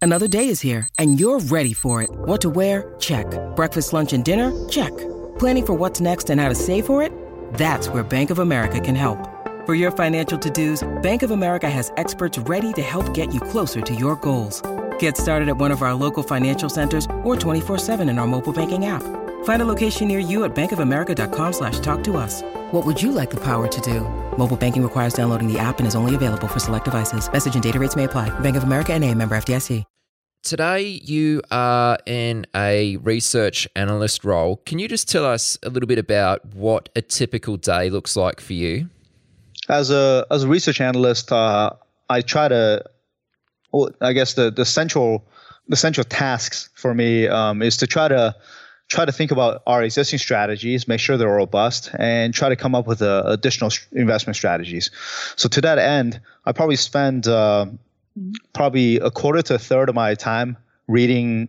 Another 0.00 0.28
day 0.28 0.48
is 0.48 0.60
here 0.60 0.86
and 0.98 1.18
you're 1.18 1.40
ready 1.40 1.72
for 1.72 2.02
it. 2.02 2.10
What 2.12 2.42
to 2.42 2.50
wear? 2.50 2.94
Check. 3.00 3.26
Breakfast, 3.56 3.92
lunch, 3.92 4.12
and 4.12 4.22
dinner? 4.22 4.52
Check. 4.68 4.94
Planning 5.38 5.66
for 5.66 5.72
what's 5.72 6.00
next 6.00 6.28
and 6.28 6.40
how 6.40 6.50
to 6.50 6.54
save 6.54 6.84
for 6.84 7.02
it? 7.02 7.10
That's 7.54 7.88
where 7.88 8.02
Bank 8.02 8.28
of 8.28 8.38
America 8.38 8.78
can 8.80 8.94
help. 8.94 9.18
For 9.64 9.74
your 9.74 9.90
financial 9.90 10.38
to-dos, 10.38 10.86
Bank 11.00 11.22
of 11.22 11.30
America 11.30 11.70
has 11.70 11.90
experts 11.96 12.38
ready 12.40 12.72
to 12.74 12.82
help 12.82 13.14
get 13.14 13.32
you 13.32 13.40
closer 13.40 13.80
to 13.80 13.94
your 13.94 14.16
goals. 14.16 14.62
Get 14.98 15.16
started 15.16 15.48
at 15.48 15.56
one 15.56 15.70
of 15.70 15.80
our 15.80 15.94
local 15.94 16.22
financial 16.22 16.68
centers 16.68 17.06
or 17.22 17.34
24-7 17.36 18.10
in 18.10 18.18
our 18.18 18.26
mobile 18.26 18.52
banking 18.52 18.84
app. 18.84 19.02
Find 19.44 19.62
a 19.62 19.64
location 19.64 20.08
near 20.08 20.18
you 20.18 20.44
at 20.44 20.54
bankofamerica.com 20.54 21.52
slash 21.54 21.78
talk 21.78 22.04
to 22.04 22.18
us. 22.18 22.42
What 22.72 22.84
would 22.84 23.00
you 23.00 23.10
like 23.10 23.30
the 23.30 23.42
power 23.42 23.66
to 23.66 23.80
do? 23.80 24.00
Mobile 24.36 24.58
banking 24.58 24.82
requires 24.82 25.14
downloading 25.14 25.50
the 25.50 25.58
app 25.58 25.78
and 25.78 25.86
is 25.86 25.94
only 25.94 26.14
available 26.14 26.48
for 26.48 26.60
select 26.60 26.84
devices. 26.84 27.32
Message 27.32 27.54
and 27.54 27.62
data 27.62 27.78
rates 27.78 27.96
may 27.96 28.04
apply. 28.04 28.28
Bank 28.40 28.56
of 28.56 28.64
America 28.64 28.92
and 28.92 29.02
a 29.02 29.14
member 29.14 29.34
FDIC. 29.34 29.84
Today, 30.42 30.82
you 30.82 31.40
are 31.50 31.96
in 32.04 32.46
a 32.54 32.98
research 32.98 33.66
analyst 33.74 34.26
role. 34.26 34.58
Can 34.66 34.78
you 34.78 34.88
just 34.88 35.08
tell 35.08 35.24
us 35.24 35.56
a 35.62 35.70
little 35.70 35.86
bit 35.86 35.98
about 35.98 36.44
what 36.54 36.90
a 36.94 37.00
typical 37.00 37.56
day 37.56 37.88
looks 37.88 38.14
like 38.14 38.42
for 38.42 38.52
you? 38.52 38.90
as 39.68 39.90
a 39.90 40.26
as 40.30 40.44
a 40.44 40.48
research 40.48 40.80
analyst, 40.80 41.32
uh, 41.32 41.70
I 42.08 42.20
try 42.20 42.48
to, 42.48 42.84
well, 43.74 43.90
I 44.00 44.12
guess 44.12 44.34
the 44.34 44.50
the 44.50 44.64
central 44.64 45.24
the 45.68 45.76
central 45.76 46.04
tasks 46.04 46.70
for 46.74 46.94
me 46.94 47.26
um, 47.26 47.62
is 47.62 47.76
to 47.78 47.86
try 47.86 48.08
to 48.08 48.34
try 48.88 49.04
to 49.04 49.12
think 49.12 49.30
about 49.30 49.62
our 49.66 49.82
existing 49.82 50.18
strategies, 50.18 50.86
make 50.86 51.00
sure 51.00 51.16
they're 51.16 51.28
robust, 51.28 51.90
and 51.98 52.34
try 52.34 52.48
to 52.48 52.56
come 52.56 52.74
up 52.74 52.86
with 52.86 53.02
uh, 53.02 53.22
additional 53.26 53.70
investment 53.92 54.36
strategies. 54.36 54.90
So 55.36 55.48
to 55.48 55.60
that 55.62 55.78
end, 55.78 56.20
I 56.44 56.52
probably 56.52 56.76
spend 56.76 57.26
uh, 57.26 57.66
probably 58.52 58.98
a 58.98 59.10
quarter 59.10 59.42
to 59.42 59.54
a 59.54 59.58
third 59.58 59.88
of 59.88 59.94
my 59.94 60.14
time 60.14 60.56
reading 60.86 61.48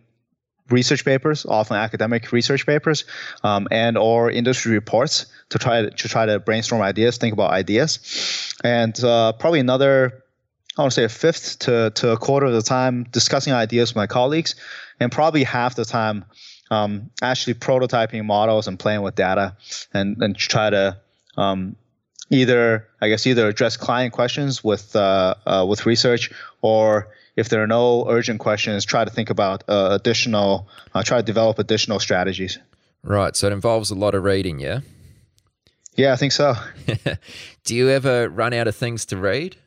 research 0.70 1.06
papers, 1.06 1.46
often 1.46 1.78
academic 1.78 2.32
research 2.32 2.66
papers, 2.66 3.06
um, 3.44 3.68
and 3.70 3.98
or 3.98 4.32
industry 4.32 4.72
reports 4.72 5.28
to 5.50 5.60
try 5.60 5.84
to, 5.84 5.92
to 5.92 6.08
try 6.08 6.26
to 6.26 6.40
brainstorm 6.40 6.82
ideas, 6.82 7.18
think 7.18 7.34
about 7.34 7.52
ideas, 7.52 8.54
and 8.64 9.04
uh, 9.04 9.34
probably 9.34 9.60
another. 9.60 10.24
I 10.78 10.82
want 10.82 10.92
to 10.92 10.96
say 10.96 11.04
a 11.06 11.10
fifth 11.10 11.60
to, 11.60 11.92
to 11.96 12.12
a 12.12 12.18
quarter 12.18 12.46
of 12.46 12.54
the 12.54 12.62
time 12.62 13.04
discussing 13.12 13.54
ideas 13.54 13.92
with 13.92 13.96
my 13.96 14.08
colleagues, 14.08 14.56
and 15.00 15.12
probably 15.12 15.44
half 15.44 15.76
the 15.76 15.86
time 15.86 16.26
um, 16.72 17.12
actually 17.22 17.54
prototyping 17.54 18.26
models 18.26 18.68
and 18.68 18.78
playing 18.78 19.02
with 19.02 19.16
data, 19.16 19.56
and 19.94 20.22
and 20.22 20.36
try 20.36 20.70
to 20.70 20.98
um, 21.38 21.76
either 22.30 22.88
I 23.00 23.10
guess 23.10 23.26
either 23.26 23.48
address 23.48 23.78
client 23.78 24.14
questions 24.14 24.64
with 24.64 24.96
uh, 24.96 25.36
uh, 25.46 25.66
with 25.68 25.86
research 25.86 26.32
or 26.62 27.10
if 27.36 27.50
there 27.50 27.62
are 27.62 27.68
no 27.68 28.10
urgent 28.10 28.40
questions, 28.40 28.86
try 28.86 29.04
to 29.04 29.12
think 29.12 29.30
about 29.30 29.64
uh, 29.68 29.90
additional, 29.92 30.68
uh, 30.94 31.04
try 31.04 31.18
to 31.18 31.24
develop 31.24 31.60
additional 31.60 32.00
strategies. 32.00 32.58
Right. 33.04 33.36
So 33.36 33.48
it 33.48 33.54
involves 33.54 33.92
a 33.92 33.96
lot 33.96 34.16
of 34.16 34.24
reading, 34.24 34.60
yeah? 34.60 34.80
Yeah, 35.96 36.14
I 36.14 36.16
think 36.16 36.32
so. 36.32 36.56
Do 37.64 37.76
you 37.76 37.90
ever 37.90 38.30
run 38.30 38.54
out 38.54 38.68
of 38.68 38.76
things 38.76 39.06
to 39.08 39.18
read? 39.18 39.58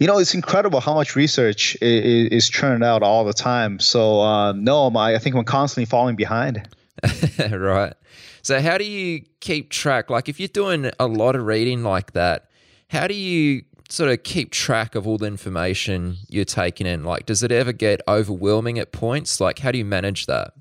You 0.00 0.06
know, 0.06 0.18
it's 0.18 0.34
incredible 0.34 0.80
how 0.80 0.94
much 0.94 1.14
research 1.14 1.76
is, 1.80 2.32
is 2.32 2.48
churned 2.48 2.82
out 2.82 3.02
all 3.02 3.24
the 3.24 3.34
time. 3.34 3.78
So, 3.78 4.22
uh, 4.22 4.52
no, 4.52 4.90
I 4.96 5.18
think 5.18 5.36
I'm 5.36 5.44
constantly 5.44 5.84
falling 5.84 6.16
behind. 6.16 6.66
right. 7.50 7.92
So, 8.42 8.60
how 8.60 8.78
do 8.78 8.84
you 8.84 9.22
keep 9.40 9.70
track? 9.70 10.08
Like, 10.08 10.28
if 10.28 10.40
you're 10.40 10.48
doing 10.48 10.90
a 10.98 11.06
lot 11.06 11.36
of 11.36 11.44
reading 11.44 11.82
like 11.82 12.12
that, 12.12 12.48
how 12.88 13.06
do 13.06 13.14
you 13.14 13.62
sort 13.90 14.10
of 14.10 14.22
keep 14.22 14.50
track 14.52 14.94
of 14.94 15.06
all 15.06 15.18
the 15.18 15.26
information 15.26 16.16
you're 16.28 16.44
taking 16.46 16.86
in? 16.86 17.04
Like, 17.04 17.26
does 17.26 17.42
it 17.42 17.52
ever 17.52 17.72
get 17.72 18.00
overwhelming 18.08 18.78
at 18.78 18.92
points? 18.92 19.38
Like, 19.38 19.58
how 19.58 19.70
do 19.70 19.78
you 19.78 19.84
manage 19.84 20.26
that? 20.26 20.54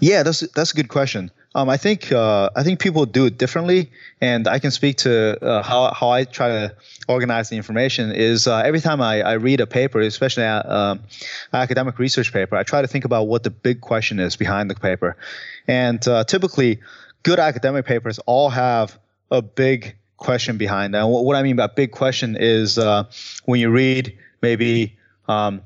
Yeah, 0.00 0.22
that's 0.22 0.40
that's 0.54 0.72
a 0.72 0.74
good 0.74 0.88
question. 0.88 1.30
Um, 1.54 1.68
I 1.68 1.76
think 1.76 2.10
uh, 2.10 2.48
I 2.56 2.62
think 2.62 2.80
people 2.80 3.04
do 3.04 3.26
it 3.26 3.36
differently, 3.36 3.90
and 4.20 4.48
I 4.48 4.58
can 4.58 4.70
speak 4.70 4.98
to 4.98 5.38
uh, 5.44 5.62
how 5.62 5.92
how 5.92 6.08
I 6.08 6.24
try 6.24 6.48
to 6.48 6.74
organize 7.08 7.50
the 7.50 7.56
information. 7.56 8.10
Is 8.12 8.46
uh, 8.46 8.58
every 8.64 8.80
time 8.80 9.02
I, 9.02 9.20
I 9.20 9.32
read 9.34 9.60
a 9.60 9.66
paper, 9.66 10.00
especially 10.00 10.44
an 10.44 10.62
uh, 10.64 10.96
academic 11.52 11.98
research 11.98 12.32
paper, 12.32 12.56
I 12.56 12.62
try 12.62 12.80
to 12.80 12.88
think 12.88 13.04
about 13.04 13.24
what 13.24 13.42
the 13.42 13.50
big 13.50 13.80
question 13.80 14.18
is 14.18 14.36
behind 14.36 14.70
the 14.70 14.74
paper, 14.74 15.16
and 15.68 16.06
uh, 16.08 16.24
typically, 16.24 16.80
good 17.22 17.38
academic 17.38 17.84
papers 17.84 18.18
all 18.20 18.48
have 18.48 18.98
a 19.30 19.42
big 19.42 19.96
question 20.16 20.56
behind 20.56 20.94
them. 20.94 21.08
What, 21.08 21.36
I 21.36 21.42
mean 21.42 21.56
by 21.56 21.66
big 21.66 21.90
question 21.90 22.36
is 22.38 22.78
uh, 22.78 23.04
when 23.44 23.60
you 23.60 23.70
read 23.70 24.16
maybe 24.40 24.96
um, 25.28 25.62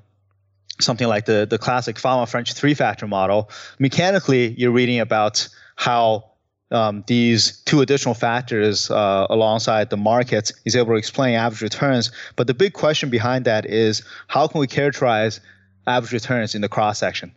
something 0.80 1.07
like 1.07 1.26
the, 1.26 1.47
the 1.49 1.59
classic 1.59 1.99
Fama-French 1.99 2.55
three-factor 2.55 3.07
model, 3.07 3.51
mechanically 3.78 4.55
you're 4.57 4.72
reading 4.72 5.01
about 5.01 5.49
how 5.77 6.33
um, 6.70 7.05
these 7.07 7.61
two 7.61 7.81
additional 7.81 8.14
factors 8.14 8.91
uh, 8.91 9.27
alongside 9.31 9.91
the 9.91 9.97
markets 9.97 10.53
is 10.64 10.74
able 10.74 10.89
to 10.89 10.97
explain 10.97 11.35
average 11.35 11.62
returns. 11.62 12.11
But 12.35 12.49
the 12.49 12.55
big 12.55 12.72
question 12.72 13.09
behind 13.09 13.45
that 13.45 13.66
is 13.66 14.03
how 14.27 14.49
can 14.49 14.61
we 14.61 14.66
characterize 14.66 15.41
average 15.87 16.12
returns 16.12 16.55
in 16.55 16.62
the 16.62 16.68
cross 16.68 16.99
section? 16.99 17.33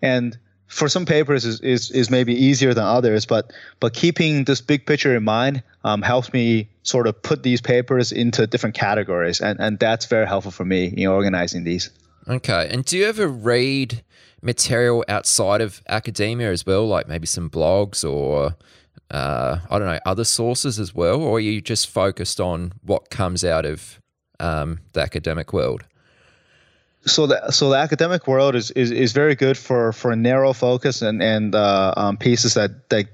And 0.00 0.38
for 0.68 0.88
some 0.88 1.04
papers 1.04 1.44
is, 1.44 1.60
is, 1.60 1.90
is 1.90 2.10
maybe 2.10 2.32
easier 2.32 2.72
than 2.72 2.84
others, 2.84 3.26
but 3.26 3.52
but 3.80 3.92
keeping 3.92 4.44
this 4.44 4.60
big 4.60 4.86
picture 4.86 5.14
in 5.16 5.24
mind 5.24 5.62
um, 5.84 6.00
helps 6.00 6.32
me 6.32 6.70
sort 6.84 7.06
of 7.06 7.20
put 7.22 7.42
these 7.42 7.60
papers 7.60 8.12
into 8.12 8.46
different 8.46 8.76
categories, 8.76 9.40
and, 9.40 9.58
and 9.60 9.78
that's 9.78 10.06
very 10.06 10.26
helpful 10.26 10.52
for 10.52 10.64
me 10.64 10.86
in 10.86 11.08
organizing 11.08 11.64
these. 11.64 11.90
Okay. 12.28 12.68
And 12.70 12.84
do 12.84 12.96
you 12.96 13.06
ever 13.06 13.26
read 13.26 14.02
material 14.42 15.04
outside 15.08 15.60
of 15.60 15.82
academia 15.88 16.50
as 16.50 16.64
well, 16.64 16.86
like 16.86 17.08
maybe 17.08 17.26
some 17.26 17.50
blogs 17.50 18.08
or 18.08 18.56
uh, 19.10 19.58
I 19.68 19.78
don't 19.78 19.88
know 19.88 20.00
other 20.06 20.24
sources 20.24 20.78
as 20.78 20.94
well, 20.94 21.20
or 21.20 21.36
are 21.36 21.40
you 21.40 21.60
just 21.60 21.88
focused 21.88 22.40
on 22.40 22.72
what 22.82 23.10
comes 23.10 23.44
out 23.44 23.64
of 23.64 24.00
um, 24.38 24.80
the 24.92 25.00
academic 25.00 25.52
world? 25.52 25.84
so 27.06 27.26
the 27.26 27.50
so 27.50 27.70
the 27.70 27.76
academic 27.76 28.26
world 28.26 28.54
is, 28.54 28.70
is, 28.72 28.90
is 28.90 29.12
very 29.12 29.34
good 29.34 29.56
for, 29.56 29.92
for 29.92 30.10
a 30.10 30.16
narrow 30.16 30.52
focus 30.52 31.02
and 31.02 31.22
and 31.22 31.54
uh, 31.54 31.94
um, 31.96 32.16
pieces 32.16 32.54
that 32.54 32.88
that 32.90 33.06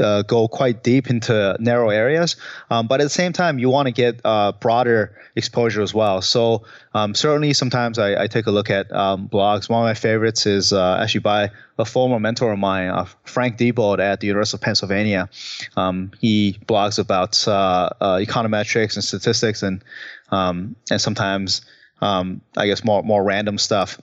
uh, 0.00 0.22
go 0.22 0.48
quite 0.48 0.82
deep 0.82 1.10
into 1.10 1.56
narrow 1.58 1.90
areas. 1.90 2.36
Um, 2.70 2.86
but 2.86 3.00
at 3.00 3.04
the 3.04 3.10
same 3.10 3.32
time, 3.32 3.58
you 3.58 3.70
want 3.70 3.86
to 3.86 3.92
get 3.92 4.20
uh, 4.24 4.52
broader 4.52 5.16
exposure 5.36 5.82
as 5.82 5.94
well. 5.94 6.22
So 6.22 6.64
um, 6.94 7.14
certainly, 7.14 7.52
sometimes 7.52 7.98
I, 7.98 8.22
I, 8.22 8.26
take 8.26 8.46
a 8.46 8.50
look 8.50 8.70
at 8.70 8.90
um, 8.92 9.28
blogs. 9.28 9.68
One 9.68 9.80
of 9.80 9.84
my 9.84 9.94
favorites 9.94 10.46
is 10.46 10.72
uh, 10.72 10.98
actually 11.00 11.20
by 11.20 11.50
a 11.78 11.84
former 11.84 12.18
mentor 12.18 12.52
of 12.52 12.58
mine, 12.58 12.88
uh, 12.88 13.06
Frank 13.24 13.56
Diebold 13.56 14.00
at 14.00 14.20
the 14.20 14.26
University 14.26 14.56
of 14.56 14.60
Pennsylvania. 14.62 15.28
Um, 15.76 16.10
he 16.20 16.58
blogs 16.66 16.98
about 16.98 17.46
uh, 17.46 17.90
econometrics 18.00 18.94
and 18.94 19.04
statistics, 19.04 19.62
and 19.62 19.82
um, 20.30 20.76
and 20.90 21.00
sometimes 21.00 21.62
um, 22.00 22.40
I 22.56 22.66
guess 22.66 22.84
more 22.84 23.02
more 23.02 23.22
random 23.22 23.58
stuff. 23.58 24.00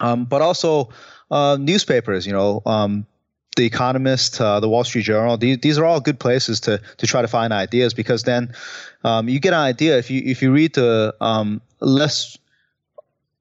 But 0.00 0.42
also 0.42 0.90
uh, 1.30 1.56
newspapers, 1.58 2.26
you 2.26 2.32
know, 2.32 2.62
the 3.56 3.66
Economist, 3.66 4.40
uh, 4.40 4.60
the 4.60 4.68
Wall 4.68 4.84
Street 4.84 5.02
Journal. 5.02 5.36
These, 5.36 5.58
these 5.58 5.78
are 5.78 5.84
all 5.84 6.00
good 6.00 6.18
places 6.18 6.60
to 6.60 6.80
to 6.96 7.06
try 7.06 7.22
to 7.22 7.28
find 7.28 7.52
ideas 7.52 7.94
because 7.94 8.22
then 8.22 8.54
um, 9.04 9.28
you 9.28 9.40
get 9.40 9.52
an 9.52 9.60
idea 9.60 9.98
if 9.98 10.10
you 10.10 10.22
if 10.24 10.42
you 10.42 10.52
read 10.52 10.74
the 10.74 11.14
um, 11.20 11.60
less 11.80 12.38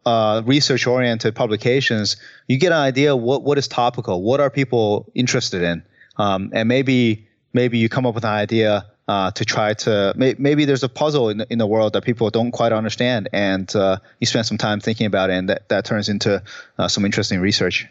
uh, 0.06 0.42
research 0.46 0.88
oriented 0.88 1.36
publications, 1.36 2.18
you 2.48 2.58
get 2.58 2.72
an 2.72 2.80
idea 2.80 3.16
what 3.16 3.44
what 3.44 3.58
is 3.58 3.68
topical, 3.68 4.22
what 4.22 4.40
are 4.40 4.50
people 4.50 5.10
interested 5.16 5.62
in, 5.62 5.84
um, 6.18 6.52
and 6.54 6.68
maybe 6.68 7.28
maybe 7.54 7.78
you 7.78 7.88
come 7.88 8.06
up 8.06 8.16
with 8.16 8.26
an 8.26 8.32
idea 8.32 8.86
uh, 9.08 9.32
to 9.32 9.46
try 9.46 9.74
to 9.74 10.14
may, 10.18 10.36
maybe 10.38 10.66
there's 10.66 10.84
a 10.84 10.90
puzzle 10.90 11.30
in 11.30 11.46
in 11.50 11.58
the 11.58 11.68
world 11.68 11.94
that 11.94 12.04
people 12.04 12.30
don't 12.30 12.52
quite 12.52 12.74
understand, 12.74 13.30
and 13.32 13.74
uh, 13.76 13.98
you 14.20 14.28
spend 14.28 14.46
some 14.46 14.58
time 14.58 14.82
thinking 14.82 15.06
about 15.06 15.30
it, 15.30 15.34
and 15.34 15.50
that, 15.50 15.70
that 15.70 15.86
turns 15.86 16.10
into 16.10 16.44
uh, 16.78 16.88
some 16.90 17.06
interesting 17.06 17.40
research. 17.40 17.88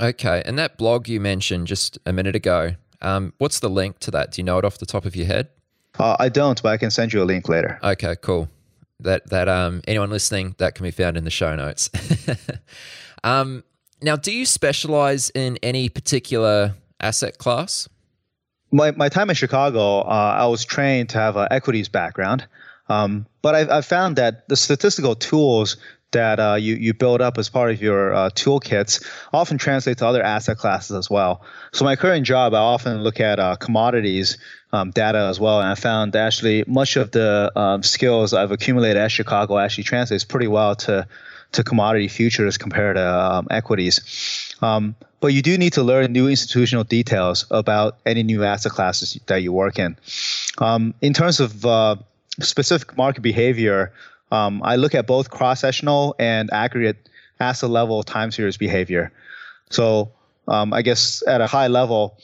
Okay, 0.00 0.42
and 0.44 0.58
that 0.58 0.76
blog 0.76 1.08
you 1.08 1.20
mentioned 1.20 1.66
just 1.66 1.98
a 2.06 2.12
minute 2.12 2.36
ago, 2.36 2.74
um, 3.00 3.32
what's 3.38 3.60
the 3.60 3.70
link 3.70 3.98
to 4.00 4.10
that? 4.12 4.32
Do 4.32 4.40
you 4.40 4.44
know 4.44 4.58
it 4.58 4.64
off 4.64 4.78
the 4.78 4.86
top 4.86 5.04
of 5.04 5.16
your 5.16 5.26
head? 5.26 5.48
Uh, 5.98 6.16
I 6.18 6.28
don't, 6.28 6.62
but 6.62 6.70
I 6.70 6.76
can 6.76 6.90
send 6.90 7.12
you 7.12 7.22
a 7.22 7.24
link 7.24 7.48
later. 7.48 7.78
Okay, 7.82 8.16
cool. 8.22 8.48
That 9.00 9.30
that 9.30 9.48
um 9.48 9.82
anyone 9.86 10.10
listening 10.10 10.56
that 10.58 10.74
can 10.74 10.84
be 10.84 10.90
found 10.90 11.16
in 11.16 11.24
the 11.24 11.30
show 11.30 11.54
notes. 11.54 11.90
um, 13.24 13.62
now, 14.02 14.16
do 14.16 14.32
you 14.32 14.44
specialize 14.44 15.30
in 15.30 15.58
any 15.62 15.88
particular 15.88 16.74
asset 17.00 17.38
class? 17.38 17.88
my, 18.70 18.90
my 18.92 19.08
time 19.08 19.30
in 19.30 19.36
Chicago, 19.36 20.00
uh, 20.00 20.36
I 20.38 20.46
was 20.46 20.64
trained 20.64 21.10
to 21.10 21.18
have 21.18 21.36
an 21.36 21.48
equities 21.50 21.88
background. 21.88 22.46
Um, 22.88 23.26
but 23.42 23.54
I, 23.54 23.78
I 23.78 23.80
found 23.82 24.16
that 24.16 24.48
the 24.48 24.56
statistical 24.56 25.14
tools 25.14 25.76
that 26.12 26.40
uh, 26.40 26.54
you, 26.54 26.74
you 26.76 26.94
build 26.94 27.20
up 27.20 27.38
as 27.38 27.48
part 27.48 27.70
of 27.70 27.82
your 27.82 28.14
uh, 28.14 28.30
toolkits 28.30 29.04
often 29.32 29.58
translate 29.58 29.98
to 29.98 30.06
other 30.06 30.22
asset 30.22 30.56
classes 30.56 30.96
as 30.96 31.10
well. 31.10 31.42
So 31.72 31.84
my 31.84 31.96
current 31.96 32.24
job, 32.26 32.54
I 32.54 32.58
often 32.58 33.02
look 33.02 33.20
at 33.20 33.38
uh, 33.38 33.56
commodities 33.56 34.38
um, 34.72 34.90
data 34.90 35.18
as 35.18 35.38
well, 35.38 35.60
and 35.60 35.68
I 35.68 35.74
found 35.74 36.16
actually 36.16 36.64
much 36.66 36.96
of 36.96 37.10
the 37.10 37.52
um, 37.56 37.82
skills 37.82 38.32
I've 38.32 38.52
accumulated 38.52 38.96
at 38.96 39.10
Chicago 39.10 39.58
actually 39.58 39.84
translates 39.84 40.24
pretty 40.24 40.48
well 40.48 40.76
to 40.76 41.06
to 41.52 41.64
commodity 41.64 42.08
futures 42.08 42.58
compared 42.58 42.96
to 42.96 43.08
um, 43.08 43.46
equities. 43.50 44.54
Um, 44.60 44.94
but 45.20 45.28
you 45.28 45.42
do 45.42 45.56
need 45.56 45.72
to 45.72 45.82
learn 45.82 46.12
new 46.12 46.28
institutional 46.28 46.84
details 46.84 47.46
about 47.50 47.96
any 48.04 48.22
new 48.22 48.44
asset 48.44 48.72
classes 48.72 49.18
that 49.26 49.42
you 49.42 49.52
work 49.52 49.78
in. 49.78 49.96
Um, 50.58 50.94
in 51.00 51.14
terms 51.14 51.40
of 51.40 51.64
uh, 51.64 51.96
specific 52.40 52.96
market 52.96 53.22
behavior, 53.22 53.92
um, 54.30 54.62
I 54.62 54.76
look 54.76 54.94
at 54.94 55.06
both 55.06 55.30
cross-sectional 55.30 56.14
and 56.18 56.50
aggregate 56.52 57.08
asset 57.40 57.70
level 57.70 58.02
time 58.02 58.30
series 58.30 58.56
behavior. 58.56 59.12
So 59.70 60.12
um, 60.46 60.72
I 60.72 60.82
guess 60.82 61.22
at 61.26 61.40
a 61.40 61.46
high 61.46 61.68
level, 61.68 62.18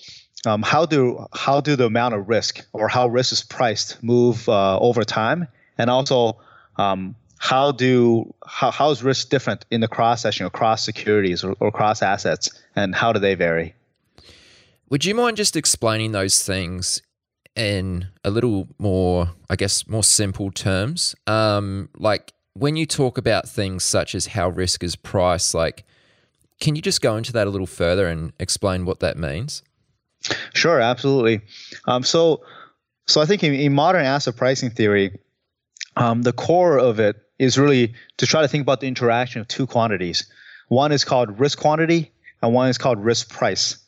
um, 0.46 0.62
how 0.62 0.86
do 0.86 1.26
how 1.32 1.60
do 1.60 1.76
the 1.76 1.86
amount 1.86 2.14
of 2.14 2.28
risk 2.28 2.66
or 2.72 2.88
how 2.88 3.06
risk 3.06 3.32
is 3.32 3.42
priced 3.42 4.02
move 4.02 4.48
uh, 4.48 4.78
over 4.78 5.04
time, 5.04 5.48
and 5.78 5.88
also 5.88 6.36
um, 6.76 7.14
how 7.44 7.72
do 7.72 8.32
how, 8.46 8.70
how 8.70 8.90
is 8.90 9.02
risk 9.02 9.28
different 9.28 9.66
in 9.70 9.80
the 9.80 9.88
cross 9.88 10.22
section 10.22 10.46
or 10.46 10.50
cross 10.50 10.82
securities 10.82 11.44
or, 11.44 11.54
or 11.60 11.70
cross 11.70 12.02
assets 12.02 12.50
and 12.74 12.94
how 12.94 13.12
do 13.12 13.20
they 13.20 13.34
vary 13.34 13.74
would 14.88 15.04
you 15.04 15.14
mind 15.14 15.36
just 15.36 15.54
explaining 15.54 16.12
those 16.12 16.42
things 16.42 17.02
in 17.56 18.08
a 18.24 18.30
little 18.30 18.68
more 18.78 19.30
i 19.50 19.56
guess 19.56 19.86
more 19.88 20.02
simple 20.02 20.50
terms 20.50 21.14
um, 21.26 21.88
like 21.96 22.32
when 22.54 22.76
you 22.76 22.86
talk 22.86 23.18
about 23.18 23.48
things 23.48 23.84
such 23.84 24.14
as 24.14 24.26
how 24.26 24.48
risk 24.48 24.82
is 24.82 24.96
priced 24.96 25.54
like 25.54 25.84
can 26.60 26.76
you 26.76 26.82
just 26.82 27.00
go 27.00 27.16
into 27.16 27.32
that 27.32 27.46
a 27.46 27.50
little 27.50 27.66
further 27.66 28.06
and 28.06 28.32
explain 28.38 28.84
what 28.84 29.00
that 29.00 29.16
means 29.16 29.62
sure 30.52 30.80
absolutely 30.80 31.40
um, 31.86 32.02
so 32.02 32.42
so 33.06 33.20
i 33.20 33.26
think 33.26 33.44
in, 33.44 33.54
in 33.54 33.72
modern 33.72 34.04
asset 34.04 34.36
pricing 34.36 34.70
theory 34.70 35.16
um, 35.96 36.22
the 36.22 36.32
core 36.32 36.78
of 36.78 36.98
it 36.98 37.16
is 37.38 37.58
really 37.58 37.94
to 38.18 38.26
try 38.26 38.42
to 38.42 38.48
think 38.48 38.62
about 38.62 38.80
the 38.80 38.86
interaction 38.86 39.40
of 39.40 39.48
two 39.48 39.66
quantities. 39.66 40.26
One 40.68 40.92
is 40.92 41.04
called 41.04 41.38
risk 41.38 41.58
quantity, 41.58 42.12
and 42.42 42.52
one 42.52 42.68
is 42.68 42.78
called 42.78 42.98
risk 42.98 43.30
price. 43.30 43.78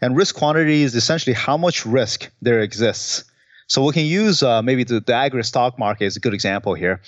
And 0.00 0.16
risk 0.16 0.34
quantity 0.36 0.82
is 0.82 0.94
essentially 0.94 1.34
how 1.34 1.56
much 1.56 1.84
risk 1.84 2.30
there 2.40 2.60
exists. 2.60 3.24
So 3.66 3.84
we 3.84 3.92
can 3.92 4.06
use 4.06 4.42
uh, 4.42 4.62
maybe 4.62 4.82
the, 4.82 5.00
the 5.00 5.12
aggregate 5.12 5.44
stock 5.44 5.78
market 5.78 6.06
is 6.06 6.16
a 6.16 6.20
good 6.20 6.32
example 6.32 6.72
here. 6.72 7.02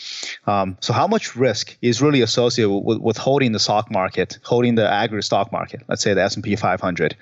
Um, 0.47 0.77
so 0.81 0.93
how 0.93 1.07
much 1.07 1.35
risk 1.35 1.77
is 1.81 2.03
really 2.03 2.21
associated 2.21 2.71
with, 2.71 2.99
with 2.99 3.17
holding 3.17 3.53
the 3.53 3.59
stock 3.59 3.91
market, 3.91 4.39
holding 4.43 4.75
the 4.75 4.87
aggregate 4.87 5.25
stock 5.25 5.53
market, 5.53 5.83
let's 5.89 6.03
say 6.03 6.13
the 6.13 6.23
S&P 6.23 6.57
500. 6.57 7.17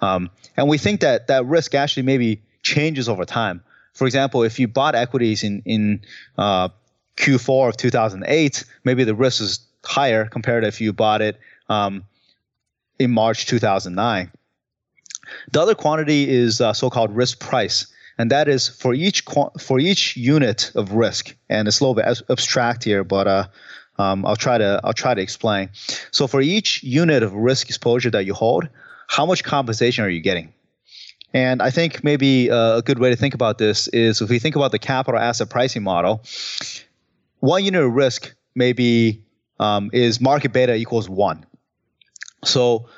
Um, 0.00 0.30
and 0.56 0.68
we 0.68 0.78
think 0.78 1.00
that 1.00 1.26
that 1.26 1.44
risk 1.44 1.74
actually 1.74 2.04
maybe 2.04 2.40
changes 2.62 3.08
over 3.08 3.24
time. 3.24 3.64
For 3.94 4.06
example, 4.06 4.44
if 4.44 4.60
you 4.60 4.68
bought 4.68 4.94
equities 4.94 5.42
in, 5.42 5.62
in 5.64 6.02
uh, 6.38 6.68
Q4 7.16 7.70
of 7.70 7.76
2008, 7.76 8.64
maybe 8.84 9.02
the 9.02 9.14
risk 9.14 9.40
is 9.40 9.58
higher 9.84 10.24
compared 10.26 10.62
to 10.62 10.68
if 10.68 10.80
you 10.80 10.92
bought 10.92 11.20
it 11.20 11.38
um, 11.68 12.04
in 13.00 13.10
March 13.10 13.46
2009. 13.46 14.30
The 15.52 15.60
other 15.60 15.74
quantity 15.74 16.30
is 16.30 16.60
uh, 16.60 16.72
so-called 16.72 17.14
risk 17.14 17.40
price, 17.40 17.86
and 18.18 18.30
that 18.30 18.48
is 18.48 18.68
for 18.68 18.94
each 18.94 19.24
for 19.58 19.78
each 19.78 20.16
unit 20.16 20.70
of 20.74 20.92
risk. 20.92 21.36
And 21.48 21.68
it's 21.68 21.80
a 21.80 21.84
little 21.84 21.94
bit 21.94 22.22
abstract 22.30 22.84
here, 22.84 23.04
but 23.04 23.26
uh, 23.26 23.46
um, 23.98 24.24
I'll 24.26 24.36
try 24.36 24.58
to 24.58 24.80
I'll 24.84 24.92
try 24.92 25.14
to 25.14 25.20
explain. 25.20 25.70
So 26.10 26.26
for 26.26 26.40
each 26.40 26.82
unit 26.82 27.22
of 27.22 27.32
risk 27.32 27.68
exposure 27.68 28.10
that 28.10 28.24
you 28.24 28.34
hold, 28.34 28.68
how 29.08 29.26
much 29.26 29.44
compensation 29.44 30.04
are 30.04 30.08
you 30.08 30.20
getting? 30.20 30.52
And 31.32 31.60
I 31.60 31.70
think 31.70 32.04
maybe 32.04 32.50
uh, 32.50 32.78
a 32.78 32.82
good 32.82 33.00
way 33.00 33.10
to 33.10 33.16
think 33.16 33.34
about 33.34 33.58
this 33.58 33.88
is 33.88 34.20
if 34.20 34.30
we 34.30 34.38
think 34.38 34.54
about 34.54 34.70
the 34.70 34.78
capital 34.78 35.18
asset 35.18 35.50
pricing 35.50 35.82
model, 35.82 36.22
one 37.40 37.64
unit 37.64 37.82
of 37.82 37.92
risk 37.92 38.32
maybe 38.54 39.24
um, 39.58 39.90
is 39.92 40.20
market 40.20 40.52
beta 40.52 40.74
equals 40.74 41.08
one. 41.08 41.44
So, 42.44 42.88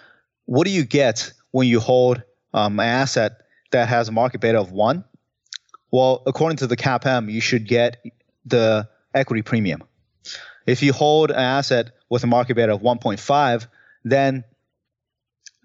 what 0.45 0.67
do 0.67 0.71
you 0.71 0.85
get 0.85 1.33
when 1.57 1.67
you 1.67 1.81
hold 1.81 2.23
um, 2.53 2.79
an 2.79 2.87
asset 2.87 3.41
that 3.71 3.89
has 3.89 4.11
a 4.11 4.13
market 4.13 4.43
beta 4.43 4.61
of 4.61 4.73
one? 4.73 5.03
Well, 5.91 6.23
according 6.27 6.59
to 6.59 6.67
the 6.67 6.77
CAPM, 6.77 7.33
you 7.33 7.41
should 7.41 7.67
get 7.67 8.05
the 8.45 8.87
equity 9.15 9.41
premium. 9.41 9.83
If 10.67 10.83
you 10.83 10.93
hold 10.93 11.31
an 11.31 11.39
asset 11.39 11.93
with 12.11 12.23
a 12.25 12.27
market 12.27 12.57
beta 12.57 12.75
of 12.75 12.83
1.5, 12.83 13.69
then 14.05 14.45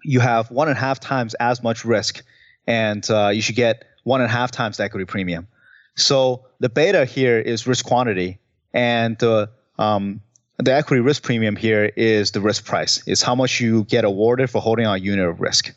you 0.02 0.20
have 0.20 0.50
one 0.50 0.68
and 0.68 0.78
a 0.78 0.80
half 0.80 0.98
times 0.98 1.34
as 1.34 1.62
much 1.62 1.84
risk, 1.84 2.24
and 2.66 3.04
uh, 3.10 3.28
you 3.28 3.42
should 3.42 3.56
get 3.56 3.84
one 4.04 4.22
and 4.22 4.30
a 4.30 4.32
half 4.32 4.50
times 4.50 4.78
the 4.78 4.84
equity 4.84 5.04
premium. 5.04 5.46
So 5.94 6.46
the 6.58 6.70
beta 6.70 7.04
here 7.04 7.38
is 7.38 7.66
risk 7.66 7.84
quantity, 7.84 8.38
and 8.72 9.18
the 9.18 9.50
um, 9.78 10.22
the 10.58 10.72
equity 10.72 11.00
risk 11.00 11.22
premium 11.22 11.54
here 11.54 11.92
is 11.96 12.30
the 12.30 12.40
risk 12.40 12.64
price. 12.64 13.02
It's 13.06 13.20
how 13.20 13.34
much 13.34 13.60
you 13.60 13.84
get 13.84 14.06
awarded 14.06 14.48
for 14.48 14.62
holding 14.62 14.86
a 14.86 14.96
unit 14.96 15.28
of 15.28 15.38
risk. 15.38 15.74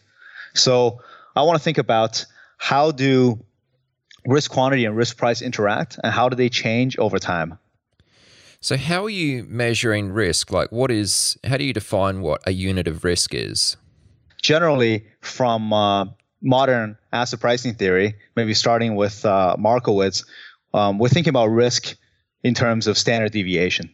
So 0.56 1.01
I 1.36 1.43
want 1.43 1.58
to 1.58 1.64
think 1.64 1.78
about 1.78 2.26
how 2.58 2.91
do 2.91 3.43
risk 4.26 4.51
quantity 4.51 4.86
and 4.86 4.95
risk 4.95 5.18
price 5.18 5.41
interact, 5.41 5.99
and 6.03 6.12
how 6.12 6.30
do 6.30 6.36
they 6.36 6.49
change 6.49 6.97
over 6.97 7.20
time. 7.20 7.60
So 8.60 8.78
how 8.78 9.06
are 9.06 9.10
you 9.10 9.43
measuring 9.43 10.12
risk? 10.12 10.51
Like, 10.51 10.72
what 10.72 10.89
is? 10.89 11.38
How 11.43 11.58
do 11.58 11.64
you 11.64 11.74
define 11.74 12.22
what 12.22 12.41
a 12.47 12.51
unit 12.51 12.88
of 12.88 13.03
risk 13.03 13.34
is? 13.34 13.78
Generally, 14.41 15.06
from 15.22 15.72
uh, 15.72 16.06
modern 16.41 16.97
asset 17.14 17.39
pricing 17.39 17.76
theory, 17.76 18.16
maybe 18.36 18.53
starting 18.53 18.95
with 18.95 19.26
uh, 19.26 19.56
Markowitz, 19.60 20.26
um, 20.74 20.97
we're 20.97 21.10
thinking 21.10 21.30
about 21.30 21.47
risk 21.47 21.95
in 22.43 22.53
terms 22.53 22.88
of 22.88 22.97
standard 22.97 23.32
deviation. 23.32 23.91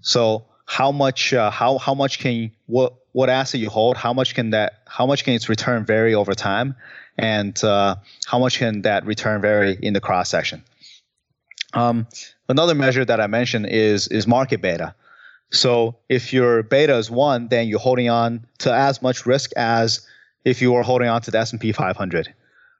So 0.00 0.46
how 0.66 0.92
much 0.92 1.32
uh, 1.32 1.50
how 1.50 1.78
how 1.78 1.94
much 1.94 2.18
can 2.18 2.50
what 2.66 2.94
what 3.12 3.28
asset 3.28 3.60
you 3.60 3.70
hold? 3.70 3.96
How 3.96 4.12
much 4.12 4.34
can 4.34 4.50
that 4.50 4.82
how 4.86 5.06
much 5.06 5.24
can 5.24 5.34
its 5.34 5.48
return 5.48 5.84
vary 5.84 6.14
over 6.14 6.34
time, 6.34 6.74
and 7.18 7.62
uh, 7.64 7.96
how 8.26 8.38
much 8.38 8.58
can 8.58 8.82
that 8.82 9.04
return 9.06 9.40
vary 9.40 9.78
in 9.82 9.92
the 9.92 10.00
cross 10.00 10.28
section? 10.28 10.62
Um, 11.74 12.06
another 12.48 12.74
measure 12.74 13.04
that 13.04 13.20
I 13.20 13.26
mentioned 13.26 13.66
is 13.66 14.08
is 14.08 14.26
market 14.26 14.60
beta. 14.60 14.94
So 15.50 15.96
if 16.08 16.32
your 16.32 16.62
beta 16.62 16.96
is 16.96 17.10
one, 17.10 17.48
then 17.48 17.66
you're 17.66 17.80
holding 17.80 18.08
on 18.08 18.46
to 18.58 18.72
as 18.72 19.02
much 19.02 19.26
risk 19.26 19.50
as 19.56 20.06
if 20.44 20.62
you 20.62 20.72
were 20.72 20.82
holding 20.82 21.08
on 21.08 21.22
to 21.22 21.30
the 21.30 21.38
S&P 21.38 21.72
500. 21.72 22.32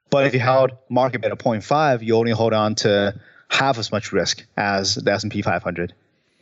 But 0.09 0.25
if 0.25 0.33
you 0.33 0.39
held 0.39 0.71
market 0.89 1.21
beta 1.21 1.35
0.5, 1.35 2.01
you 2.01 2.15
only 2.15 2.31
hold 2.31 2.53
on 2.53 2.75
to 2.75 3.19
half 3.49 3.77
as 3.77 3.91
much 3.91 4.13
risk 4.13 4.45
as 4.55 4.95
the 4.95 5.11
S&P 5.11 5.41
500 5.41 5.93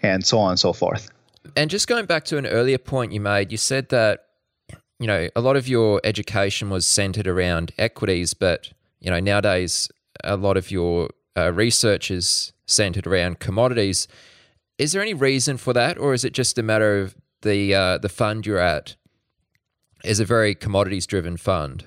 and 0.01 0.25
so 0.25 0.39
on 0.39 0.51
and 0.51 0.59
so 0.59 0.71
forth. 0.71 1.09
And 1.55 1.69
just 1.69 1.87
going 1.87 2.05
back 2.05 2.25
to 2.25 2.37
an 2.37 2.45
earlier 2.45 2.77
point 2.77 3.11
you 3.11 3.19
made, 3.19 3.51
you 3.51 3.57
said 3.57 3.89
that 3.89 4.25
you 4.99 5.07
know 5.07 5.29
a 5.35 5.41
lot 5.41 5.55
of 5.55 5.67
your 5.67 6.01
education 6.03 6.69
was 6.69 6.85
centered 6.85 7.27
around 7.27 7.71
equities, 7.77 8.33
but 8.33 8.71
you 8.99 9.09
know 9.09 9.19
nowadays 9.19 9.89
a 10.23 10.35
lot 10.35 10.57
of 10.57 10.71
your 10.71 11.09
uh, 11.37 11.51
research 11.51 12.11
is 12.11 12.53
centered 12.65 13.07
around 13.07 13.39
commodities. 13.39 14.07
Is 14.77 14.91
there 14.91 15.01
any 15.01 15.13
reason 15.13 15.57
for 15.57 15.73
that, 15.73 15.97
or 15.97 16.13
is 16.13 16.23
it 16.23 16.33
just 16.33 16.57
a 16.57 16.63
matter 16.63 16.99
of 16.99 17.15
the 17.41 17.73
uh, 17.73 17.97
the 17.97 18.09
fund 18.09 18.45
you're 18.45 18.59
at 18.59 18.95
is 20.03 20.19
a 20.19 20.25
very 20.25 20.55
commodities 20.55 21.05
driven 21.05 21.37
fund? 21.37 21.85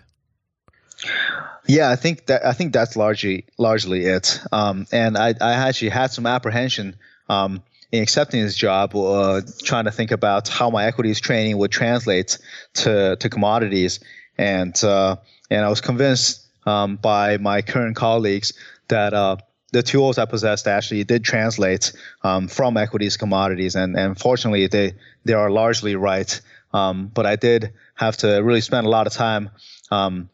Yeah, 1.67 1.91
I 1.91 1.97
think 1.97 2.27
that 2.27 2.45
I 2.45 2.53
think 2.53 2.73
that's 2.73 2.97
largely 2.97 3.47
largely 3.59 4.07
it. 4.07 4.41
Um, 4.51 4.87
and 4.93 5.17
I, 5.17 5.35
I 5.41 5.53
actually 5.53 5.91
had 5.91 6.11
some 6.11 6.27
apprehension 6.27 6.97
um, 7.29 7.63
in 7.93 8.03
accepting 8.03 8.43
this 8.43 8.57
job, 8.57 8.97
uh, 8.97 9.43
trying 9.63 9.85
to 9.85 9.91
think 9.91 10.11
about 10.11 10.49
how 10.49 10.71
my 10.71 10.87
equities 10.87 11.21
training 11.21 11.59
would 11.59 11.71
translate 11.71 12.39
to 12.75 13.17
to 13.17 13.29
commodities, 13.29 14.01
and 14.39 14.83
uh, 14.83 15.17
and 15.51 15.65
I 15.65 15.69
was 15.69 15.83
convinced 15.83 16.49
um, 16.67 16.97
by 16.97 17.37
my 17.37 17.61
current 17.63 17.95
colleagues 17.95 18.55
that 18.89 19.13
uh, 19.13 19.37
the 19.73 19.83
tools 19.83 20.19
I 20.19 20.25
possessed 20.25 20.67
actually 20.67 21.05
did 21.05 21.23
translate 21.23 21.93
um, 22.23 22.49
from 22.49 22.77
equities 22.79 23.19
commodities, 23.19 23.77
and 23.77 23.97
and 23.97 24.19
fortunately 24.19 24.67
they 24.67 24.95
they 25.25 25.35
are 25.35 25.51
largely 25.51 25.95
right. 25.95 26.41
Um, 26.75 27.11
but 27.13 27.27
I 27.27 27.37
did 27.37 27.75
have 27.95 28.17
to 28.19 28.39
really 28.39 28.63
spend 28.63 28.87
a 28.87 28.91
lot 28.91 29.07
of 29.07 29.13
time 29.13 29.51
um, 29.91 30.31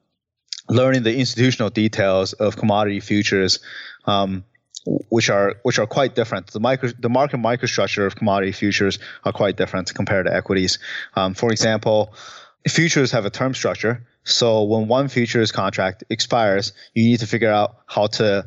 learning 0.68 1.02
the 1.02 1.16
institutional 1.16 1.70
details 1.70 2.32
of 2.34 2.56
commodity 2.56 3.00
futures. 3.00 3.58
Um, 4.04 4.44
which 5.08 5.30
are 5.30 5.56
which 5.62 5.78
are 5.78 5.86
quite 5.86 6.14
different. 6.14 6.48
The 6.48 6.60
micro 6.60 6.90
the 6.98 7.08
market 7.08 7.38
microstructure 7.38 8.06
of 8.06 8.16
commodity 8.16 8.52
futures 8.52 8.98
are 9.24 9.32
quite 9.32 9.56
different 9.56 9.94
compared 9.94 10.26
to 10.26 10.34
equities. 10.34 10.78
Um, 11.14 11.34
for 11.34 11.50
example, 11.50 12.14
futures 12.68 13.12
have 13.12 13.24
a 13.24 13.30
term 13.30 13.54
structure. 13.54 14.06
So 14.24 14.64
when 14.64 14.88
one 14.88 15.08
futures 15.08 15.52
contract 15.52 16.04
expires, 16.10 16.72
you 16.94 17.04
need 17.04 17.20
to 17.20 17.26
figure 17.26 17.50
out 17.50 17.76
how 17.86 18.08
to 18.18 18.46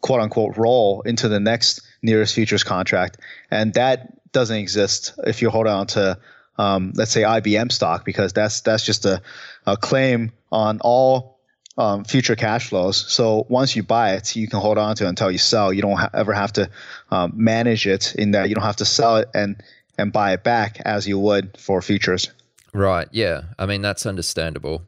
quote 0.00 0.20
unquote 0.20 0.56
roll 0.56 1.02
into 1.02 1.28
the 1.28 1.40
next 1.40 1.82
nearest 2.02 2.34
futures 2.34 2.64
contract, 2.64 3.18
and 3.50 3.74
that 3.74 4.32
doesn't 4.32 4.56
exist 4.56 5.14
if 5.26 5.42
you 5.42 5.50
hold 5.50 5.66
on 5.66 5.86
to 5.88 6.18
um, 6.58 6.92
let's 6.96 7.12
say 7.12 7.22
IBM 7.22 7.70
stock 7.72 8.04
because 8.04 8.32
that's 8.32 8.60
that's 8.62 8.84
just 8.84 9.06
a, 9.06 9.22
a 9.66 9.76
claim 9.76 10.32
on 10.50 10.80
all 10.80 11.37
um, 11.78 12.04
future 12.04 12.36
cash 12.36 12.68
flows. 12.68 13.10
So 13.10 13.46
once 13.48 13.74
you 13.74 13.82
buy 13.82 14.12
it, 14.14 14.36
you 14.36 14.48
can 14.48 14.58
hold 14.58 14.76
on 14.76 14.96
to 14.96 15.06
it 15.06 15.08
until 15.08 15.30
you 15.30 15.38
sell. 15.38 15.72
You 15.72 15.80
don't 15.80 15.96
ha- 15.96 16.10
ever 16.12 16.34
have 16.34 16.52
to 16.54 16.68
um, 17.10 17.32
manage 17.34 17.86
it 17.86 18.14
in 18.16 18.32
that 18.32 18.48
you 18.48 18.54
don't 18.54 18.64
have 18.64 18.76
to 18.76 18.84
sell 18.84 19.16
it 19.16 19.30
and 19.32 19.62
and 19.96 20.12
buy 20.12 20.32
it 20.32 20.44
back 20.44 20.80
as 20.84 21.08
you 21.08 21.18
would 21.18 21.56
for 21.56 21.80
futures. 21.80 22.30
Right. 22.74 23.08
Yeah. 23.12 23.42
I 23.58 23.66
mean 23.66 23.80
that's 23.80 24.04
understandable. 24.04 24.82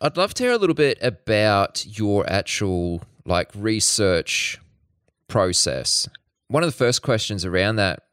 I'd 0.00 0.16
love 0.16 0.34
to 0.34 0.44
hear 0.44 0.52
a 0.52 0.58
little 0.58 0.74
bit 0.74 0.98
about 1.02 1.84
your 1.98 2.30
actual 2.30 3.02
like 3.24 3.50
research 3.54 4.58
process. 5.26 6.08
One 6.48 6.62
of 6.62 6.68
the 6.68 6.76
first 6.76 7.02
questions 7.02 7.44
around 7.44 7.76
that 7.76 8.04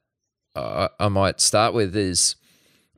uh, 0.56 0.88
I 1.00 1.10
might 1.10 1.42
start 1.42 1.74
with 1.74 1.96
is, 1.96 2.36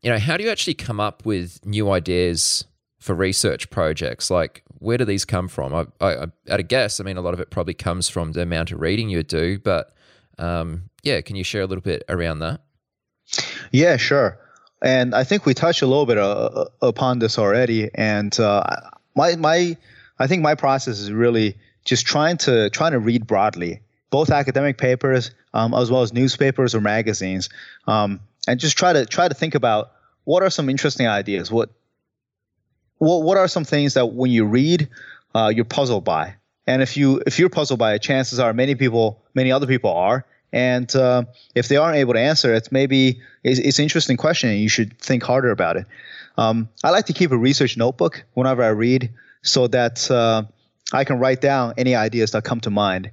you 0.01 0.11
know, 0.11 0.19
how 0.19 0.37
do 0.37 0.43
you 0.43 0.49
actually 0.49 0.75
come 0.75 0.99
up 0.99 1.25
with 1.25 1.63
new 1.65 1.91
ideas 1.91 2.65
for 2.99 3.13
research 3.13 3.69
projects? 3.69 4.31
Like, 4.31 4.63
where 4.79 4.97
do 4.97 5.05
these 5.05 5.25
come 5.25 5.47
from? 5.47 5.73
I, 5.73 5.85
I, 5.99 6.23
I, 6.23 6.25
at 6.47 6.59
a 6.59 6.63
guess, 6.63 6.99
I 6.99 7.03
mean, 7.03 7.17
a 7.17 7.21
lot 7.21 7.33
of 7.33 7.39
it 7.39 7.49
probably 7.49 7.73
comes 7.73 8.09
from 8.09 8.33
the 8.33 8.41
amount 8.41 8.71
of 8.71 8.79
reading 8.79 9.09
you 9.09 9.23
do, 9.23 9.59
but 9.59 9.93
um, 10.37 10.89
yeah, 11.03 11.21
can 11.21 11.35
you 11.35 11.43
share 11.43 11.61
a 11.61 11.65
little 11.65 11.81
bit 11.81 12.03
around 12.09 12.39
that? 12.39 12.61
Yeah, 13.71 13.97
sure. 13.97 14.39
And 14.81 15.15
I 15.15 15.23
think 15.23 15.45
we 15.45 15.53
touched 15.53 15.81
a 15.81 15.87
little 15.87 16.05
bit 16.05 16.17
uh, 16.17 16.65
upon 16.81 17.19
this 17.19 17.39
already. 17.39 17.89
And 17.95 18.37
uh, 18.39 18.63
my 19.15 19.35
my, 19.35 19.75
I 20.19 20.27
think 20.27 20.43
my 20.43 20.55
process 20.55 20.99
is 20.99 21.11
really 21.11 21.57
just 21.83 22.05
trying 22.05 22.37
to 22.37 22.69
trying 22.69 22.91
to 22.91 22.99
read 22.99 23.25
broadly, 23.25 23.81
both 24.11 24.29
academic 24.29 24.77
papers 24.77 25.31
um, 25.53 25.73
as 25.73 25.89
well 25.89 26.03
as 26.03 26.13
newspapers 26.13 26.75
or 26.75 26.81
magazines, 26.81 27.49
um, 27.87 28.19
and 28.47 28.59
just 28.59 28.77
try 28.77 28.93
to 28.93 29.05
try 29.05 29.27
to 29.27 29.33
think 29.33 29.55
about 29.55 29.91
what 30.25 30.43
are 30.43 30.49
some 30.49 30.69
interesting 30.69 31.07
ideas, 31.07 31.51
what 31.51 31.71
what 32.97 33.23
what 33.23 33.37
are 33.37 33.47
some 33.47 33.63
things 33.63 33.93
that 33.95 34.07
when 34.07 34.31
you 34.31 34.45
read, 34.45 34.89
uh, 35.35 35.51
you're 35.53 35.65
puzzled 35.65 36.03
by? 36.03 36.35
And 36.65 36.81
if 36.81 36.97
you 36.97 37.21
if 37.25 37.39
you're 37.39 37.49
puzzled 37.49 37.79
by 37.79 37.93
it, 37.93 38.01
chances 38.01 38.39
are 38.39 38.53
many 38.53 38.75
people, 38.75 39.21
many 39.33 39.51
other 39.51 39.67
people 39.67 39.91
are. 39.91 40.25
And 40.53 40.93
uh, 40.95 41.25
if 41.55 41.67
they 41.67 41.75
aren't 41.75 41.97
able 41.97 42.13
to 42.13 42.21
answer 42.21 42.53
it, 42.53 42.71
maybe 42.71 43.21
it's, 43.43 43.59
it's, 43.59 43.79
an 43.79 43.83
interesting 43.83 44.15
question, 44.15 44.49
and 44.49 44.59
you 44.59 44.69
should 44.69 44.97
think 44.97 45.21
harder 45.21 45.51
about 45.51 45.75
it. 45.75 45.85
Um, 46.37 46.69
I 46.83 46.91
like 46.91 47.07
to 47.07 47.13
keep 47.13 47.31
a 47.31 47.37
research 47.37 47.75
notebook 47.75 48.23
whenever 48.33 48.63
I 48.63 48.69
read, 48.69 49.11
so 49.41 49.67
that 49.67 50.09
uh, 50.09 50.43
I 50.93 51.03
can 51.03 51.19
write 51.19 51.41
down 51.41 51.73
any 51.77 51.95
ideas 51.95 52.31
that 52.31 52.45
come 52.45 52.61
to 52.61 52.69
mind. 52.69 53.11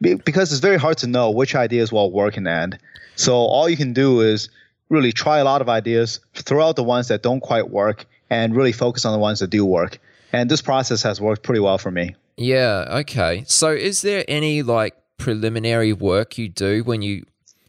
Be- 0.00 0.14
because 0.14 0.50
it's 0.50 0.60
very 0.60 0.78
hard 0.78 0.98
to 0.98 1.06
know 1.06 1.30
which 1.30 1.54
ideas 1.54 1.92
will 1.92 2.10
work 2.10 2.36
in 2.36 2.44
the 2.44 2.52
end. 2.52 2.78
So 3.16 3.34
all 3.34 3.68
you 3.68 3.76
can 3.76 3.92
do 3.92 4.20
is 4.20 4.48
really 4.88 5.12
try 5.12 5.38
a 5.38 5.44
lot 5.44 5.60
of 5.60 5.68
ideas, 5.68 6.20
throw 6.34 6.66
out 6.66 6.76
the 6.76 6.84
ones 6.84 7.08
that 7.08 7.22
don't 7.22 7.40
quite 7.40 7.68
work, 7.68 8.06
and 8.30 8.54
really 8.54 8.72
focus 8.72 9.04
on 9.04 9.12
the 9.12 9.18
ones 9.18 9.40
that 9.40 9.50
do 9.50 9.64
work. 9.64 9.98
And 10.32 10.50
this 10.50 10.60
process 10.62 11.02
has 11.02 11.20
worked 11.20 11.42
pretty 11.42 11.60
well 11.60 11.78
for 11.78 11.90
me. 11.90 12.14
Yeah. 12.36 12.86
Okay. 13.00 13.44
So, 13.46 13.70
is 13.70 14.02
there 14.02 14.24
any 14.28 14.62
like 14.62 14.94
preliminary 15.16 15.92
work 15.92 16.38
you 16.38 16.48
do 16.48 16.84
when 16.84 17.02
you, 17.02 17.24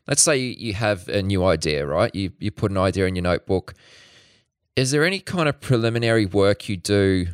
let's 0.08 0.22
say 0.22 0.38
you 0.38 0.74
have 0.74 1.08
a 1.08 1.22
new 1.22 1.44
idea, 1.46 1.86
right? 1.86 2.14
You 2.14 2.32
you 2.40 2.52
put 2.52 2.72
an 2.72 2.78
idea 2.78 3.06
in 3.06 3.16
your 3.16 3.24
notebook. 3.24 3.74
Is 4.76 4.92
there 4.92 5.04
any 5.04 5.20
kind 5.20 5.50
of 5.50 5.60
preliminary 5.60 6.26
work 6.26 6.70
you 6.70 6.78
do, 6.78 7.28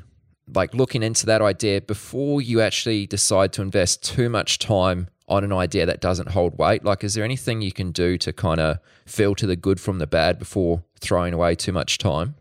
like 0.53 0.73
looking 0.73 1.03
into 1.03 1.26
that 1.28 1.41
idea 1.41 1.82
before 1.82 2.41
you 2.41 2.61
actually 2.61 3.05
decide 3.05 3.53
to 3.53 3.61
invest 3.61 4.03
too 4.03 4.30
much 4.30 4.57
time 4.57 5.09
on 5.28 5.43
an 5.43 5.51
idea 5.51 5.86
that 5.86 6.01
doesn't 6.01 6.30
hold 6.30 6.57
weight? 6.57 6.84
Like, 6.84 7.03
is 7.03 7.13
there 7.13 7.23
anything 7.23 7.61
you 7.61 7.71
can 7.71 7.91
do 7.91 8.17
to 8.19 8.32
kind 8.32 8.59
of 8.59 8.80
filter 9.05 9.47
the 9.47 9.55
good 9.55 9.80
from 9.80 9.99
the 9.99 10.07
bad 10.07 10.39
before 10.39 10.84
throwing 10.99 11.34
away 11.34 11.55
too 11.55 11.71
much 11.71 11.97
time? 11.97 12.36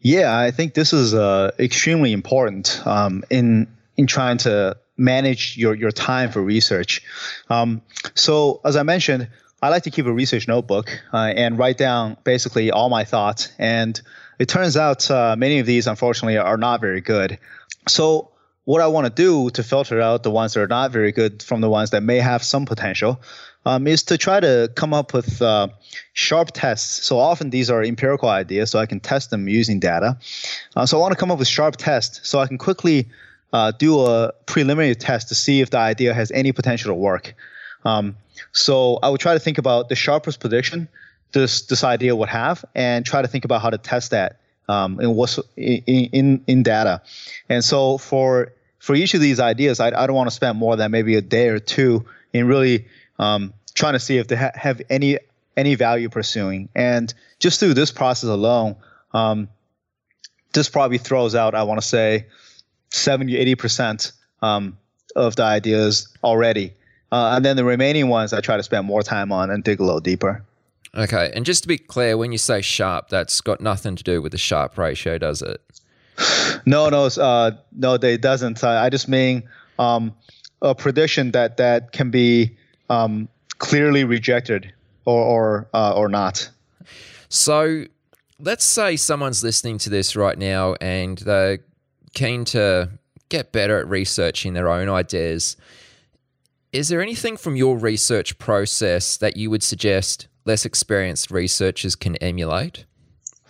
Yeah, 0.00 0.38
I 0.38 0.50
think 0.50 0.74
this 0.74 0.92
is 0.92 1.12
uh, 1.12 1.50
extremely 1.58 2.12
important 2.12 2.80
um, 2.86 3.22
in 3.30 3.68
in 3.96 4.06
trying 4.06 4.38
to 4.38 4.78
manage 4.96 5.56
your, 5.56 5.74
your 5.74 5.90
time 5.90 6.30
for 6.30 6.40
research. 6.40 7.02
Um, 7.48 7.82
so, 8.14 8.60
as 8.64 8.76
I 8.76 8.82
mentioned, 8.82 9.28
I 9.62 9.68
like 9.68 9.82
to 9.82 9.90
keep 9.90 10.06
a 10.06 10.12
research 10.12 10.48
notebook 10.48 10.90
uh, 11.12 11.32
and 11.36 11.58
write 11.58 11.76
down 11.76 12.16
basically 12.24 12.70
all 12.70 12.88
my 12.88 13.04
thoughts. 13.04 13.52
And 13.58 14.00
it 14.38 14.48
turns 14.48 14.76
out 14.76 15.10
uh, 15.10 15.36
many 15.36 15.58
of 15.58 15.66
these, 15.66 15.86
unfortunately, 15.86 16.38
are 16.38 16.56
not 16.56 16.80
very 16.80 17.00
good. 17.00 17.38
So, 17.88 18.30
what 18.64 18.80
I 18.80 18.86
want 18.86 19.06
to 19.06 19.12
do 19.12 19.50
to 19.50 19.62
filter 19.62 20.00
out 20.00 20.22
the 20.22 20.30
ones 20.30 20.54
that 20.54 20.60
are 20.60 20.68
not 20.68 20.92
very 20.92 21.12
good 21.12 21.42
from 21.42 21.60
the 21.60 21.68
ones 21.68 21.90
that 21.90 22.02
may 22.02 22.18
have 22.18 22.42
some 22.42 22.66
potential 22.66 23.20
um, 23.66 23.86
is 23.86 24.02
to 24.04 24.16
try 24.16 24.40
to 24.40 24.70
come 24.74 24.94
up 24.94 25.12
with 25.12 25.42
uh, 25.42 25.68
sharp 26.12 26.50
tests. 26.52 27.04
So 27.04 27.18
often 27.18 27.50
these 27.50 27.70
are 27.70 27.82
empirical 27.82 28.28
ideas, 28.28 28.70
so 28.70 28.78
I 28.78 28.86
can 28.86 29.00
test 29.00 29.30
them 29.30 29.48
using 29.48 29.80
data. 29.80 30.18
Uh, 30.76 30.86
so 30.86 30.98
I 30.98 31.00
want 31.00 31.12
to 31.12 31.18
come 31.18 31.30
up 31.30 31.38
with 31.38 31.48
sharp 31.48 31.76
tests 31.76 32.28
so 32.28 32.38
I 32.38 32.46
can 32.46 32.58
quickly 32.58 33.08
uh, 33.52 33.72
do 33.72 34.00
a 34.00 34.32
preliminary 34.46 34.94
test 34.94 35.28
to 35.28 35.34
see 35.34 35.60
if 35.60 35.70
the 35.70 35.78
idea 35.78 36.14
has 36.14 36.30
any 36.32 36.52
potential 36.52 36.90
to 36.90 36.94
work. 36.94 37.34
Um, 37.84 38.16
so 38.52 38.98
I 39.02 39.08
would 39.08 39.20
try 39.20 39.34
to 39.34 39.40
think 39.40 39.58
about 39.58 39.88
the 39.88 39.96
sharpest 39.96 40.40
prediction 40.40 40.88
this 41.32 41.62
this 41.62 41.84
idea 41.84 42.16
would 42.16 42.28
have, 42.28 42.64
and 42.74 43.06
try 43.06 43.22
to 43.22 43.28
think 43.28 43.44
about 43.44 43.62
how 43.62 43.70
to 43.70 43.78
test 43.78 44.10
that 44.10 44.40
um, 44.68 45.00
in 45.00 45.14
what's 45.14 45.38
in, 45.56 45.82
in 45.86 46.44
in 46.46 46.62
data. 46.62 47.02
And 47.48 47.64
so 47.64 47.98
for 47.98 48.52
for 48.78 48.94
each 48.94 49.14
of 49.14 49.20
these 49.20 49.38
ideas, 49.38 49.78
I, 49.78 49.88
I 49.88 50.06
don't 50.06 50.16
want 50.16 50.28
to 50.28 50.34
spend 50.34 50.58
more 50.58 50.76
than 50.76 50.90
maybe 50.90 51.14
a 51.14 51.20
day 51.20 51.48
or 51.48 51.60
two 51.60 52.04
in 52.32 52.46
really 52.48 52.86
um, 53.20 53.52
trying 53.74 53.92
to 53.92 54.00
see 54.00 54.16
if 54.16 54.26
they 54.26 54.36
ha- 54.36 54.50
have 54.54 54.82
any 54.90 55.18
any 55.56 55.74
value 55.74 56.08
pursuing. 56.08 56.68
And 56.74 57.12
just 57.38 57.60
through 57.60 57.74
this 57.74 57.92
process 57.92 58.30
alone, 58.30 58.76
um, 59.12 59.48
this 60.52 60.68
probably 60.68 60.98
throws 60.98 61.34
out, 61.34 61.54
I 61.54 61.62
want 61.64 61.80
to 61.80 61.86
say, 61.86 62.26
70, 62.90 63.32
80% 63.54 64.12
um, 64.42 64.78
of 65.14 65.36
the 65.36 65.44
ideas 65.44 66.08
already. 66.24 66.72
Uh, 67.12 67.32
and 67.34 67.44
then 67.44 67.56
the 67.56 67.64
remaining 67.64 68.08
ones 68.08 68.32
I 68.32 68.40
try 68.40 68.56
to 68.56 68.62
spend 68.62 68.86
more 68.86 69.02
time 69.02 69.32
on 69.32 69.50
and 69.50 69.62
dig 69.62 69.80
a 69.80 69.84
little 69.84 70.00
deeper. 70.00 70.42
Okay. 70.94 71.30
And 71.34 71.44
just 71.44 71.62
to 71.62 71.68
be 71.68 71.78
clear, 71.78 72.16
when 72.16 72.32
you 72.32 72.38
say 72.38 72.62
sharp, 72.62 73.08
that's 73.08 73.40
got 73.40 73.60
nothing 73.60 73.96
to 73.96 74.02
do 74.02 74.22
with 74.22 74.32
the 74.32 74.38
Sharpe 74.38 74.78
ratio, 74.78 75.18
does 75.18 75.42
it? 75.42 75.60
No, 76.66 76.90
no, 76.90 77.06
uh, 77.06 77.52
no, 77.72 77.94
it 77.94 78.20
doesn't. 78.20 78.62
I, 78.62 78.84
I 78.84 78.90
just 78.90 79.08
mean 79.08 79.44
um, 79.78 80.14
a 80.60 80.74
prediction 80.74 81.30
that 81.30 81.56
that 81.56 81.92
can 81.92 82.10
be 82.10 82.58
um, 82.90 83.28
clearly 83.58 84.04
rejected 84.04 84.70
or 85.06 85.24
or 85.24 85.68
uh, 85.72 85.94
or 85.94 86.08
not. 86.10 86.50
So, 87.30 87.84
let's 88.38 88.64
say 88.64 88.96
someone's 88.96 89.42
listening 89.42 89.78
to 89.78 89.90
this 89.90 90.16
right 90.16 90.36
now 90.36 90.74
and 90.80 91.16
they're 91.18 91.60
keen 92.12 92.44
to 92.46 92.90
get 93.28 93.52
better 93.52 93.78
at 93.78 93.88
researching 93.88 94.52
their 94.52 94.68
own 94.68 94.88
ideas. 94.88 95.56
Is 96.72 96.88
there 96.88 97.00
anything 97.00 97.36
from 97.36 97.56
your 97.56 97.78
research 97.78 98.36
process 98.38 99.16
that 99.18 99.36
you 99.36 99.50
would 99.50 99.62
suggest 99.62 100.28
less 100.44 100.64
experienced 100.64 101.30
researchers 101.30 101.94
can 101.94 102.16
emulate? 102.16 102.84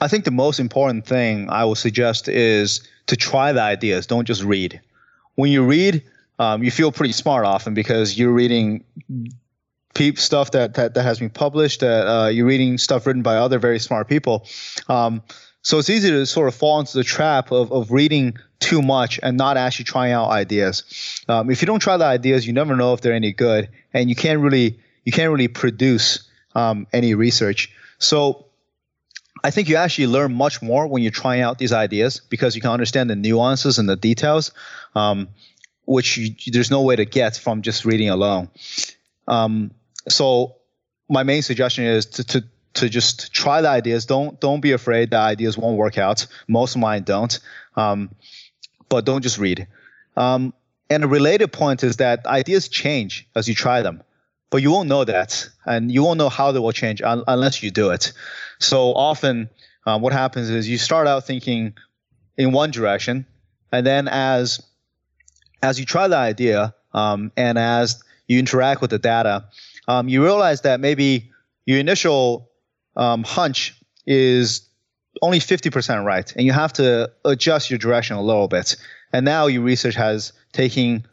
I 0.00 0.08
think 0.08 0.24
the 0.24 0.30
most 0.30 0.60
important 0.60 1.06
thing 1.06 1.48
I 1.50 1.64
would 1.64 1.78
suggest 1.78 2.28
is 2.28 2.80
to 3.06 3.16
try 3.16 3.52
the 3.52 3.60
ideas. 3.60 4.06
Don't 4.06 4.26
just 4.26 4.42
read. 4.42 4.80
When 5.34 5.50
you 5.50 5.64
read, 5.64 6.02
um, 6.40 6.64
you 6.64 6.70
feel 6.70 6.90
pretty 6.90 7.12
smart 7.12 7.44
often 7.44 7.74
because 7.74 8.18
you're 8.18 8.32
reading 8.32 8.82
peep 9.94 10.18
stuff 10.18 10.52
that, 10.52 10.74
that, 10.74 10.94
that 10.94 11.02
has 11.02 11.18
been 11.18 11.28
published, 11.28 11.80
that 11.80 12.06
uh, 12.08 12.28
you're 12.28 12.46
reading 12.46 12.78
stuff 12.78 13.06
written 13.06 13.20
by 13.22 13.36
other 13.36 13.58
very 13.58 13.78
smart 13.78 14.08
people. 14.08 14.46
Um, 14.88 15.22
so 15.60 15.78
it's 15.78 15.90
easy 15.90 16.10
to 16.10 16.24
sort 16.24 16.48
of 16.48 16.54
fall 16.54 16.80
into 16.80 16.96
the 16.96 17.04
trap 17.04 17.52
of, 17.52 17.70
of 17.70 17.90
reading 17.92 18.38
too 18.58 18.80
much 18.80 19.20
and 19.22 19.36
not 19.36 19.58
actually 19.58 19.84
trying 19.84 20.12
out 20.12 20.30
ideas. 20.30 21.22
Um, 21.28 21.50
if 21.50 21.60
you 21.60 21.66
don't 21.66 21.80
try 21.80 21.98
the 21.98 22.06
ideas, 22.06 22.46
you 22.46 22.54
never 22.54 22.74
know 22.74 22.94
if 22.94 23.02
they're 23.02 23.12
any 23.12 23.32
good, 23.32 23.68
and 23.92 24.08
you 24.08 24.16
can't 24.16 24.40
really 24.40 24.80
you 25.04 25.12
can't 25.12 25.30
really 25.30 25.48
produce 25.48 26.26
um, 26.54 26.86
any 26.94 27.14
research. 27.14 27.70
So 27.98 28.46
I 29.44 29.50
think 29.50 29.68
you 29.68 29.76
actually 29.76 30.06
learn 30.06 30.32
much 30.32 30.62
more 30.62 30.86
when 30.86 31.02
you're 31.02 31.12
trying 31.12 31.42
out 31.42 31.58
these 31.58 31.72
ideas 31.72 32.22
because 32.30 32.54
you 32.56 32.62
can 32.62 32.70
understand 32.70 33.10
the 33.10 33.16
nuances 33.16 33.78
and 33.78 33.88
the 33.88 33.96
details, 33.96 34.52
um, 34.94 35.28
which 35.84 36.16
you, 36.16 36.34
there's 36.52 36.70
no 36.70 36.82
way 36.82 36.96
to 36.96 37.04
get 37.04 37.36
from 37.36 37.62
just 37.62 37.84
reading 37.84 38.10
alone. 38.10 38.48
Um, 39.28 39.72
so 40.08 40.56
my 41.08 41.22
main 41.22 41.42
suggestion 41.42 41.84
is 41.84 42.06
to, 42.06 42.24
to 42.24 42.44
to 42.72 42.88
just 42.88 43.32
try 43.32 43.60
the 43.60 43.68
ideas. 43.68 44.06
Don't 44.06 44.40
don't 44.40 44.60
be 44.60 44.72
afraid 44.72 45.10
that 45.10 45.22
ideas 45.22 45.58
won't 45.58 45.76
work 45.76 45.98
out. 45.98 46.26
Most 46.46 46.74
of 46.76 46.80
mine 46.80 47.02
don't. 47.02 47.38
Um, 47.76 48.10
but 48.88 49.04
don't 49.04 49.22
just 49.22 49.38
read. 49.38 49.66
Um, 50.16 50.52
and 50.90 51.04
a 51.04 51.08
related 51.08 51.52
point 51.52 51.82
is 51.84 51.96
that 51.96 52.26
ideas 52.26 52.68
change 52.68 53.26
as 53.34 53.48
you 53.48 53.54
try 53.54 53.82
them, 53.82 54.02
but 54.50 54.60
you 54.60 54.70
won't 54.70 54.88
know 54.88 55.04
that, 55.04 55.48
and 55.64 55.90
you 55.90 56.02
won't 56.02 56.18
know 56.18 56.28
how 56.28 56.52
they 56.52 56.58
will 56.58 56.72
change 56.72 57.00
un- 57.00 57.24
unless 57.28 57.62
you 57.62 57.70
do 57.70 57.90
it. 57.90 58.12
So 58.58 58.92
often, 58.94 59.48
uh, 59.86 59.98
what 59.98 60.12
happens 60.12 60.50
is 60.50 60.68
you 60.68 60.78
start 60.78 61.06
out 61.06 61.26
thinking 61.26 61.74
in 62.36 62.52
one 62.52 62.72
direction, 62.72 63.24
and 63.70 63.86
then 63.86 64.08
as 64.08 64.60
as 65.62 65.78
you 65.78 65.84
try 65.86 66.08
the 66.08 66.16
idea 66.16 66.74
um, 66.92 67.32
and 67.36 67.58
as 67.58 68.02
you 68.26 68.38
interact 68.38 68.80
with 68.80 68.90
the 68.90 68.98
data, 68.98 69.44
um, 69.88 70.08
you 70.08 70.22
realize 70.22 70.62
that 70.62 70.80
maybe 70.80 71.30
your 71.66 71.78
initial 71.78 72.50
um, 72.96 73.24
hunch 73.24 73.74
is 74.06 74.68
only 75.22 75.38
50% 75.38 76.04
right, 76.04 76.32
and 76.36 76.46
you 76.46 76.52
have 76.52 76.72
to 76.74 77.10
adjust 77.24 77.70
your 77.70 77.78
direction 77.78 78.16
a 78.16 78.22
little 78.22 78.48
bit. 78.48 78.76
And 79.12 79.24
now 79.24 79.46
your 79.46 79.62
research 79.62 79.94
has 79.94 80.32
taken 80.52 81.06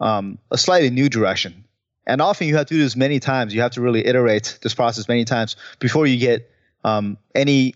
um, 0.00 0.38
a 0.50 0.58
slightly 0.58 0.90
new 0.90 1.08
direction. 1.08 1.64
And 2.06 2.20
often 2.20 2.48
you 2.48 2.56
have 2.56 2.66
to 2.66 2.74
do 2.74 2.80
this 2.80 2.96
many 2.96 3.20
times. 3.20 3.54
You 3.54 3.62
have 3.62 3.72
to 3.72 3.80
really 3.80 4.06
iterate 4.06 4.58
this 4.62 4.74
process 4.74 5.08
many 5.08 5.24
times 5.24 5.56
before 5.78 6.06
you 6.06 6.18
get 6.18 6.50
um, 6.84 7.16
any 7.34 7.74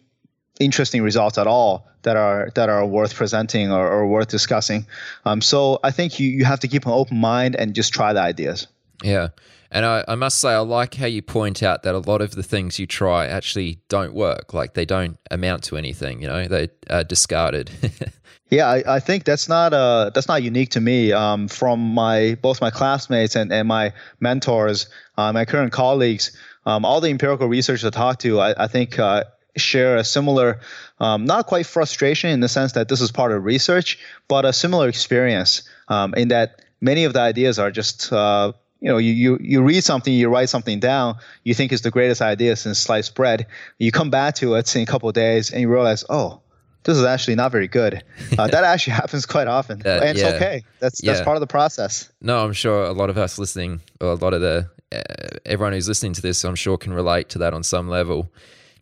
interesting 0.60 1.02
results 1.02 1.38
at 1.38 1.46
all 1.46 1.88
that 2.02 2.16
are 2.16 2.50
that 2.54 2.68
are 2.68 2.86
worth 2.86 3.14
presenting 3.14 3.72
or, 3.72 3.86
or 3.86 4.06
worth 4.06 4.28
discussing. 4.28 4.86
Um, 5.24 5.40
so 5.40 5.78
I 5.82 5.90
think 5.90 6.18
you, 6.20 6.28
you 6.28 6.44
have 6.44 6.60
to 6.60 6.68
keep 6.68 6.86
an 6.86 6.92
open 6.92 7.18
mind 7.18 7.56
and 7.56 7.74
just 7.74 7.92
try 7.92 8.12
the 8.12 8.20
ideas. 8.20 8.66
Yeah. 9.02 9.28
And 9.70 9.84
I, 9.84 10.02
I, 10.08 10.14
must 10.14 10.40
say, 10.40 10.50
I 10.50 10.58
like 10.60 10.94
how 10.94 11.06
you 11.06 11.20
point 11.20 11.62
out 11.62 11.82
that 11.82 11.94
a 11.94 11.98
lot 11.98 12.22
of 12.22 12.34
the 12.34 12.42
things 12.42 12.78
you 12.78 12.86
try 12.86 13.26
actually 13.26 13.78
don't 13.88 14.14
work. 14.14 14.54
Like 14.54 14.72
they 14.72 14.86
don't 14.86 15.18
amount 15.30 15.64
to 15.64 15.76
anything. 15.76 16.22
You 16.22 16.28
know, 16.28 16.48
they 16.48 16.70
are 16.88 17.04
discarded. 17.04 17.70
yeah, 18.50 18.66
I, 18.66 18.96
I, 18.96 19.00
think 19.00 19.24
that's 19.24 19.46
not 19.46 19.74
uh 19.74 20.10
that's 20.14 20.26
not 20.26 20.42
unique 20.42 20.70
to 20.70 20.80
me. 20.80 21.12
Um, 21.12 21.48
from 21.48 21.80
my 21.80 22.38
both 22.40 22.62
my 22.62 22.70
classmates 22.70 23.36
and, 23.36 23.52
and 23.52 23.68
my 23.68 23.92
mentors, 24.20 24.88
uh, 25.18 25.32
my 25.34 25.44
current 25.44 25.72
colleagues, 25.72 26.34
um, 26.64 26.86
all 26.86 27.02
the 27.02 27.10
empirical 27.10 27.46
researchers 27.46 27.84
I 27.84 27.90
talk 27.90 28.20
to, 28.20 28.40
I, 28.40 28.64
I 28.64 28.66
think 28.68 28.98
uh, 28.98 29.24
share 29.58 29.96
a 29.96 30.04
similar, 30.04 30.60
um, 31.00 31.24
not 31.24 31.46
quite 31.46 31.66
frustration 31.66 32.30
in 32.30 32.40
the 32.40 32.48
sense 32.48 32.72
that 32.72 32.88
this 32.88 33.00
is 33.00 33.10
part 33.10 33.32
of 33.32 33.44
research, 33.44 33.98
but 34.28 34.44
a 34.44 34.52
similar 34.52 34.88
experience 34.88 35.62
um, 35.88 36.14
in 36.14 36.28
that 36.28 36.62
many 36.80 37.04
of 37.04 37.12
the 37.12 37.20
ideas 37.20 37.58
are 37.58 37.70
just 37.70 38.12
uh, 38.12 38.52
you 38.80 38.88
know, 38.88 38.98
you, 38.98 39.12
you, 39.12 39.38
you 39.40 39.62
read 39.62 39.82
something, 39.82 40.12
you 40.12 40.28
write 40.28 40.48
something 40.48 40.78
down, 40.78 41.16
you 41.42 41.54
think 41.54 41.72
it's 41.72 41.82
the 41.82 41.90
greatest 41.90 42.22
idea 42.22 42.54
since 42.54 42.78
sliced 42.78 43.14
bread. 43.14 43.46
You 43.78 43.90
come 43.90 44.10
back 44.10 44.36
to 44.36 44.54
it 44.54 44.76
in 44.76 44.82
a 44.82 44.86
couple 44.86 45.08
of 45.08 45.14
days 45.14 45.50
and 45.50 45.60
you 45.60 45.68
realize, 45.68 46.04
oh, 46.08 46.40
this 46.84 46.96
is 46.96 47.04
actually 47.04 47.34
not 47.34 47.50
very 47.50 47.68
good. 47.68 48.02
Uh, 48.38 48.46
that 48.46 48.64
actually 48.64 48.94
happens 48.94 49.26
quite 49.26 49.48
often, 49.48 49.82
uh, 49.84 50.00
and 50.02 50.10
it's 50.10 50.20
yeah. 50.20 50.34
okay. 50.36 50.64
That's 50.78 51.00
that's 51.02 51.20
part 51.20 51.36
of 51.36 51.40
the 51.40 51.46
process. 51.46 52.10
No, 52.22 52.44
I'm 52.44 52.52
sure 52.52 52.84
a 52.84 52.92
lot 52.92 53.10
of 53.10 53.18
us 53.18 53.38
listening, 53.38 53.80
or 54.00 54.12
a 54.12 54.14
lot 54.14 54.32
of 54.32 54.40
the 54.40 54.70
uh, 54.92 55.38
everyone 55.44 55.72
who's 55.72 55.88
listening 55.88 56.14
to 56.14 56.22
this, 56.22 56.44
I'm 56.44 56.54
sure 56.54 56.78
can 56.78 56.94
relate 56.94 57.28
to 57.30 57.38
that 57.38 57.52
on 57.52 57.62
some 57.62 57.88
level. 57.88 58.30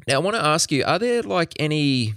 Now, 0.06 0.14
I 0.14 0.18
want 0.18 0.36
to 0.36 0.44
ask 0.44 0.70
you: 0.70 0.84
Are 0.84 0.98
there 0.98 1.22
like 1.22 1.54
any? 1.58 2.14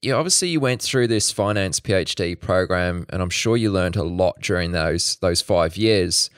Yeah, 0.00 0.14
obviously 0.14 0.48
you 0.48 0.60
went 0.60 0.82
through 0.82 1.06
this 1.08 1.30
finance 1.30 1.78
PhD 1.80 2.38
program, 2.38 3.06
and 3.10 3.22
I'm 3.22 3.30
sure 3.30 3.56
you 3.56 3.70
learned 3.70 3.96
a 3.96 4.02
lot 4.02 4.40
during 4.40 4.72
those 4.72 5.16
those 5.16 5.42
five 5.42 5.76
years. 5.76 6.30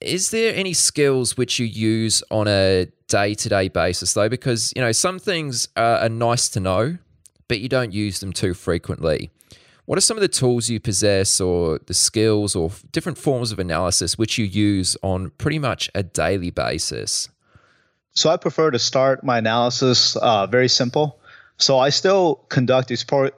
Is 0.00 0.30
there 0.30 0.54
any 0.54 0.74
skills 0.74 1.36
which 1.36 1.58
you 1.58 1.66
use 1.66 2.22
on 2.30 2.48
a 2.48 2.86
day 3.08 3.34
to 3.34 3.48
day 3.48 3.68
basis, 3.68 4.12
though? 4.12 4.28
Because, 4.28 4.72
you 4.76 4.82
know, 4.82 4.92
some 4.92 5.18
things 5.18 5.68
are, 5.74 5.98
are 6.00 6.08
nice 6.10 6.50
to 6.50 6.60
know, 6.60 6.98
but 7.48 7.60
you 7.60 7.68
don't 7.68 7.92
use 7.92 8.20
them 8.20 8.32
too 8.32 8.52
frequently. 8.52 9.30
What 9.86 9.96
are 9.96 10.02
some 10.02 10.16
of 10.16 10.20
the 10.20 10.28
tools 10.28 10.68
you 10.68 10.80
possess, 10.80 11.40
or 11.40 11.78
the 11.86 11.94
skills, 11.94 12.54
or 12.54 12.70
different 12.92 13.16
forms 13.16 13.52
of 13.52 13.58
analysis 13.58 14.18
which 14.18 14.36
you 14.36 14.44
use 14.44 14.96
on 15.02 15.30
pretty 15.38 15.58
much 15.58 15.88
a 15.94 16.02
daily 16.02 16.50
basis? 16.50 17.30
So, 18.16 18.30
I 18.30 18.36
prefer 18.36 18.72
to 18.72 18.78
start 18.78 19.22
my 19.22 19.38
analysis 19.38 20.16
uh, 20.16 20.46
very 20.48 20.68
simple. 20.68 21.20
So, 21.58 21.78
I 21.78 21.90
still 21.90 22.36
conduct 22.48 22.90
explore, 22.90 23.30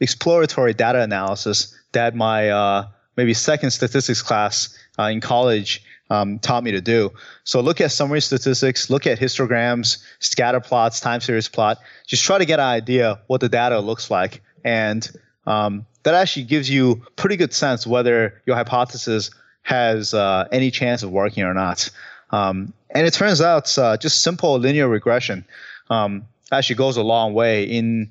exploratory 0.00 0.74
data 0.74 1.00
analysis 1.00 1.74
that 1.92 2.16
my 2.16 2.50
uh, 2.50 2.88
maybe 3.16 3.34
second 3.34 3.70
statistics 3.70 4.22
class 4.22 4.76
uh, 4.98 5.04
in 5.04 5.20
college 5.20 5.82
um, 6.10 6.38
taught 6.38 6.64
me 6.64 6.70
to 6.72 6.80
do. 6.80 7.10
So 7.44 7.60
look 7.60 7.80
at 7.80 7.92
summary 7.92 8.20
statistics, 8.20 8.88
look 8.90 9.06
at 9.06 9.18
histograms, 9.18 9.98
scatter 10.20 10.60
plots, 10.60 11.00
time 11.00 11.20
series 11.20 11.48
plot. 11.48 11.78
Just 12.06 12.24
try 12.24 12.38
to 12.38 12.46
get 12.46 12.60
an 12.60 12.66
idea 12.66 13.20
what 13.26 13.40
the 13.40 13.48
data 13.48 13.80
looks 13.80 14.10
like 14.10 14.42
and 14.64 15.10
um, 15.46 15.86
that 16.02 16.14
actually 16.14 16.44
gives 16.44 16.68
you 16.68 17.02
pretty 17.16 17.36
good 17.36 17.52
sense 17.52 17.86
whether 17.86 18.40
your 18.46 18.56
hypothesis 18.56 19.30
has 19.62 20.14
uh, 20.14 20.46
any 20.52 20.70
chance 20.70 21.02
of 21.02 21.10
working 21.10 21.42
or 21.42 21.54
not. 21.54 21.90
Um, 22.30 22.72
and 22.90 23.06
it 23.06 23.12
turns 23.12 23.40
out 23.40 23.76
uh, 23.78 23.96
just 23.96 24.22
simple 24.22 24.58
linear 24.58 24.88
regression 24.88 25.44
um, 25.90 26.26
actually 26.52 26.76
goes 26.76 26.96
a 26.96 27.02
long 27.02 27.34
way 27.34 27.64
in 27.64 28.10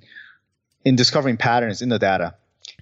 in 0.86 0.96
discovering 0.96 1.38
patterns 1.38 1.82
in 1.82 1.90
the 1.90 2.00
data. 2.00 2.36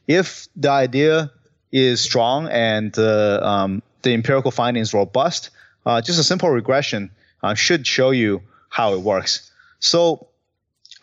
If 0.08 0.48
the 0.56 0.70
idea 0.70 1.32
is 1.72 2.02
strong 2.02 2.48
and 2.50 2.98
uh, 2.98 3.40
um, 3.42 3.82
the 4.04 4.14
empirical 4.14 4.52
findings 4.52 4.94
robust, 4.94 5.50
uh, 5.86 6.02
just 6.02 6.20
a 6.20 6.24
simple 6.24 6.50
regression 6.50 7.12
uh, 7.42 7.56
should 7.56 7.88
show 7.88 8.12
you 8.12 8.42
how 8.70 8.94
it 8.94 9.02
works. 9.02 9.52
So 9.80 10.28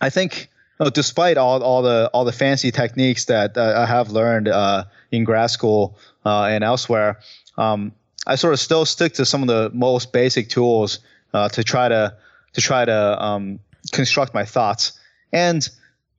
I 0.01 0.11
think 0.11 0.49
uh, 0.81 0.91
despite 0.91 1.37
all, 1.39 1.63
all 1.63 1.83
the 1.83 2.11
all 2.13 2.25
the 2.25 2.33
fancy 2.33 2.71
techniques 2.71 3.27
that 3.27 3.57
uh, 3.57 3.75
I 3.77 3.87
have 3.87 4.11
learned 4.11 4.49
uh, 4.49 4.85
in 5.11 5.25
grad 5.25 5.51
school 5.51 5.97
uh, 6.25 6.45
and 6.45 6.65
elsewhere, 6.65 7.21
um, 7.57 7.93
I 8.27 8.37
sort 8.37 8.55
of 8.55 8.61
still 8.61 8.85
stick 8.85 9.15
to 9.15 9.25
some 9.25 9.43
of 9.43 9.49
the 9.49 9.71
most 9.75 10.13
basic 10.13 10.49
tools 10.49 11.01
uh, 11.35 11.49
to 11.51 11.65
try 11.65 11.89
to 11.89 12.15
to 12.53 12.61
try 12.61 12.85
to 12.85 13.23
um, 13.23 13.59
construct 13.93 14.35
my 14.35 14.45
thoughts. 14.45 14.93
And 15.33 15.69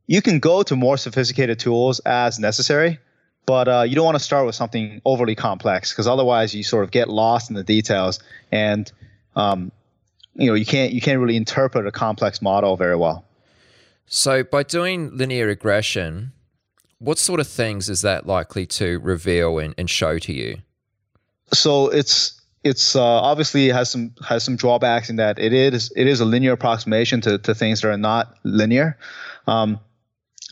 you 0.07 0.21
can 0.21 0.39
go 0.39 0.63
to 0.63 0.75
more 0.75 0.97
sophisticated 0.97 1.59
tools 1.59 1.99
as 1.99 2.39
necessary, 2.39 2.99
but 3.45 3.67
uh, 3.67 3.81
you 3.87 3.95
don't 3.95 4.05
want 4.05 4.17
to 4.17 4.23
start 4.23 4.45
with 4.45 4.55
something 4.55 5.01
overly 5.05 5.35
complex 5.35 5.91
because 5.91 6.07
otherwise 6.07 6.53
you 6.53 6.63
sort 6.63 6.83
of 6.83 6.91
get 6.91 7.09
lost 7.09 7.49
in 7.49 7.55
the 7.55 7.63
details 7.63 8.19
and 8.51 8.91
um, 9.35 9.71
you 10.35 10.47
know 10.47 10.55
you 10.55 10.65
can't 10.65 10.91
you 10.91 11.01
can't 11.01 11.19
really 11.19 11.37
interpret 11.37 11.87
a 11.87 11.91
complex 11.91 12.41
model 12.41 12.75
very 12.75 12.95
well. 12.95 13.25
So 14.05 14.43
by 14.43 14.63
doing 14.63 15.15
linear 15.15 15.47
regression, 15.47 16.33
what 16.99 17.17
sort 17.17 17.39
of 17.39 17.47
things 17.47 17.89
is 17.89 18.01
that 18.01 18.27
likely 18.27 18.65
to 18.65 18.99
reveal 18.99 19.59
and, 19.59 19.73
and 19.77 19.89
show 19.89 20.19
to 20.19 20.33
you? 20.33 20.57
So 21.51 21.89
it's 21.89 22.41
it's 22.63 22.95
uh, 22.95 23.03
obviously 23.03 23.69
has 23.69 23.91
some 23.91 24.13
has 24.25 24.43
some 24.43 24.55
drawbacks 24.55 25.09
in 25.09 25.17
that 25.17 25.37
it 25.39 25.53
is 25.53 25.91
it 25.95 26.07
is 26.07 26.21
a 26.21 26.25
linear 26.25 26.53
approximation 26.53 27.21
to, 27.21 27.37
to 27.39 27.53
things 27.53 27.81
that 27.81 27.89
are 27.89 27.97
not 27.97 28.35
linear, 28.43 28.97
um, 29.47 29.79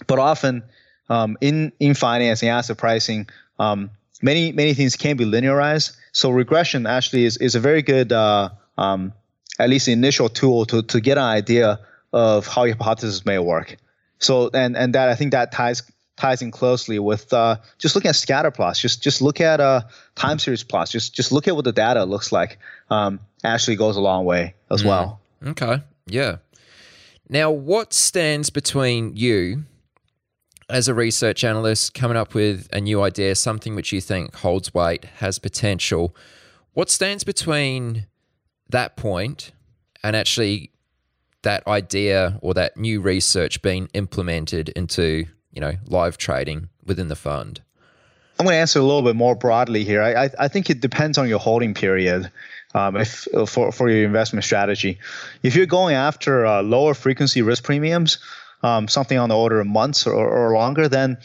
but 0.08 0.20
often 0.20 0.64
um, 1.10 1.38
in 1.42 1.72
in 1.80 1.94
financing 1.94 2.50
asset 2.50 2.78
pricing, 2.78 3.28
um, 3.60 3.92
many 4.22 4.52
many 4.52 4.74
things 4.74 4.96
can 4.96 5.18
be 5.18 5.26
linearized. 5.26 5.96
So 6.12 6.30
regression 6.30 6.86
actually 6.86 7.26
is 7.26 7.38
is 7.38 7.56
a 7.56 7.60
very 7.60 7.82
good 7.82 8.12
uh, 8.12 8.50
um, 8.78 9.14
at 9.60 9.70
least 9.70 9.88
initial 9.88 10.28
tool 10.28 10.66
to 10.66 10.82
to 10.84 11.00
get 11.00 11.18
an 11.18 11.24
idea 11.24 11.80
of 12.14 12.46
how 12.48 12.66
your 12.66 12.76
hypothesis 12.76 13.26
may 13.26 13.40
work. 13.40 13.78
So 14.20 14.50
and 14.54 14.76
and 14.76 14.96
that 14.96 15.08
I 15.08 15.16
think 15.16 15.32
that 15.32 15.52
ties 15.54 15.84
ties 16.22 16.44
in 16.44 16.52
closely 16.52 17.00
with 17.00 17.34
uh, 17.34 17.58
just 17.80 17.96
looking 17.96 18.10
at 18.10 18.16
scatter 18.16 18.52
plots. 18.52 18.80
Just 18.80 19.02
just 19.02 19.22
look 19.22 19.42
at 19.42 19.60
uh, 19.60 19.82
time 20.16 20.38
series 20.38 20.64
plots. 20.64 20.92
Just 20.92 21.16
just 21.16 21.32
look 21.32 21.48
at 21.48 21.56
what 21.56 21.66
the 21.66 21.72
data 21.72 22.06
looks 22.06 22.32
like. 22.32 22.60
Um, 22.90 23.20
actually 23.44 23.76
goes 23.76 23.98
a 23.98 24.02
long 24.02 24.24
way 24.24 24.54
as 24.70 24.84
mm. 24.84 24.88
well. 24.88 25.20
Okay. 25.46 25.82
Yeah. 26.06 26.38
Now, 27.28 27.50
what 27.50 27.92
stands 27.94 28.50
between 28.50 29.16
you 29.16 29.64
as 30.70 30.88
a 30.88 30.94
research 30.94 31.44
analyst 31.44 31.94
coming 31.94 32.18
up 32.18 32.34
with 32.36 32.70
a 32.72 32.80
new 32.80 33.02
idea, 33.02 33.36
something 33.36 33.74
which 33.74 33.92
you 33.92 34.00
think 34.00 34.36
holds 34.36 34.74
weight, 34.74 35.06
has 35.18 35.40
potential? 35.40 36.16
What 36.74 36.90
stands 36.90 37.24
between 37.24 38.06
that 38.70 38.96
point 38.96 39.52
and 40.04 40.16
actually 40.16 40.72
that 41.42 41.66
idea 41.66 42.38
or 42.42 42.54
that 42.54 42.78
new 42.78 43.02
research 43.02 43.62
being 43.62 43.90
implemented 43.94 44.70
into 44.70 45.26
you 45.54 45.62
know 45.62 45.74
live 45.88 46.18
trading 46.18 46.70
within 46.86 47.08
the 47.08 47.16
fund? 47.16 47.62
I'm 48.40 48.46
going 48.46 48.56
to 48.56 48.60
answer 48.60 48.80
a 48.80 48.84
little 48.84 49.04
bit 49.04 49.16
more 49.16 49.36
broadly 49.36 49.84
here. 49.84 50.02
I, 50.02 50.26
I, 50.26 50.30
I 50.40 50.48
think 50.48 50.70
it 50.72 50.80
depends 50.80 51.20
on 51.20 51.30
your 51.30 51.38
holding 51.38 51.76
period. 51.76 52.32
Um, 52.74 52.96
if 52.96 53.28
for 53.48 53.72
for 53.72 53.90
your 53.90 54.06
investment 54.06 54.46
strategy, 54.46 54.98
if 55.44 55.56
you're 55.56 55.66
going 55.66 55.96
after 55.96 56.46
uh, 56.46 56.64
lower 56.64 56.94
frequency 56.94 57.42
risk 57.42 57.64
premiums, 57.64 58.18
um, 58.64 58.88
something 58.88 59.18
on 59.18 59.30
the 59.30 59.38
order 59.38 59.60
of 59.60 59.68
months 59.68 60.08
or, 60.08 60.28
or 60.28 60.54
longer, 60.54 60.88
then 60.88 61.18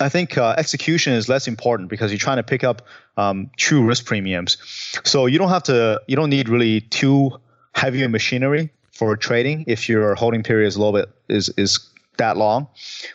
I 0.00 0.08
think 0.08 0.38
uh, 0.38 0.54
execution 0.56 1.12
is 1.14 1.28
less 1.28 1.48
important 1.48 1.88
because 1.88 2.12
you're 2.12 2.18
trying 2.18 2.36
to 2.36 2.42
pick 2.42 2.62
up 2.62 2.82
um, 3.16 3.50
true 3.56 3.84
risk 3.84 4.04
premiums. 4.04 4.56
So 5.04 5.26
you 5.26 5.38
don't 5.38 5.48
have 5.48 5.64
to, 5.64 6.00
you 6.06 6.14
don't 6.14 6.30
need 6.30 6.48
really 6.48 6.82
too 6.82 7.32
heavy 7.74 8.06
machinery 8.06 8.70
for 8.92 9.16
trading 9.16 9.64
if 9.66 9.88
your 9.88 10.14
holding 10.14 10.42
period 10.42 10.68
is 10.68 10.76
a 10.76 10.78
little 10.78 10.92
bit 10.92 11.08
is 11.28 11.48
is 11.56 11.78
that 12.18 12.36
long. 12.36 12.68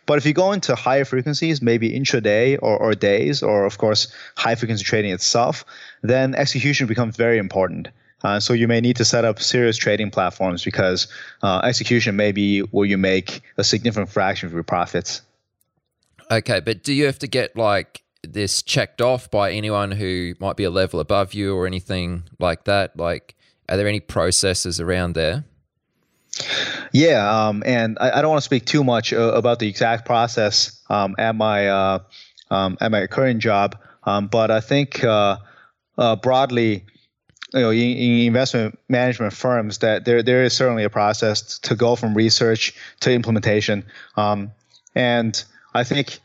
But 0.06 0.18
if 0.18 0.26
you 0.26 0.34
go 0.34 0.52
into 0.52 0.76
higher 0.76 1.06
frequencies, 1.06 1.62
maybe 1.62 1.92
intraday 1.92 2.58
or, 2.62 2.78
or 2.78 2.96
days, 2.96 3.44
or 3.44 3.66
of 3.66 3.78
course 3.78 4.14
high 4.36 4.56
frequency 4.56 4.84
trading 4.84 5.12
itself, 5.12 5.64
then 6.02 6.36
execution 6.36 6.88
becomes 6.88 7.16
very 7.16 7.38
important. 7.38 7.90
Uh, 8.24 8.40
so 8.40 8.54
you 8.54 8.68
may 8.68 8.80
need 8.80 8.96
to 8.96 9.06
set 9.06 9.26
up 9.26 9.42
serious 9.42 9.78
trading 9.78 10.10
platforms 10.10 10.64
because 10.64 11.08
uh, 11.42 11.60
execution 11.64 12.16
may 12.16 12.32
be 12.32 12.62
where 12.62 12.86
you 12.86 12.98
make 12.98 13.42
a 13.58 13.64
significant 13.64 14.10
fraction 14.10 14.48
of 14.48 14.54
your 14.54 14.64
profits. 14.64 15.22
Okay, 16.32 16.62
but 16.62 16.84
do 16.84 16.94
you 16.94 17.06
have 17.06 17.20
to 17.20 17.28
get 17.28 17.56
like 17.58 18.02
this 18.24 18.62
checked 18.62 19.02
off 19.02 19.30
by 19.30 19.52
anyone 19.52 19.92
who 19.92 20.34
might 20.40 20.56
be 20.56 20.64
a 20.64 20.70
level 20.70 21.00
above 21.02 21.34
you 21.34 21.56
or 21.56 21.68
anything 21.68 22.24
like 22.40 22.64
that? 22.64 22.98
Like, 22.98 23.36
are 23.68 23.76
there 23.76 23.88
any 23.88 24.00
processes 24.00 24.80
around 24.80 25.14
there? 25.14 25.44
Yeah, 26.92 27.48
um, 27.48 27.64
and 27.66 27.98
I, 28.00 28.20
I, 28.20 28.22
don't 28.22 28.32
want 28.32 28.42
to 28.42 28.46
speak 28.46 28.66
too 28.66 28.84
much 28.84 29.14
uh, 29.14 29.34
about 29.34 29.60
the 29.60 29.68
exact 29.68 30.06
process 30.06 30.82
um, 30.90 31.16
at 31.20 31.36
my 31.36 31.68
uh, 31.68 32.00
um, 32.50 32.78
at 32.82 32.92
my 32.92 33.06
current 33.08 33.40
job, 33.40 33.78
um, 34.04 34.28
but 34.28 34.50
I 34.50 34.60
think 34.60 35.04
uh, 35.04 35.38
uh, 35.98 36.16
broadly, 36.16 36.86
you 37.54 37.60
know, 37.60 37.70
in, 37.70 37.98
in, 37.98 38.20
investment 38.28 38.80
management 38.90 39.34
firms, 39.34 39.80
that 39.80 40.06
there 40.06 40.24
there 40.24 40.44
is 40.44 40.56
certainly 40.56 40.84
a 40.84 40.90
process 40.90 41.60
to 41.60 41.76
go 41.76 41.96
from 41.96 42.16
research 42.16 42.74
to 43.02 43.12
implementation, 43.12 43.86
um, 44.18 44.52
and 44.96 45.44
I 45.76 45.84
think 45.84 46.20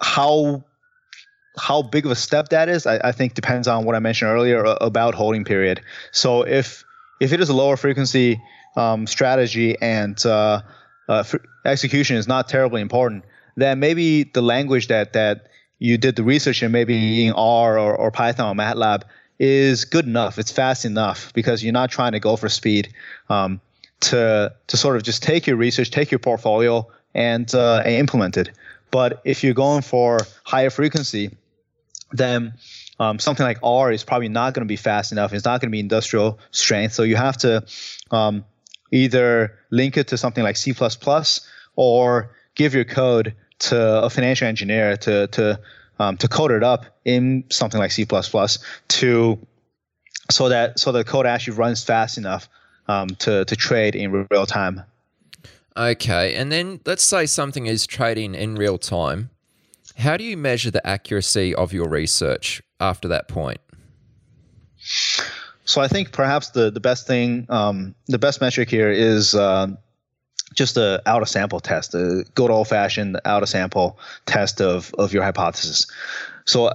how 0.00 0.62
how 1.58 1.82
big 1.82 2.04
of 2.04 2.12
a 2.12 2.16
step 2.16 2.50
that 2.50 2.68
is, 2.68 2.86
I, 2.86 3.00
I 3.02 3.12
think 3.12 3.32
depends 3.32 3.66
on 3.66 3.84
what 3.84 3.94
I 3.94 3.98
mentioned 3.98 4.30
earlier 4.30 4.62
about 4.80 5.14
holding 5.14 5.44
period. 5.44 5.80
So 6.12 6.42
if 6.42 6.84
if 7.20 7.32
it 7.32 7.40
is 7.40 7.48
a 7.48 7.54
lower 7.54 7.76
frequency 7.76 8.40
um, 8.76 9.06
strategy 9.06 9.76
and 9.80 10.24
uh, 10.26 10.60
uh, 11.08 11.24
execution 11.64 12.16
is 12.16 12.28
not 12.28 12.48
terribly 12.48 12.80
important, 12.80 13.24
then 13.56 13.78
maybe 13.78 14.24
the 14.24 14.42
language 14.42 14.88
that 14.88 15.12
that 15.14 15.48
you 15.78 15.98
did 15.98 16.16
the 16.16 16.22
research 16.22 16.62
in, 16.62 16.72
maybe 16.72 17.26
in 17.26 17.32
R 17.34 17.78
or, 17.78 17.94
or 17.94 18.10
Python 18.10 18.50
or 18.50 18.54
MATLAB, 18.54 19.02
is 19.38 19.84
good 19.84 20.06
enough. 20.06 20.38
It's 20.38 20.50
fast 20.50 20.84
enough 20.84 21.32
because 21.34 21.62
you're 21.62 21.72
not 21.72 21.90
trying 21.90 22.12
to 22.12 22.20
go 22.20 22.36
for 22.36 22.48
speed. 22.48 22.92
Um, 23.28 23.60
to 24.00 24.52
to 24.66 24.76
sort 24.76 24.96
of 24.96 25.02
just 25.02 25.22
take 25.22 25.46
your 25.46 25.56
research, 25.56 25.90
take 25.90 26.10
your 26.10 26.18
portfolio, 26.18 26.86
and, 27.14 27.52
uh, 27.54 27.82
and 27.84 27.94
implement 27.94 28.36
it. 28.36 28.50
But 28.90 29.20
if 29.24 29.42
you're 29.42 29.54
going 29.54 29.82
for 29.82 30.20
higher 30.44 30.70
frequency, 30.70 31.30
then 32.12 32.54
um, 32.98 33.18
something 33.18 33.44
like 33.44 33.58
R 33.62 33.92
is 33.92 34.04
probably 34.04 34.28
not 34.28 34.54
going 34.54 34.62
to 34.62 34.68
be 34.68 34.76
fast 34.76 35.12
enough. 35.12 35.32
It's 35.32 35.44
not 35.44 35.60
going 35.60 35.68
to 35.68 35.72
be 35.72 35.80
industrial 35.80 36.38
strength. 36.50 36.94
So 36.94 37.02
you 37.02 37.16
have 37.16 37.36
to 37.38 37.64
um, 38.10 38.44
either 38.90 39.58
link 39.70 39.96
it 39.96 40.08
to 40.08 40.16
something 40.16 40.42
like 40.42 40.56
C++ 40.56 40.74
or 41.76 42.30
give 42.54 42.74
your 42.74 42.84
code 42.84 43.34
to 43.58 44.02
a 44.02 44.10
financial 44.10 44.46
engineer 44.46 44.96
to 44.98 45.26
to 45.28 45.60
um, 45.98 46.16
to 46.18 46.28
code 46.28 46.52
it 46.52 46.62
up 46.62 46.84
in 47.04 47.44
something 47.50 47.80
like 47.80 47.90
C++ 47.90 48.06
to 48.06 49.38
so 50.30 50.48
that 50.48 50.78
so 50.78 50.92
the 50.92 51.04
code 51.04 51.26
actually 51.26 51.56
runs 51.56 51.84
fast 51.84 52.18
enough 52.18 52.48
um, 52.88 53.08
to 53.08 53.44
to 53.44 53.56
trade 53.56 53.94
in 53.94 54.26
real 54.30 54.46
time. 54.46 54.82
Okay, 55.76 56.34
and 56.34 56.50
then 56.50 56.80
let's 56.86 57.04
say 57.04 57.26
something 57.26 57.66
is 57.66 57.86
trading 57.86 58.34
in 58.34 58.54
real 58.54 58.78
time. 58.78 59.28
How 59.98 60.16
do 60.16 60.24
you 60.24 60.36
measure 60.36 60.70
the 60.70 60.86
accuracy 60.86 61.54
of 61.54 61.72
your 61.72 61.88
research 61.88 62.62
after 62.80 63.08
that 63.08 63.28
point? 63.28 63.60
So 65.64 65.80
I 65.80 65.88
think 65.88 66.12
perhaps 66.12 66.50
the 66.50 66.70
the 66.70 66.80
best 66.80 67.06
thing, 67.06 67.46
um, 67.48 67.94
the 68.06 68.18
best 68.18 68.40
metric 68.40 68.70
here 68.70 68.90
is 68.90 69.34
uh, 69.34 69.68
just 70.54 70.76
a 70.76 71.02
out 71.06 71.22
of 71.22 71.28
sample 71.28 71.60
test, 71.60 71.94
a 71.94 72.24
good 72.34 72.50
old 72.50 72.68
fashioned 72.68 73.20
out 73.24 73.42
of 73.42 73.48
sample 73.48 73.98
test 74.26 74.60
of 74.60 74.94
of 74.96 75.12
your 75.12 75.24
hypothesis. 75.24 75.86
So 76.44 76.70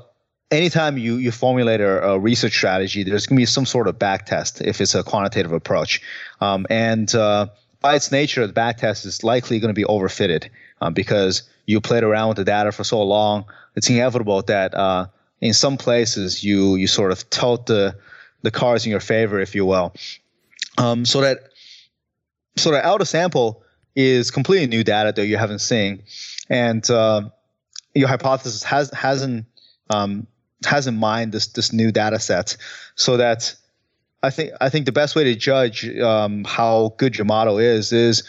anytime 0.52 0.98
you 0.98 1.16
you 1.16 1.32
formulate 1.32 1.80
a, 1.80 2.04
a 2.04 2.20
research 2.20 2.54
strategy, 2.54 3.04
there's 3.04 3.26
going 3.26 3.38
to 3.38 3.42
be 3.42 3.46
some 3.46 3.66
sort 3.66 3.88
of 3.88 3.98
back 3.98 4.26
test 4.26 4.62
if 4.62 4.82
it's 4.82 4.94
a 4.94 5.04
quantitative 5.04 5.54
approach, 5.54 6.02
um, 6.42 6.68
and 6.70 7.14
uh, 7.16 7.48
by 7.80 7.96
its 7.96 8.12
nature, 8.12 8.46
the 8.46 8.54
back 8.54 8.78
test 8.78 9.06
is 9.06 9.24
likely 9.24 9.60
going 9.60 9.74
to 9.74 9.80
be 9.80 9.86
overfitted 9.86 10.50
um, 10.82 10.94
because 10.94 11.44
you 11.66 11.80
played 11.82 12.04
around 12.04 12.28
with 12.30 12.38
the 12.38 12.44
data 12.44 12.72
for 12.72 12.84
so 12.84 13.02
long. 13.02 13.46
It's 13.76 13.90
inevitable 13.90 14.42
that 14.44 14.74
uh, 14.74 15.08
in 15.42 15.54
some 15.54 15.78
places 15.78 16.44
you 16.44 16.76
you 16.76 16.88
sort 16.88 17.12
of 17.12 17.30
tilt 17.30 17.66
the 17.66 17.96
the 18.44 18.52
cards 18.52 18.86
in 18.86 18.92
your 18.92 19.00
favor, 19.00 19.40
if 19.40 19.54
you 19.54 19.66
will. 19.66 19.94
Um, 20.78 21.06
so 21.06 21.22
that 21.22 21.40
so 22.56 22.72
that 22.72 22.86
out 22.86 23.02
of 23.02 23.08
sample 23.08 23.64
is 23.96 24.32
completely 24.32 24.68
new 24.68 24.84
data 24.84 25.12
that 25.16 25.26
you 25.26 25.38
haven't 25.38 25.60
seen, 25.60 26.04
and 26.50 26.90
uh, 26.90 27.24
your 27.94 28.08
hypothesis 28.08 28.64
has 28.64 28.92
hasn't 28.92 29.46
um, 29.90 30.28
has 30.66 30.88
in 30.88 30.96
mind 30.96 31.32
this 31.32 31.48
this 31.48 31.74
new 31.74 31.92
data 31.92 32.20
set, 32.20 32.56
so 32.96 33.18
that 33.18 33.56
I 34.24 34.30
think 34.30 34.52
I 34.62 34.70
think 34.70 34.86
the 34.86 34.92
best 34.92 35.16
way 35.16 35.24
to 35.26 35.36
judge 35.36 35.88
um, 36.00 36.44
how 36.46 36.94
good 36.98 37.18
your 37.18 37.26
model 37.26 37.58
is 37.58 37.92
is 37.92 38.24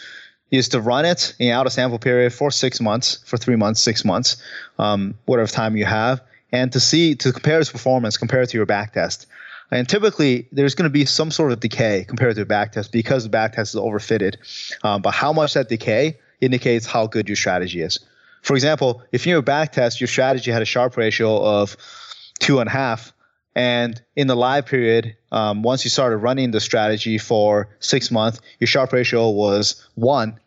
is 0.51 0.69
to 0.69 0.79
run 0.79 1.05
it 1.05 1.33
in 1.39 1.51
out 1.51 1.65
of 1.65 1.73
sample 1.73 1.97
period 1.97 2.31
for 2.31 2.51
six 2.51 2.79
months, 2.79 3.23
for 3.25 3.37
three 3.37 3.55
months, 3.55 3.81
six 3.81 4.05
months, 4.05 4.37
um, 4.77 5.15
whatever 5.25 5.49
time 5.49 5.75
you 5.75 5.85
have, 5.85 6.21
and 6.53 6.71
to 6.71 6.79
see 6.79 7.15
to 7.15 7.33
compare 7.33 7.59
its 7.59 7.71
performance 7.71 8.15
compared 8.15 8.47
to 8.47 8.57
your 8.57 8.65
back 8.65 8.93
test. 8.93 9.25
And 9.71 9.89
typically, 9.89 10.47
there's 10.51 10.75
going 10.75 10.89
to 10.89 10.93
be 10.93 11.03
some 11.03 11.31
sort 11.31 11.51
of 11.51 11.59
decay 11.59 12.05
compared 12.07 12.35
to 12.35 12.41
the 12.41 12.45
back 12.45 12.71
test 12.71 12.91
because 12.91 13.23
the 13.23 13.29
back 13.29 13.53
test 13.53 13.73
is 13.73 13.81
overfitted. 13.81 14.35
Um, 14.85 15.01
but 15.01 15.11
how 15.11 15.33
much 15.33 15.55
that 15.55 15.67
decay 15.67 16.19
indicates 16.39 16.85
how 16.85 17.07
good 17.07 17.27
your 17.27 17.35
strategy 17.35 17.81
is. 17.81 17.99
For 18.43 18.55
example, 18.55 19.01
if 19.11 19.25
in 19.25 19.31
your 19.31 19.41
back 19.41 19.71
test, 19.71 19.99
your 19.99 20.07
strategy 20.07 20.51
had 20.51 20.61
a 20.61 20.65
Sharpe 20.65 20.95
ratio 20.97 21.41
of 21.43 21.75
two 22.39 22.59
and 22.59 22.67
a 22.67 22.71
half, 22.71 23.13
and 23.55 24.01
in 24.15 24.27
the 24.27 24.35
live 24.35 24.65
period, 24.65 25.15
um, 25.31 25.63
once 25.63 25.83
you 25.83 25.89
started 25.89 26.17
running 26.17 26.51
the 26.51 26.59
strategy 26.59 27.17
for 27.17 27.69
six 27.79 28.11
months, 28.11 28.41
your 28.59 28.67
Sharpe 28.67 28.91
ratio 28.91 29.29
was 29.29 29.87
one. 29.95 30.39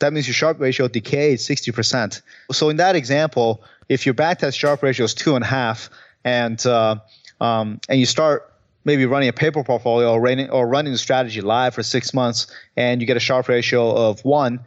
That 0.00 0.12
means 0.12 0.26
your 0.26 0.34
Sharpe 0.34 0.60
ratio 0.60 0.88
decayed 0.88 1.38
60%. 1.38 2.20
So 2.52 2.68
in 2.68 2.76
that 2.76 2.96
example, 2.96 3.62
if 3.88 4.06
your 4.06 4.14
backtest 4.14 4.58
Sharpe 4.58 4.82
ratio 4.82 5.04
is 5.04 5.14
two 5.14 5.34
and 5.34 5.44
a 5.44 5.48
half, 5.48 5.90
and 6.24 6.64
uh, 6.66 6.96
um, 7.40 7.80
and 7.88 8.00
you 8.00 8.06
start 8.06 8.52
maybe 8.84 9.04
running 9.04 9.28
a 9.28 9.32
paper 9.32 9.64
portfolio 9.64 10.12
or 10.12 10.20
running, 10.20 10.48
or 10.50 10.66
running 10.66 10.92
the 10.92 10.98
strategy 10.98 11.40
live 11.40 11.74
for 11.74 11.82
six 11.82 12.14
months, 12.14 12.46
and 12.76 13.00
you 13.00 13.06
get 13.06 13.16
a 13.16 13.20
Sharpe 13.20 13.48
ratio 13.48 13.90
of 13.90 14.24
one, 14.24 14.60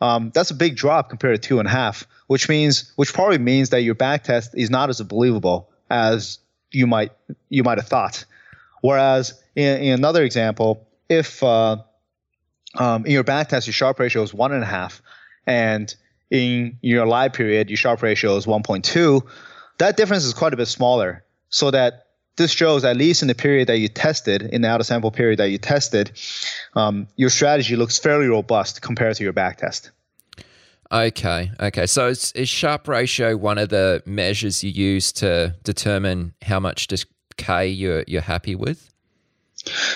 um, 0.00 0.30
that's 0.34 0.50
a 0.50 0.54
big 0.54 0.76
drop 0.76 1.08
compared 1.08 1.40
to 1.40 1.48
two 1.48 1.58
and 1.58 1.68
a 1.68 1.70
half, 1.70 2.06
which 2.26 2.48
means 2.48 2.92
which 2.96 3.12
probably 3.14 3.38
means 3.38 3.70
that 3.70 3.82
your 3.82 3.94
backtest 3.94 4.48
is 4.54 4.70
not 4.70 4.90
as 4.90 5.00
believable 5.02 5.70
as 5.90 6.38
you 6.70 6.86
might 6.86 7.12
you 7.48 7.62
might 7.62 7.78
have 7.78 7.86
thought. 7.86 8.24
Whereas 8.82 9.40
in, 9.54 9.80
in 9.82 9.92
another 9.94 10.22
example, 10.22 10.86
if 11.08 11.42
uh, 11.42 11.78
um, 12.74 13.06
in 13.06 13.12
your 13.12 13.24
back 13.24 13.48
test 13.48 13.66
your 13.66 13.72
Sharpe 13.72 13.98
ratio 13.98 14.22
is 14.22 14.34
one 14.34 14.52
and 14.52 14.62
a 14.62 14.66
half, 14.66 15.00
and 15.46 15.94
in 16.30 16.78
your 16.82 17.06
live 17.06 17.32
period 17.32 17.70
your 17.70 17.76
Sharpe 17.76 18.02
ratio 18.02 18.36
is 18.36 18.46
1.2, 18.46 19.22
that 19.78 19.96
difference 19.96 20.24
is 20.24 20.34
quite 20.34 20.52
a 20.52 20.56
bit 20.56 20.68
smaller. 20.68 21.24
So 21.48 21.70
that 21.70 22.06
this 22.36 22.50
shows 22.50 22.84
at 22.84 22.96
least 22.96 23.22
in 23.22 23.28
the 23.28 23.34
period 23.34 23.68
that 23.68 23.78
you 23.78 23.88
tested, 23.88 24.42
in 24.42 24.62
the 24.62 24.68
out 24.68 24.80
of 24.80 24.86
sample 24.86 25.10
period 25.10 25.38
that 25.38 25.50
you 25.50 25.58
tested, 25.58 26.12
um, 26.74 27.08
your 27.16 27.30
strategy 27.30 27.76
looks 27.76 27.98
fairly 27.98 28.26
robust 28.26 28.82
compared 28.82 29.16
to 29.16 29.24
your 29.24 29.32
back 29.32 29.58
test. 29.58 29.90
Okay, 30.92 31.50
okay. 31.58 31.86
So 31.86 32.08
is, 32.08 32.32
is 32.32 32.48
Sharpe 32.48 32.86
ratio 32.86 33.36
one 33.36 33.58
of 33.58 33.70
the 33.70 34.02
measures 34.06 34.62
you 34.62 34.70
use 34.70 35.12
to 35.14 35.56
determine 35.64 36.34
how 36.42 36.60
much 36.60 36.86
decay 36.86 37.68
you're 37.68 38.04
you're 38.06 38.20
happy 38.20 38.54
with? 38.54 38.92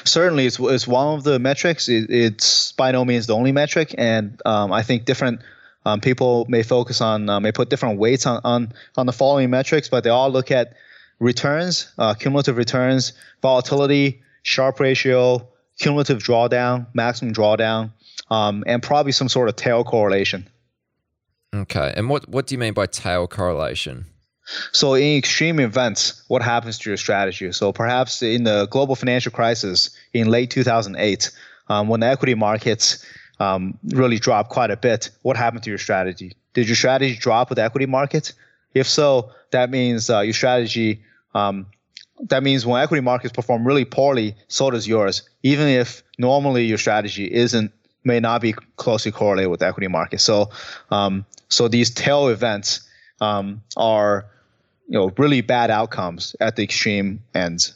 Certainly, 0.04 0.46
it's, 0.46 0.58
it's 0.58 0.88
one 0.88 1.14
of 1.14 1.22
the 1.22 1.38
metrics. 1.38 1.88
It, 1.88 2.10
it's 2.10 2.72
by 2.72 2.90
no 2.90 3.04
means 3.04 3.28
the 3.28 3.36
only 3.36 3.52
metric, 3.52 3.94
and 3.98 4.40
um, 4.44 4.72
I 4.72 4.82
think 4.82 5.04
different 5.04 5.42
um, 5.84 6.00
people 6.00 6.46
may 6.48 6.62
focus 6.62 7.00
on 7.00 7.28
uh, 7.28 7.40
may 7.40 7.52
put 7.52 7.70
different 7.70 7.98
weights 7.98 8.26
on, 8.26 8.40
on 8.44 8.72
on 8.96 9.06
the 9.06 9.12
following 9.12 9.50
metrics, 9.50 9.88
but 9.88 10.04
they 10.04 10.10
all 10.10 10.30
look 10.30 10.50
at 10.50 10.74
returns, 11.18 11.92
uh, 11.98 12.14
cumulative 12.14 12.56
returns, 12.56 13.12
volatility, 13.42 14.22
Sharpe 14.42 14.80
ratio, 14.80 15.46
cumulative 15.78 16.22
drawdown, 16.22 16.86
maximum 16.94 17.34
drawdown, 17.34 17.92
um, 18.30 18.64
and 18.66 18.82
probably 18.82 19.12
some 19.12 19.28
sort 19.28 19.48
of 19.48 19.56
tail 19.56 19.84
correlation. 19.84 20.48
Okay. 21.54 21.92
And 21.96 22.08
what, 22.08 22.28
what 22.28 22.46
do 22.46 22.54
you 22.54 22.58
mean 22.58 22.74
by 22.74 22.86
tail 22.86 23.26
correlation? 23.26 24.06
So, 24.72 24.94
in 24.94 25.16
extreme 25.16 25.60
events, 25.60 26.24
what 26.28 26.42
happens 26.42 26.78
to 26.78 26.90
your 26.90 26.96
strategy? 26.96 27.52
So, 27.52 27.72
perhaps 27.72 28.22
in 28.22 28.44
the 28.44 28.66
global 28.66 28.96
financial 28.96 29.30
crisis 29.30 29.90
in 30.12 30.28
late 30.28 30.50
2008, 30.50 31.30
um, 31.68 31.88
when 31.88 32.00
the 32.00 32.06
equity 32.06 32.34
markets 32.34 33.04
um, 33.40 33.78
really 33.88 34.18
dropped 34.18 34.50
quite 34.50 34.70
a 34.70 34.76
bit, 34.76 35.10
what 35.22 35.36
happened 35.36 35.64
to 35.64 35.70
your 35.70 35.78
strategy? 35.78 36.34
Did 36.54 36.68
your 36.68 36.76
strategy 36.76 37.16
drop 37.16 37.50
with 37.50 37.58
equity 37.58 37.86
market? 37.86 38.32
If 38.74 38.86
so, 38.86 39.32
that 39.50 39.70
means 39.70 40.08
uh, 40.10 40.20
your 40.20 40.34
strategy. 40.34 41.02
Um, 41.34 41.66
that 42.28 42.42
means 42.42 42.66
when 42.66 42.82
equity 42.82 43.00
markets 43.00 43.32
perform 43.32 43.66
really 43.66 43.84
poorly, 43.84 44.36
so 44.48 44.70
does 44.70 44.86
yours. 44.86 45.28
Even 45.42 45.66
if 45.66 46.02
normally 46.18 46.66
your 46.66 46.78
strategy 46.78 47.32
isn't 47.32 47.72
may 48.04 48.20
not 48.20 48.40
be 48.40 48.52
closely 48.76 49.12
correlated 49.12 49.50
with 49.50 49.62
equity 49.62 49.88
market. 49.88 50.20
So 50.20 50.50
um, 50.90 51.24
so 51.48 51.68
these 51.68 51.90
tail 51.90 52.28
events 52.28 52.88
um, 53.20 53.62
are, 53.76 54.26
you 54.88 54.98
know, 54.98 55.12
really 55.18 55.40
bad 55.40 55.70
outcomes 55.70 56.36
at 56.40 56.56
the 56.56 56.62
extreme 56.62 57.22
ends. 57.34 57.74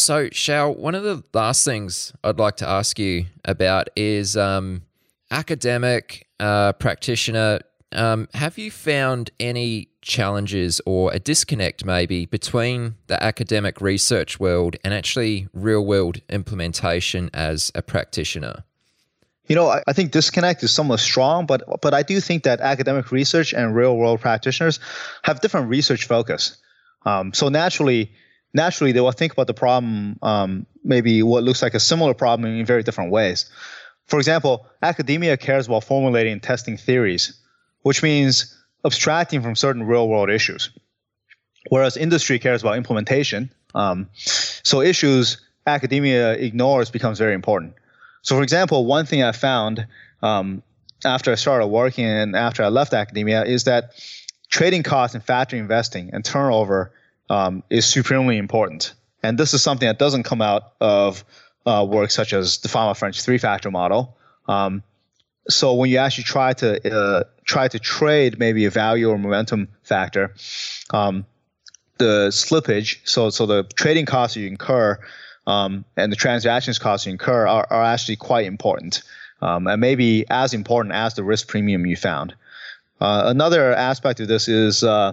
So, 0.00 0.28
Xiao, 0.30 0.78
one 0.78 0.94
of 0.94 1.02
the 1.02 1.22
last 1.34 1.62
things 1.62 2.14
I'd 2.24 2.38
like 2.38 2.56
to 2.56 2.68
ask 2.68 2.98
you 2.98 3.26
about 3.44 3.90
is 3.94 4.34
um, 4.34 4.82
academic 5.30 6.26
uh, 6.40 6.72
practitioner. 6.72 7.60
Um, 7.92 8.26
have 8.32 8.56
you 8.56 8.70
found 8.70 9.30
any 9.38 9.88
challenges 10.00 10.80
or 10.86 11.12
a 11.12 11.18
disconnect 11.18 11.84
maybe 11.84 12.24
between 12.24 12.94
the 13.08 13.22
academic 13.22 13.82
research 13.82 14.40
world 14.40 14.76
and 14.82 14.94
actually 14.94 15.48
real 15.52 15.84
world 15.84 16.22
implementation 16.30 17.28
as 17.34 17.70
a 17.74 17.82
practitioner? 17.82 18.64
you 19.48 19.56
know, 19.56 19.68
I, 19.68 19.82
I, 19.88 19.92
think 19.92 20.12
disconnect 20.12 20.62
is 20.62 20.70
somewhat 20.70 21.00
strong, 21.00 21.44
but 21.44 21.64
but 21.82 21.92
I 21.92 22.04
do 22.04 22.20
think 22.20 22.44
that 22.44 22.60
academic 22.60 23.10
research 23.10 23.52
and 23.52 23.74
real 23.74 23.96
world 23.96 24.20
practitioners 24.20 24.78
have 25.24 25.40
different 25.40 25.68
research 25.68 26.06
focus. 26.06 26.56
Um, 27.04 27.34
so 27.34 27.48
naturally, 27.48 28.12
naturally 28.52 28.92
they 28.92 29.00
will 29.00 29.12
think 29.12 29.32
about 29.32 29.46
the 29.46 29.54
problem, 29.54 30.18
um, 30.22 30.66
maybe 30.84 31.22
what 31.22 31.44
looks 31.44 31.62
like 31.62 31.74
a 31.74 31.80
similar 31.80 32.14
problem 32.14 32.58
in 32.58 32.66
very 32.66 32.82
different 32.82 33.10
ways. 33.10 33.50
For 34.06 34.18
example, 34.18 34.66
academia 34.82 35.36
cares 35.36 35.66
about 35.66 35.84
formulating 35.84 36.32
and 36.32 36.42
testing 36.42 36.76
theories, 36.76 37.38
which 37.82 38.02
means 38.02 38.56
abstracting 38.84 39.42
from 39.42 39.54
certain 39.54 39.84
real 39.84 40.08
world 40.08 40.30
issues, 40.30 40.70
whereas 41.68 41.96
industry 41.96 42.38
cares 42.38 42.62
about 42.62 42.76
implementation. 42.76 43.52
Um, 43.74 44.08
so 44.14 44.80
issues 44.80 45.38
academia 45.66 46.32
ignores 46.32 46.90
becomes 46.90 47.18
very 47.18 47.34
important. 47.34 47.74
So, 48.22 48.36
for 48.36 48.42
example, 48.42 48.84
one 48.86 49.06
thing 49.06 49.22
I 49.22 49.32
found 49.32 49.86
um, 50.22 50.62
after 51.04 51.32
I 51.32 51.36
started 51.36 51.68
working 51.68 52.04
and 52.04 52.36
after 52.36 52.62
I 52.62 52.68
left 52.68 52.92
academia 52.92 53.44
is 53.44 53.64
that 53.64 53.92
trading 54.48 54.82
costs 54.82 55.14
and 55.14 55.24
factor 55.24 55.56
investing 55.56 56.10
and 56.12 56.24
turnover 56.24 56.92
um, 57.30 57.62
is 57.70 57.86
supremely 57.86 58.36
important. 58.36 58.92
And 59.22 59.38
this 59.38 59.54
is 59.54 59.62
something 59.62 59.86
that 59.86 59.98
doesn't 59.98 60.24
come 60.24 60.42
out 60.42 60.72
of 60.80 61.24
uh, 61.64 61.86
work 61.88 62.10
such 62.10 62.32
as 62.32 62.58
the 62.58 62.68
Fama 62.68 62.94
French 62.94 63.22
three 63.22 63.38
factor 63.38 63.70
model. 63.70 64.16
Um, 64.48 64.82
so 65.48 65.74
when 65.74 65.90
you 65.90 65.98
actually 65.98 66.24
try 66.24 66.52
to 66.54 66.94
uh, 66.94 67.24
try 67.44 67.68
to 67.68 67.78
trade 67.78 68.38
maybe 68.38 68.64
a 68.66 68.70
value 68.70 69.08
or 69.08 69.18
momentum 69.18 69.68
factor, 69.82 70.34
um, 70.92 71.24
the 71.98 72.28
slippage, 72.30 72.98
so 73.04 73.30
so 73.30 73.46
the 73.46 73.62
trading 73.74 74.06
costs 74.06 74.36
you 74.36 74.46
incur 74.46 74.98
um, 75.46 75.84
and 75.96 76.12
the 76.12 76.16
transactions 76.16 76.78
costs 76.78 77.06
you 77.06 77.12
incur 77.12 77.46
are, 77.46 77.66
are 77.70 77.84
actually 77.84 78.16
quite 78.16 78.46
important, 78.46 79.02
um, 79.42 79.66
and 79.66 79.80
maybe 79.80 80.24
as 80.30 80.52
important 80.52 80.94
as 80.94 81.14
the 81.14 81.24
risk 81.24 81.48
premium 81.48 81.86
you 81.86 81.96
found. 81.96 82.34
Uh, 83.00 83.22
another 83.26 83.72
aspect 83.74 84.20
of 84.20 84.28
this 84.28 84.48
is 84.48 84.84
uh, 84.84 85.12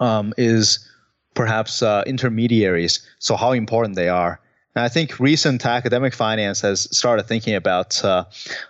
um, 0.00 0.34
is 0.36 0.88
perhaps 1.34 1.82
uh, 1.82 2.02
intermediaries. 2.06 3.06
So 3.18 3.36
how 3.36 3.52
important 3.52 3.96
they 3.96 4.08
are. 4.08 4.40
And 4.74 4.84
I 4.84 4.88
think 4.88 5.20
recent 5.20 5.64
academic 5.64 6.14
finance 6.14 6.60
has 6.62 6.88
started 6.96 7.24
thinking 7.24 7.54
about 7.54 8.04
uh, 8.04 8.24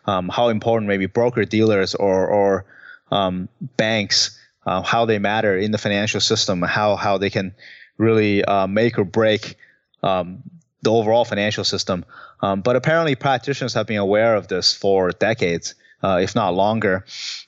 um, 0.07 0.29
how 0.29 0.49
important 0.49 0.89
maybe 0.89 1.07
broker 1.07 1.45
dealers 1.45 1.95
or 1.95 2.27
or 2.27 2.65
um, 3.11 3.49
banks 3.77 4.39
uh, 4.67 4.83
how 4.83 5.05
they 5.05 5.19
matter 5.19 5.57
in 5.57 5.71
the 5.71 5.79
financial 5.79 6.21
system, 6.21 6.63
how 6.63 6.97
how 6.97 7.19
they 7.19 7.31
can 7.31 7.55
really 7.99 8.45
uh, 8.45 8.67
make 8.67 8.99
or 8.99 9.05
break 9.05 9.57
um, 10.03 10.43
the 10.83 10.91
overall 10.91 11.25
financial 11.25 11.65
system. 11.65 12.05
Um, 12.43 12.61
but 12.61 12.77
apparently, 12.77 13.15
practitioners 13.15 13.75
have 13.75 13.87
been 13.87 13.99
aware 13.99 14.35
of 14.35 14.49
this 14.49 14.75
for 14.75 15.11
decades, 15.11 15.75
uh, 16.03 16.19
if 16.23 16.35
not 16.35 16.55
longer. 16.55 17.05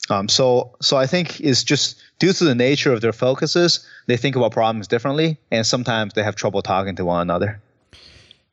Um, 0.09 0.29
so, 0.29 0.77
so 0.81 0.97
I 0.97 1.07
think 1.07 1.41
it's 1.41 1.65
just 1.65 2.01
due 2.19 2.33
to 2.33 2.45
the 2.45 2.55
nature 2.55 2.93
of 2.93 3.01
their 3.01 3.13
focuses, 3.13 3.87
they 4.07 4.17
think 4.17 4.37
about 4.37 4.53
problems 4.53 4.89
differently, 4.89 5.39
and 5.51 5.67
sometimes 5.67 6.15
they 6.15 6.23
have 6.23 6.37
trouble 6.37 6.63
talking 6.63 6.97
to 6.97 7.05
one 7.05 7.23
another. 7.23 7.61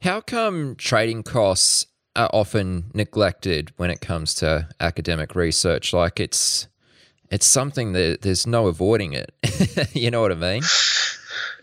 How 0.01 0.21
come 0.21 0.75
trading 0.75 1.23
costs 1.23 1.85
are 2.15 2.29
often 2.33 2.85
neglected 2.93 3.71
when 3.77 3.89
it 3.89 4.01
comes 4.01 4.35
to 4.35 4.67
academic 4.79 5.35
research? 5.35 5.93
Like 5.93 6.19
it's 6.19 6.67
it's 7.31 7.45
something 7.45 7.93
that 7.93 8.21
there's 8.21 8.45
no 8.45 8.67
avoiding 8.67 9.13
it. 9.13 9.31
you 9.93 10.11
know 10.11 10.21
what 10.21 10.31
I 10.31 10.35
mean? 10.35 10.63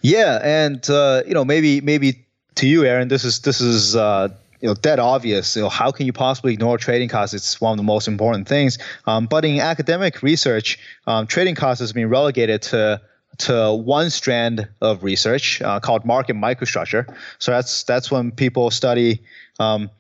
Yeah, 0.03 0.41
and 0.43 0.89
uh, 0.89 1.23
you 1.27 1.35
know 1.35 1.45
maybe 1.45 1.81
maybe 1.81 2.25
to 2.57 2.67
you, 2.67 2.85
Aaron, 2.85 3.09
this 3.09 3.25
is 3.25 3.41
this 3.41 3.61
is 3.61 3.95
uh, 3.95 4.29
you 4.61 4.69
know 4.69 4.75
dead 4.75 4.99
obvious. 4.99 5.57
You 5.57 5.63
know, 5.63 5.69
how 5.69 5.91
can 5.91 6.07
you 6.07 6.13
possibly 6.13 6.53
ignore 6.53 6.79
trading 6.79 7.09
costs? 7.09 7.35
It's 7.35 7.61
one 7.61 7.73
of 7.73 7.77
the 7.77 7.83
most 7.83 8.09
important 8.09 8.49
things. 8.49 8.79
Um, 9.07 9.27
but 9.27 9.45
in 9.45 9.59
academic 9.61 10.23
research, 10.23 10.79
um, 11.07 11.27
trading 11.27 11.55
costs 11.55 11.81
has 11.81 11.93
been 11.93 12.09
relegated 12.09 12.63
to 12.63 13.01
to 13.39 13.73
one 13.73 14.11
strand 14.11 14.69
of 14.81 15.03
research 15.03 15.63
uh, 15.63 15.81
called 15.81 16.05
market 16.05 16.37
microstructure. 16.37 17.07
So 17.39 17.53
that's 17.53 17.85
that's 17.85 18.11
when 18.11 18.33
people 18.33 18.71
study 18.71 19.23
um, 19.59 19.91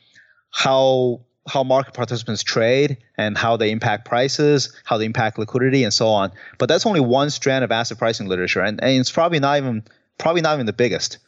how 0.50 1.20
how 1.48 1.64
market 1.64 1.94
participants 1.94 2.42
trade 2.42 2.98
and 3.16 3.36
how 3.36 3.56
they 3.56 3.70
impact 3.70 4.04
prices, 4.04 4.72
how 4.84 4.98
they 4.98 5.04
impact 5.04 5.38
liquidity, 5.38 5.84
and 5.84 5.92
so 5.92 6.08
on. 6.08 6.30
But 6.58 6.68
that's 6.68 6.86
only 6.86 7.00
one 7.00 7.30
strand 7.30 7.64
of 7.64 7.72
asset 7.72 7.98
pricing 7.98 8.28
literature, 8.28 8.60
and, 8.60 8.82
and 8.82 9.00
it's 9.00 9.10
probably 9.10 9.40
not 9.40 9.56
even 9.56 9.84
probably 10.18 10.42
not 10.42 10.54
even 10.54 10.66
the 10.66 10.72
biggest, 10.72 11.18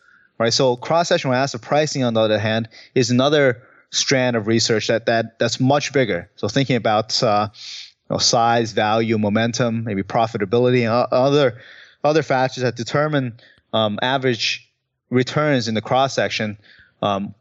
right? 0.43 0.53
So 0.53 0.76
cross-sectional 0.76 1.34
asset 1.34 1.62
pricing, 1.62 2.05
on 2.05 2.14
the 2.14 2.20
other 2.20 2.38
hand, 2.38 2.68
is 2.95 3.11
another 3.11 3.62
strand 3.90 4.36
of 4.36 4.47
research 4.47 4.88
that 4.88 5.07
that 5.07 5.38
that's 5.38 5.61
much 5.61 5.93
bigger. 5.93 6.30
So 6.36 6.49
thinking 6.49 6.76
about 6.76 7.22
uh, 7.22 7.49
you 7.53 8.14
know, 8.14 8.18
size, 8.18 8.72
value, 8.72 9.18
momentum, 9.18 9.84
maybe 9.84 10.03
profitability, 10.03 10.80
and 10.82 10.90
other 11.12 11.61
other 12.03 12.22
factors 12.22 12.62
that 12.62 12.76
determine 12.76 13.38
um, 13.72 13.99
average 14.03 14.68
returns 15.11 15.68
in 15.68 15.74
the 15.74 15.80
cross 15.80 16.14
section 16.14 16.59
um, 17.03 17.34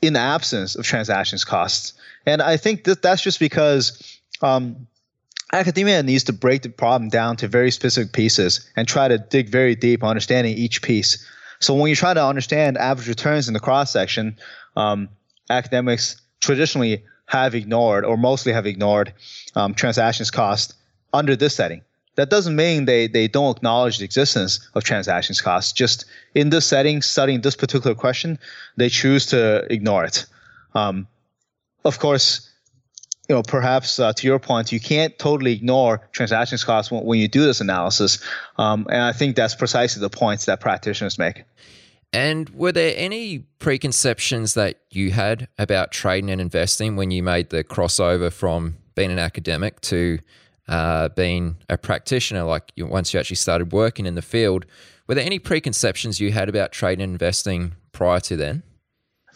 in 0.00 0.12
the 0.12 0.20
absence 0.20 0.76
of 0.76 0.84
transactions 0.84 1.44
costs. 1.44 1.94
And 2.26 2.40
I 2.40 2.56
think 2.56 2.84
that 2.84 3.02
that's 3.02 3.22
just 3.22 3.40
because 3.40 4.20
um, 4.42 4.86
academia 5.52 6.02
needs 6.02 6.24
to 6.24 6.32
break 6.32 6.62
the 6.62 6.68
problem 6.68 7.08
down 7.08 7.36
to 7.36 7.48
very 7.48 7.70
specific 7.70 8.12
pieces 8.12 8.70
and 8.76 8.86
try 8.86 9.08
to 9.08 9.18
dig 9.18 9.48
very 9.48 9.74
deep 9.74 10.04
understanding 10.04 10.56
each 10.56 10.82
piece. 10.82 11.26
So 11.60 11.74
when 11.74 11.90
you 11.90 11.96
try 11.96 12.14
to 12.14 12.24
understand 12.24 12.78
average 12.78 13.08
returns 13.08 13.48
in 13.48 13.54
the 13.54 13.60
cross 13.60 13.90
section, 13.90 14.36
um, 14.76 15.08
academics 15.48 16.20
traditionally 16.40 17.04
have 17.26 17.54
ignored 17.54 18.04
or 18.04 18.16
mostly 18.16 18.52
have 18.52 18.66
ignored 18.66 19.12
um, 19.54 19.74
transactions 19.74 20.30
cost 20.30 20.74
under 21.12 21.36
this 21.36 21.54
setting. 21.54 21.82
That 22.16 22.28
doesn't 22.28 22.56
mean 22.56 22.86
they, 22.86 23.06
they 23.06 23.28
don't 23.28 23.56
acknowledge 23.56 23.98
the 23.98 24.04
existence 24.04 24.68
of 24.74 24.84
transactions 24.84 25.40
costs. 25.40 25.72
Just 25.72 26.06
in 26.34 26.50
this 26.50 26.66
setting, 26.66 27.02
studying 27.02 27.40
this 27.40 27.56
particular 27.56 27.94
question, 27.94 28.38
they 28.76 28.88
choose 28.88 29.26
to 29.26 29.66
ignore 29.72 30.04
it. 30.04 30.26
Um, 30.74 31.06
of 31.84 31.98
course, 31.98 32.49
you 33.30 33.36
know, 33.36 33.44
perhaps 33.44 34.00
uh, 34.00 34.12
to 34.12 34.26
your 34.26 34.40
point, 34.40 34.72
you 34.72 34.80
can't 34.80 35.16
totally 35.16 35.52
ignore 35.52 35.98
transactions 36.10 36.64
costs 36.64 36.90
when, 36.90 37.04
when 37.04 37.20
you 37.20 37.28
do 37.28 37.44
this 37.44 37.60
analysis. 37.60 38.18
Um, 38.58 38.88
and 38.90 39.00
I 39.02 39.12
think 39.12 39.36
that's 39.36 39.54
precisely 39.54 40.00
the 40.00 40.10
points 40.10 40.46
that 40.46 40.58
practitioners 40.58 41.16
make. 41.16 41.44
And 42.12 42.50
were 42.50 42.72
there 42.72 42.92
any 42.96 43.38
preconceptions 43.60 44.54
that 44.54 44.80
you 44.90 45.12
had 45.12 45.46
about 45.60 45.92
trading 45.92 46.28
and 46.28 46.40
investing 46.40 46.96
when 46.96 47.12
you 47.12 47.22
made 47.22 47.50
the 47.50 47.62
crossover 47.62 48.32
from 48.32 48.78
being 48.96 49.12
an 49.12 49.20
academic 49.20 49.80
to 49.82 50.18
uh, 50.66 51.10
being 51.10 51.56
a 51.68 51.78
practitioner, 51.78 52.42
like 52.42 52.72
you, 52.74 52.84
once 52.84 53.14
you 53.14 53.20
actually 53.20 53.36
started 53.36 53.70
working 53.70 54.06
in 54.06 54.16
the 54.16 54.22
field, 54.22 54.66
were 55.06 55.14
there 55.14 55.24
any 55.24 55.38
preconceptions 55.38 56.18
you 56.18 56.32
had 56.32 56.48
about 56.48 56.72
trading 56.72 57.04
and 57.04 57.12
investing 57.12 57.76
prior 57.92 58.18
to 58.18 58.34
then? 58.34 58.64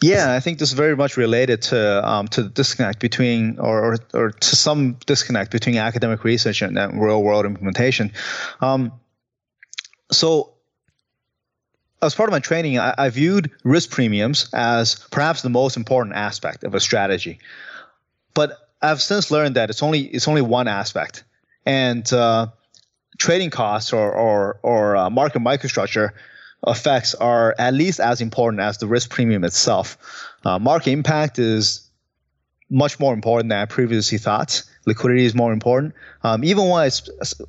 Yeah, 0.01 0.33
I 0.33 0.39
think 0.39 0.59
this 0.59 0.69
is 0.69 0.75
very 0.75 0.95
much 0.95 1.17
related 1.17 1.61
to 1.63 2.07
um, 2.07 2.27
to 2.29 2.43
the 2.43 2.49
disconnect 2.49 2.99
between, 2.99 3.59
or, 3.59 3.93
or, 3.93 3.97
or 4.13 4.31
to 4.31 4.55
some 4.55 4.97
disconnect 5.05 5.51
between 5.51 5.77
academic 5.77 6.23
research 6.23 6.61
and, 6.61 6.77
and 6.77 7.01
real 7.01 7.23
world 7.23 7.45
implementation. 7.45 8.11
Um, 8.61 8.91
so, 10.11 10.53
as 12.01 12.13
part 12.13 12.29
of 12.29 12.31
my 12.31 12.39
training, 12.39 12.77
I, 12.77 12.93
I, 12.97 13.09
viewed 13.09 13.51
risk 13.63 13.89
premiums 13.89 14.49
as 14.53 14.95
perhaps 15.11 15.41
the 15.41 15.49
most 15.49 15.77
important 15.77 16.15
aspect 16.15 16.63
of 16.63 16.75
a 16.75 16.79
strategy. 16.79 17.39
But 18.33 18.69
I've 18.81 19.01
since 19.01 19.31
learned 19.31 19.55
that 19.55 19.69
it's 19.69 19.81
only 19.81 20.01
it's 20.01 20.27
only 20.27 20.41
one 20.41 20.67
aspect, 20.67 21.23
and 21.65 22.11
uh, 22.11 22.47
trading 23.17 23.49
costs 23.49 23.93
or 23.93 24.11
or 24.11 24.59
or 24.61 24.97
uh, 24.97 25.09
market 25.09 25.39
microstructure 25.39 26.11
effects 26.67 27.15
are 27.15 27.55
at 27.57 27.73
least 27.73 27.99
as 27.99 28.21
important 28.21 28.61
as 28.61 28.77
the 28.77 28.87
risk 28.87 29.09
premium 29.09 29.43
itself. 29.43 29.97
Uh, 30.43 30.59
market 30.59 30.91
impact 30.91 31.39
is 31.39 31.85
much 32.69 32.99
more 32.99 33.13
important 33.13 33.49
than 33.49 33.59
I 33.59 33.65
previously 33.65 34.17
thought. 34.17 34.63
Liquidity 34.85 35.25
is 35.25 35.33
more 35.33 35.51
important. 35.51 35.93
Um, 36.23 36.43
even 36.43 36.67
when 36.67 36.81
I, 36.81 36.89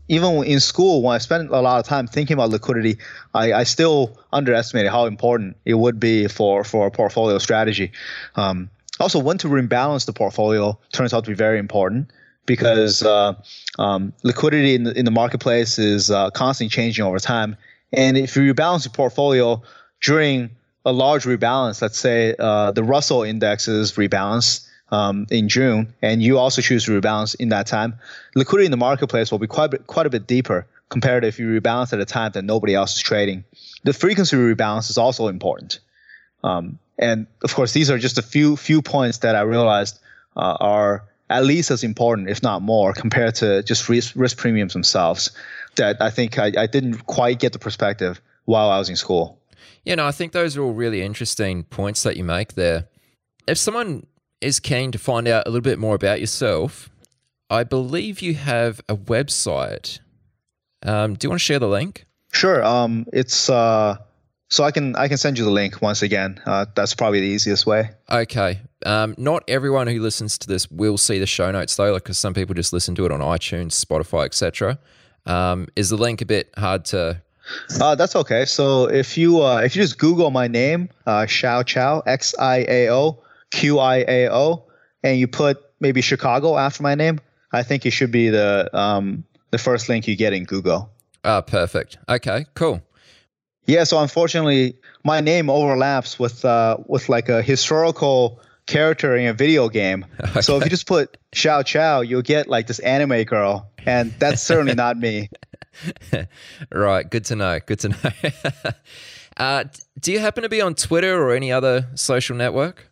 even 0.08 0.44
in 0.44 0.60
school, 0.60 1.02
when 1.02 1.14
I 1.14 1.18
spent 1.18 1.50
a 1.50 1.60
lot 1.60 1.78
of 1.78 1.86
time 1.86 2.06
thinking 2.06 2.34
about 2.34 2.50
liquidity, 2.50 2.98
I, 3.34 3.52
I 3.52 3.64
still 3.64 4.18
underestimated 4.32 4.90
how 4.90 5.06
important 5.06 5.56
it 5.64 5.74
would 5.74 6.00
be 6.00 6.28
for 6.28 6.64
for 6.64 6.86
a 6.86 6.90
portfolio 6.90 7.38
strategy. 7.38 7.92
Um, 8.36 8.70
also, 9.00 9.18
when 9.18 9.36
to 9.38 9.48
rebalance 9.48 10.06
the 10.06 10.14
portfolio 10.14 10.78
turns 10.92 11.12
out 11.12 11.24
to 11.24 11.30
be 11.30 11.36
very 11.36 11.58
important 11.58 12.10
because 12.46 13.02
uh, 13.02 13.34
um, 13.78 14.12
liquidity 14.22 14.74
in 14.74 14.84
the, 14.84 14.98
in 14.98 15.04
the 15.04 15.10
marketplace 15.10 15.78
is 15.78 16.10
uh, 16.10 16.30
constantly 16.30 16.70
changing 16.70 17.04
over 17.04 17.18
time. 17.18 17.56
And 17.93 18.16
if 18.16 18.37
you 18.37 18.55
rebalance 18.55 18.84
your 18.84 18.93
portfolio 18.93 19.62
during 20.03 20.51
a 20.84 20.93
large 20.93 21.24
rebalance, 21.24 21.82
let's 21.82 21.99
say 21.99 22.34
uh, 22.39 22.72
the 22.72 22.84
Russell 22.84 23.22
index 23.22 23.68
is 23.68 23.93
rebalanced 23.93 24.68
um, 24.91 25.26
in 25.30 25.49
June, 25.49 25.93
and 26.03 26.22
you 26.22 26.39
also 26.39 26.62
choose 26.62 26.84
to 26.84 27.01
rebalance 27.01 27.34
in 27.37 27.49
that 27.49 27.66
time, 27.66 27.99
liquidity 28.34 28.66
in 28.66 28.70
the 28.70 28.76
marketplace 28.76 29.30
will 29.30 29.39
be 29.39 29.47
quite 29.47 29.66
a 29.66 29.68
bit, 29.70 29.87
quite 29.87 30.07
a 30.07 30.11
bit 30.11 30.26
deeper 30.26 30.66
compared 30.89 31.22
to 31.22 31.28
if 31.28 31.39
you 31.39 31.61
rebalance 31.61 31.93
at 31.93 32.01
a 32.01 32.05
time 32.05 32.30
that 32.32 32.45
nobody 32.45 32.74
else 32.74 32.97
is 32.97 33.03
trading. 33.03 33.45
The 33.82 33.93
frequency 33.93 34.37
rebalance 34.37 34.91
is 34.91 34.99
also 34.99 35.26
important. 35.26 35.80
Um, 36.45 36.78
and 36.99 37.26
of 37.43 37.55
course, 37.55 37.72
these 37.72 37.91
are 37.91 37.99
just 37.99 38.18
a 38.18 38.22
few 38.22 38.57
few 38.57 38.80
points 38.80 39.18
that 39.18 39.34
I 39.34 39.43
realized 39.43 39.99
uh, 40.37 40.57
are 40.61 41.05
at 41.28 41.45
least 41.45 41.70
as 41.70 41.82
important, 41.82 42.28
if 42.28 42.43
not 42.43 42.62
more, 42.62 42.93
compared 42.93 43.34
to 43.37 43.62
just 43.64 43.89
risk, 43.89 44.12
risk 44.14 44.37
premiums 44.37 44.72
themselves. 44.72 45.32
That 45.76 46.00
I 46.00 46.10
think 46.10 46.38
I, 46.38 46.52
I 46.56 46.66
didn't 46.66 47.06
quite 47.06 47.38
get 47.38 47.52
the 47.52 47.58
perspective 47.58 48.20
while 48.44 48.70
I 48.70 48.78
was 48.78 48.88
in 48.88 48.96
school. 48.96 49.40
Yeah, 49.84 49.96
no, 49.96 50.06
I 50.06 50.12
think 50.12 50.32
those 50.32 50.56
are 50.56 50.62
all 50.62 50.72
really 50.72 51.02
interesting 51.02 51.64
points 51.64 52.02
that 52.02 52.16
you 52.16 52.24
make 52.24 52.54
there. 52.54 52.88
If 53.46 53.58
someone 53.58 54.06
is 54.40 54.60
keen 54.60 54.92
to 54.92 54.98
find 54.98 55.28
out 55.28 55.46
a 55.46 55.50
little 55.50 55.62
bit 55.62 55.78
more 55.78 55.94
about 55.94 56.20
yourself, 56.20 56.90
I 57.48 57.64
believe 57.64 58.20
you 58.20 58.34
have 58.34 58.80
a 58.88 58.96
website. 58.96 60.00
Um, 60.82 61.14
do 61.14 61.26
you 61.26 61.30
want 61.30 61.40
to 61.40 61.44
share 61.44 61.58
the 61.58 61.68
link? 61.68 62.06
Sure. 62.32 62.64
Um, 62.64 63.06
it's 63.12 63.48
uh, 63.48 63.96
so 64.50 64.64
I 64.64 64.70
can 64.70 64.94
I 64.96 65.08
can 65.08 65.16
send 65.16 65.38
you 65.38 65.44
the 65.44 65.50
link 65.50 65.80
once 65.80 66.02
again. 66.02 66.40
Uh, 66.44 66.66
that's 66.74 66.94
probably 66.94 67.20
the 67.20 67.26
easiest 67.26 67.66
way. 67.66 67.90
Okay. 68.10 68.60
Um, 68.84 69.14
not 69.16 69.42
everyone 69.48 69.86
who 69.86 70.00
listens 70.00 70.38
to 70.38 70.48
this 70.48 70.70
will 70.70 70.98
see 70.98 71.18
the 71.18 71.26
show 71.26 71.50
notes 71.50 71.76
though, 71.76 71.94
because 71.94 72.18
some 72.18 72.34
people 72.34 72.54
just 72.54 72.72
listen 72.72 72.94
to 72.96 73.06
it 73.06 73.12
on 73.12 73.20
iTunes, 73.20 73.72
Spotify, 73.72 74.26
etc. 74.26 74.78
Um, 75.26 75.68
is 75.76 75.90
the 75.90 75.96
link 75.96 76.22
a 76.22 76.26
bit 76.26 76.52
hard 76.56 76.84
to? 76.86 77.20
Uh, 77.80 77.94
that's 77.94 78.16
okay. 78.16 78.44
So 78.44 78.88
if 78.88 79.16
you 79.16 79.42
uh, 79.42 79.58
if 79.58 79.76
you 79.76 79.82
just 79.82 79.98
Google 79.98 80.30
my 80.30 80.48
name, 80.48 80.88
uh, 81.06 81.26
Xiao 81.26 81.64
Qiao, 81.64 82.02
X 82.06 82.34
I 82.38 82.64
A 82.68 82.88
O 82.90 83.22
Q 83.50 83.78
I 83.78 84.04
A 84.08 84.32
O, 84.32 84.64
and 85.02 85.18
you 85.18 85.28
put 85.28 85.62
maybe 85.80 86.00
Chicago 86.00 86.56
after 86.56 86.82
my 86.82 86.94
name, 86.94 87.20
I 87.52 87.62
think 87.62 87.86
it 87.86 87.90
should 87.90 88.10
be 88.10 88.30
the 88.30 88.68
um, 88.76 89.24
the 89.50 89.58
first 89.58 89.88
link 89.88 90.08
you 90.08 90.16
get 90.16 90.32
in 90.32 90.44
Google. 90.44 90.90
Ah, 91.24 91.40
perfect. 91.40 91.98
Okay, 92.08 92.46
cool. 92.54 92.82
Yeah, 93.66 93.82
so 93.84 94.00
unfortunately, 94.00 94.76
my 95.02 95.20
name 95.20 95.50
overlaps 95.50 96.18
with 96.18 96.44
uh, 96.44 96.78
with 96.86 97.08
like 97.08 97.28
a 97.28 97.42
historical 97.42 98.40
character 98.66 99.16
in 99.16 99.26
a 99.26 99.32
video 99.32 99.68
game. 99.68 100.06
Okay. 100.20 100.40
So 100.46 100.56
if 100.58 100.64
you 100.64 100.70
just 100.70 100.86
put 100.86 101.16
Xiao 101.32 101.62
Qiao, 101.62 102.06
you'll 102.06 102.22
get 102.22 102.48
like 102.48 102.66
this 102.66 102.78
anime 102.80 103.24
girl, 103.24 103.70
and 103.84 104.12
that's 104.18 104.42
certainly 104.42 104.74
not 104.74 104.96
me. 104.96 105.28
right, 106.72 107.08
good 107.08 107.24
to 107.26 107.36
know. 107.36 107.58
Good 107.64 107.80
to 107.80 107.88
know. 107.90 108.10
uh, 109.36 109.64
do 110.00 110.12
you 110.12 110.18
happen 110.18 110.42
to 110.42 110.48
be 110.48 110.60
on 110.60 110.74
Twitter 110.74 111.20
or 111.20 111.34
any 111.34 111.52
other 111.52 111.88
social 111.94 112.36
network? 112.36 112.90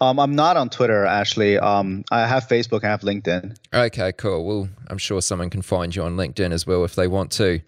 Um, 0.00 0.18
I'm 0.18 0.34
not 0.34 0.56
on 0.56 0.68
Twitter 0.68 1.06
actually. 1.06 1.58
Um, 1.58 2.04
I 2.10 2.26
have 2.26 2.48
Facebook. 2.48 2.82
I 2.82 2.88
have 2.88 3.02
LinkedIn. 3.02 3.56
Okay, 3.72 4.12
cool. 4.12 4.44
Well, 4.44 4.68
I'm 4.88 4.98
sure 4.98 5.22
someone 5.22 5.48
can 5.48 5.62
find 5.62 5.94
you 5.94 6.02
on 6.02 6.16
LinkedIn 6.16 6.50
as 6.50 6.66
well 6.66 6.84
if 6.84 6.96
they 6.96 7.06
want 7.06 7.30
to. 7.32 7.60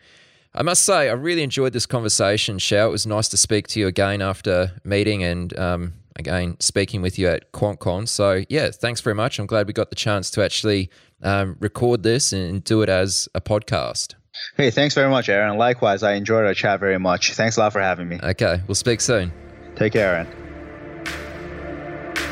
I 0.52 0.62
must 0.62 0.84
say, 0.84 1.08
I 1.08 1.12
really 1.12 1.42
enjoyed 1.42 1.72
this 1.72 1.86
conversation, 1.86 2.58
Xiao. 2.58 2.86
It 2.86 2.90
was 2.90 3.06
nice 3.06 3.28
to 3.28 3.36
speak 3.36 3.68
to 3.68 3.80
you 3.80 3.86
again 3.86 4.22
after 4.22 4.72
meeting 4.84 5.22
and 5.22 5.56
um, 5.58 5.92
again 6.16 6.56
speaking 6.60 7.02
with 7.02 7.18
you 7.18 7.28
at 7.28 7.52
QuantCon. 7.52 8.08
So, 8.08 8.44
yeah, 8.48 8.70
thanks 8.70 9.00
very 9.00 9.14
much. 9.14 9.38
I'm 9.38 9.46
glad 9.46 9.66
we 9.66 9.72
got 9.72 9.90
the 9.90 9.96
chance 9.96 10.30
to 10.32 10.44
actually 10.44 10.90
um, 11.22 11.56
record 11.60 12.02
this 12.02 12.32
and 12.32 12.62
do 12.62 12.82
it 12.82 12.88
as 12.88 13.28
a 13.34 13.40
podcast. 13.40 14.14
Hey, 14.56 14.70
thanks 14.70 14.94
very 14.94 15.08
much, 15.08 15.28
Aaron. 15.28 15.56
Likewise, 15.58 16.02
I 16.02 16.14
enjoyed 16.14 16.44
our 16.44 16.54
chat 16.54 16.80
very 16.80 16.98
much. 16.98 17.32
Thanks 17.32 17.56
a 17.56 17.60
lot 17.60 17.72
for 17.72 17.80
having 17.80 18.08
me. 18.08 18.18
Okay, 18.22 18.60
we'll 18.66 18.74
speak 18.74 19.00
soon. 19.00 19.32
Take 19.76 19.92
care, 19.92 20.14
Aaron. 20.14 20.44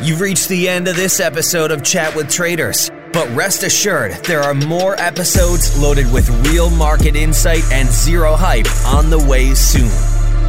You've 0.02 0.20
reached 0.20 0.48
the 0.48 0.68
end 0.68 0.88
of 0.88 0.96
this 0.96 1.20
episode 1.20 1.70
of 1.70 1.84
Chat 1.84 2.14
with 2.16 2.28
Traders. 2.28 2.90
But 3.12 3.28
rest 3.36 3.62
assured, 3.62 4.12
there 4.24 4.40
are 4.40 4.54
more 4.54 4.98
episodes 4.98 5.78
loaded 5.80 6.10
with 6.12 6.28
real 6.48 6.70
market 6.70 7.14
insight 7.14 7.62
and 7.70 7.88
zero 7.88 8.34
hype 8.34 8.66
on 8.86 9.10
the 9.10 9.18
way 9.18 9.54
soon. 9.54 10.21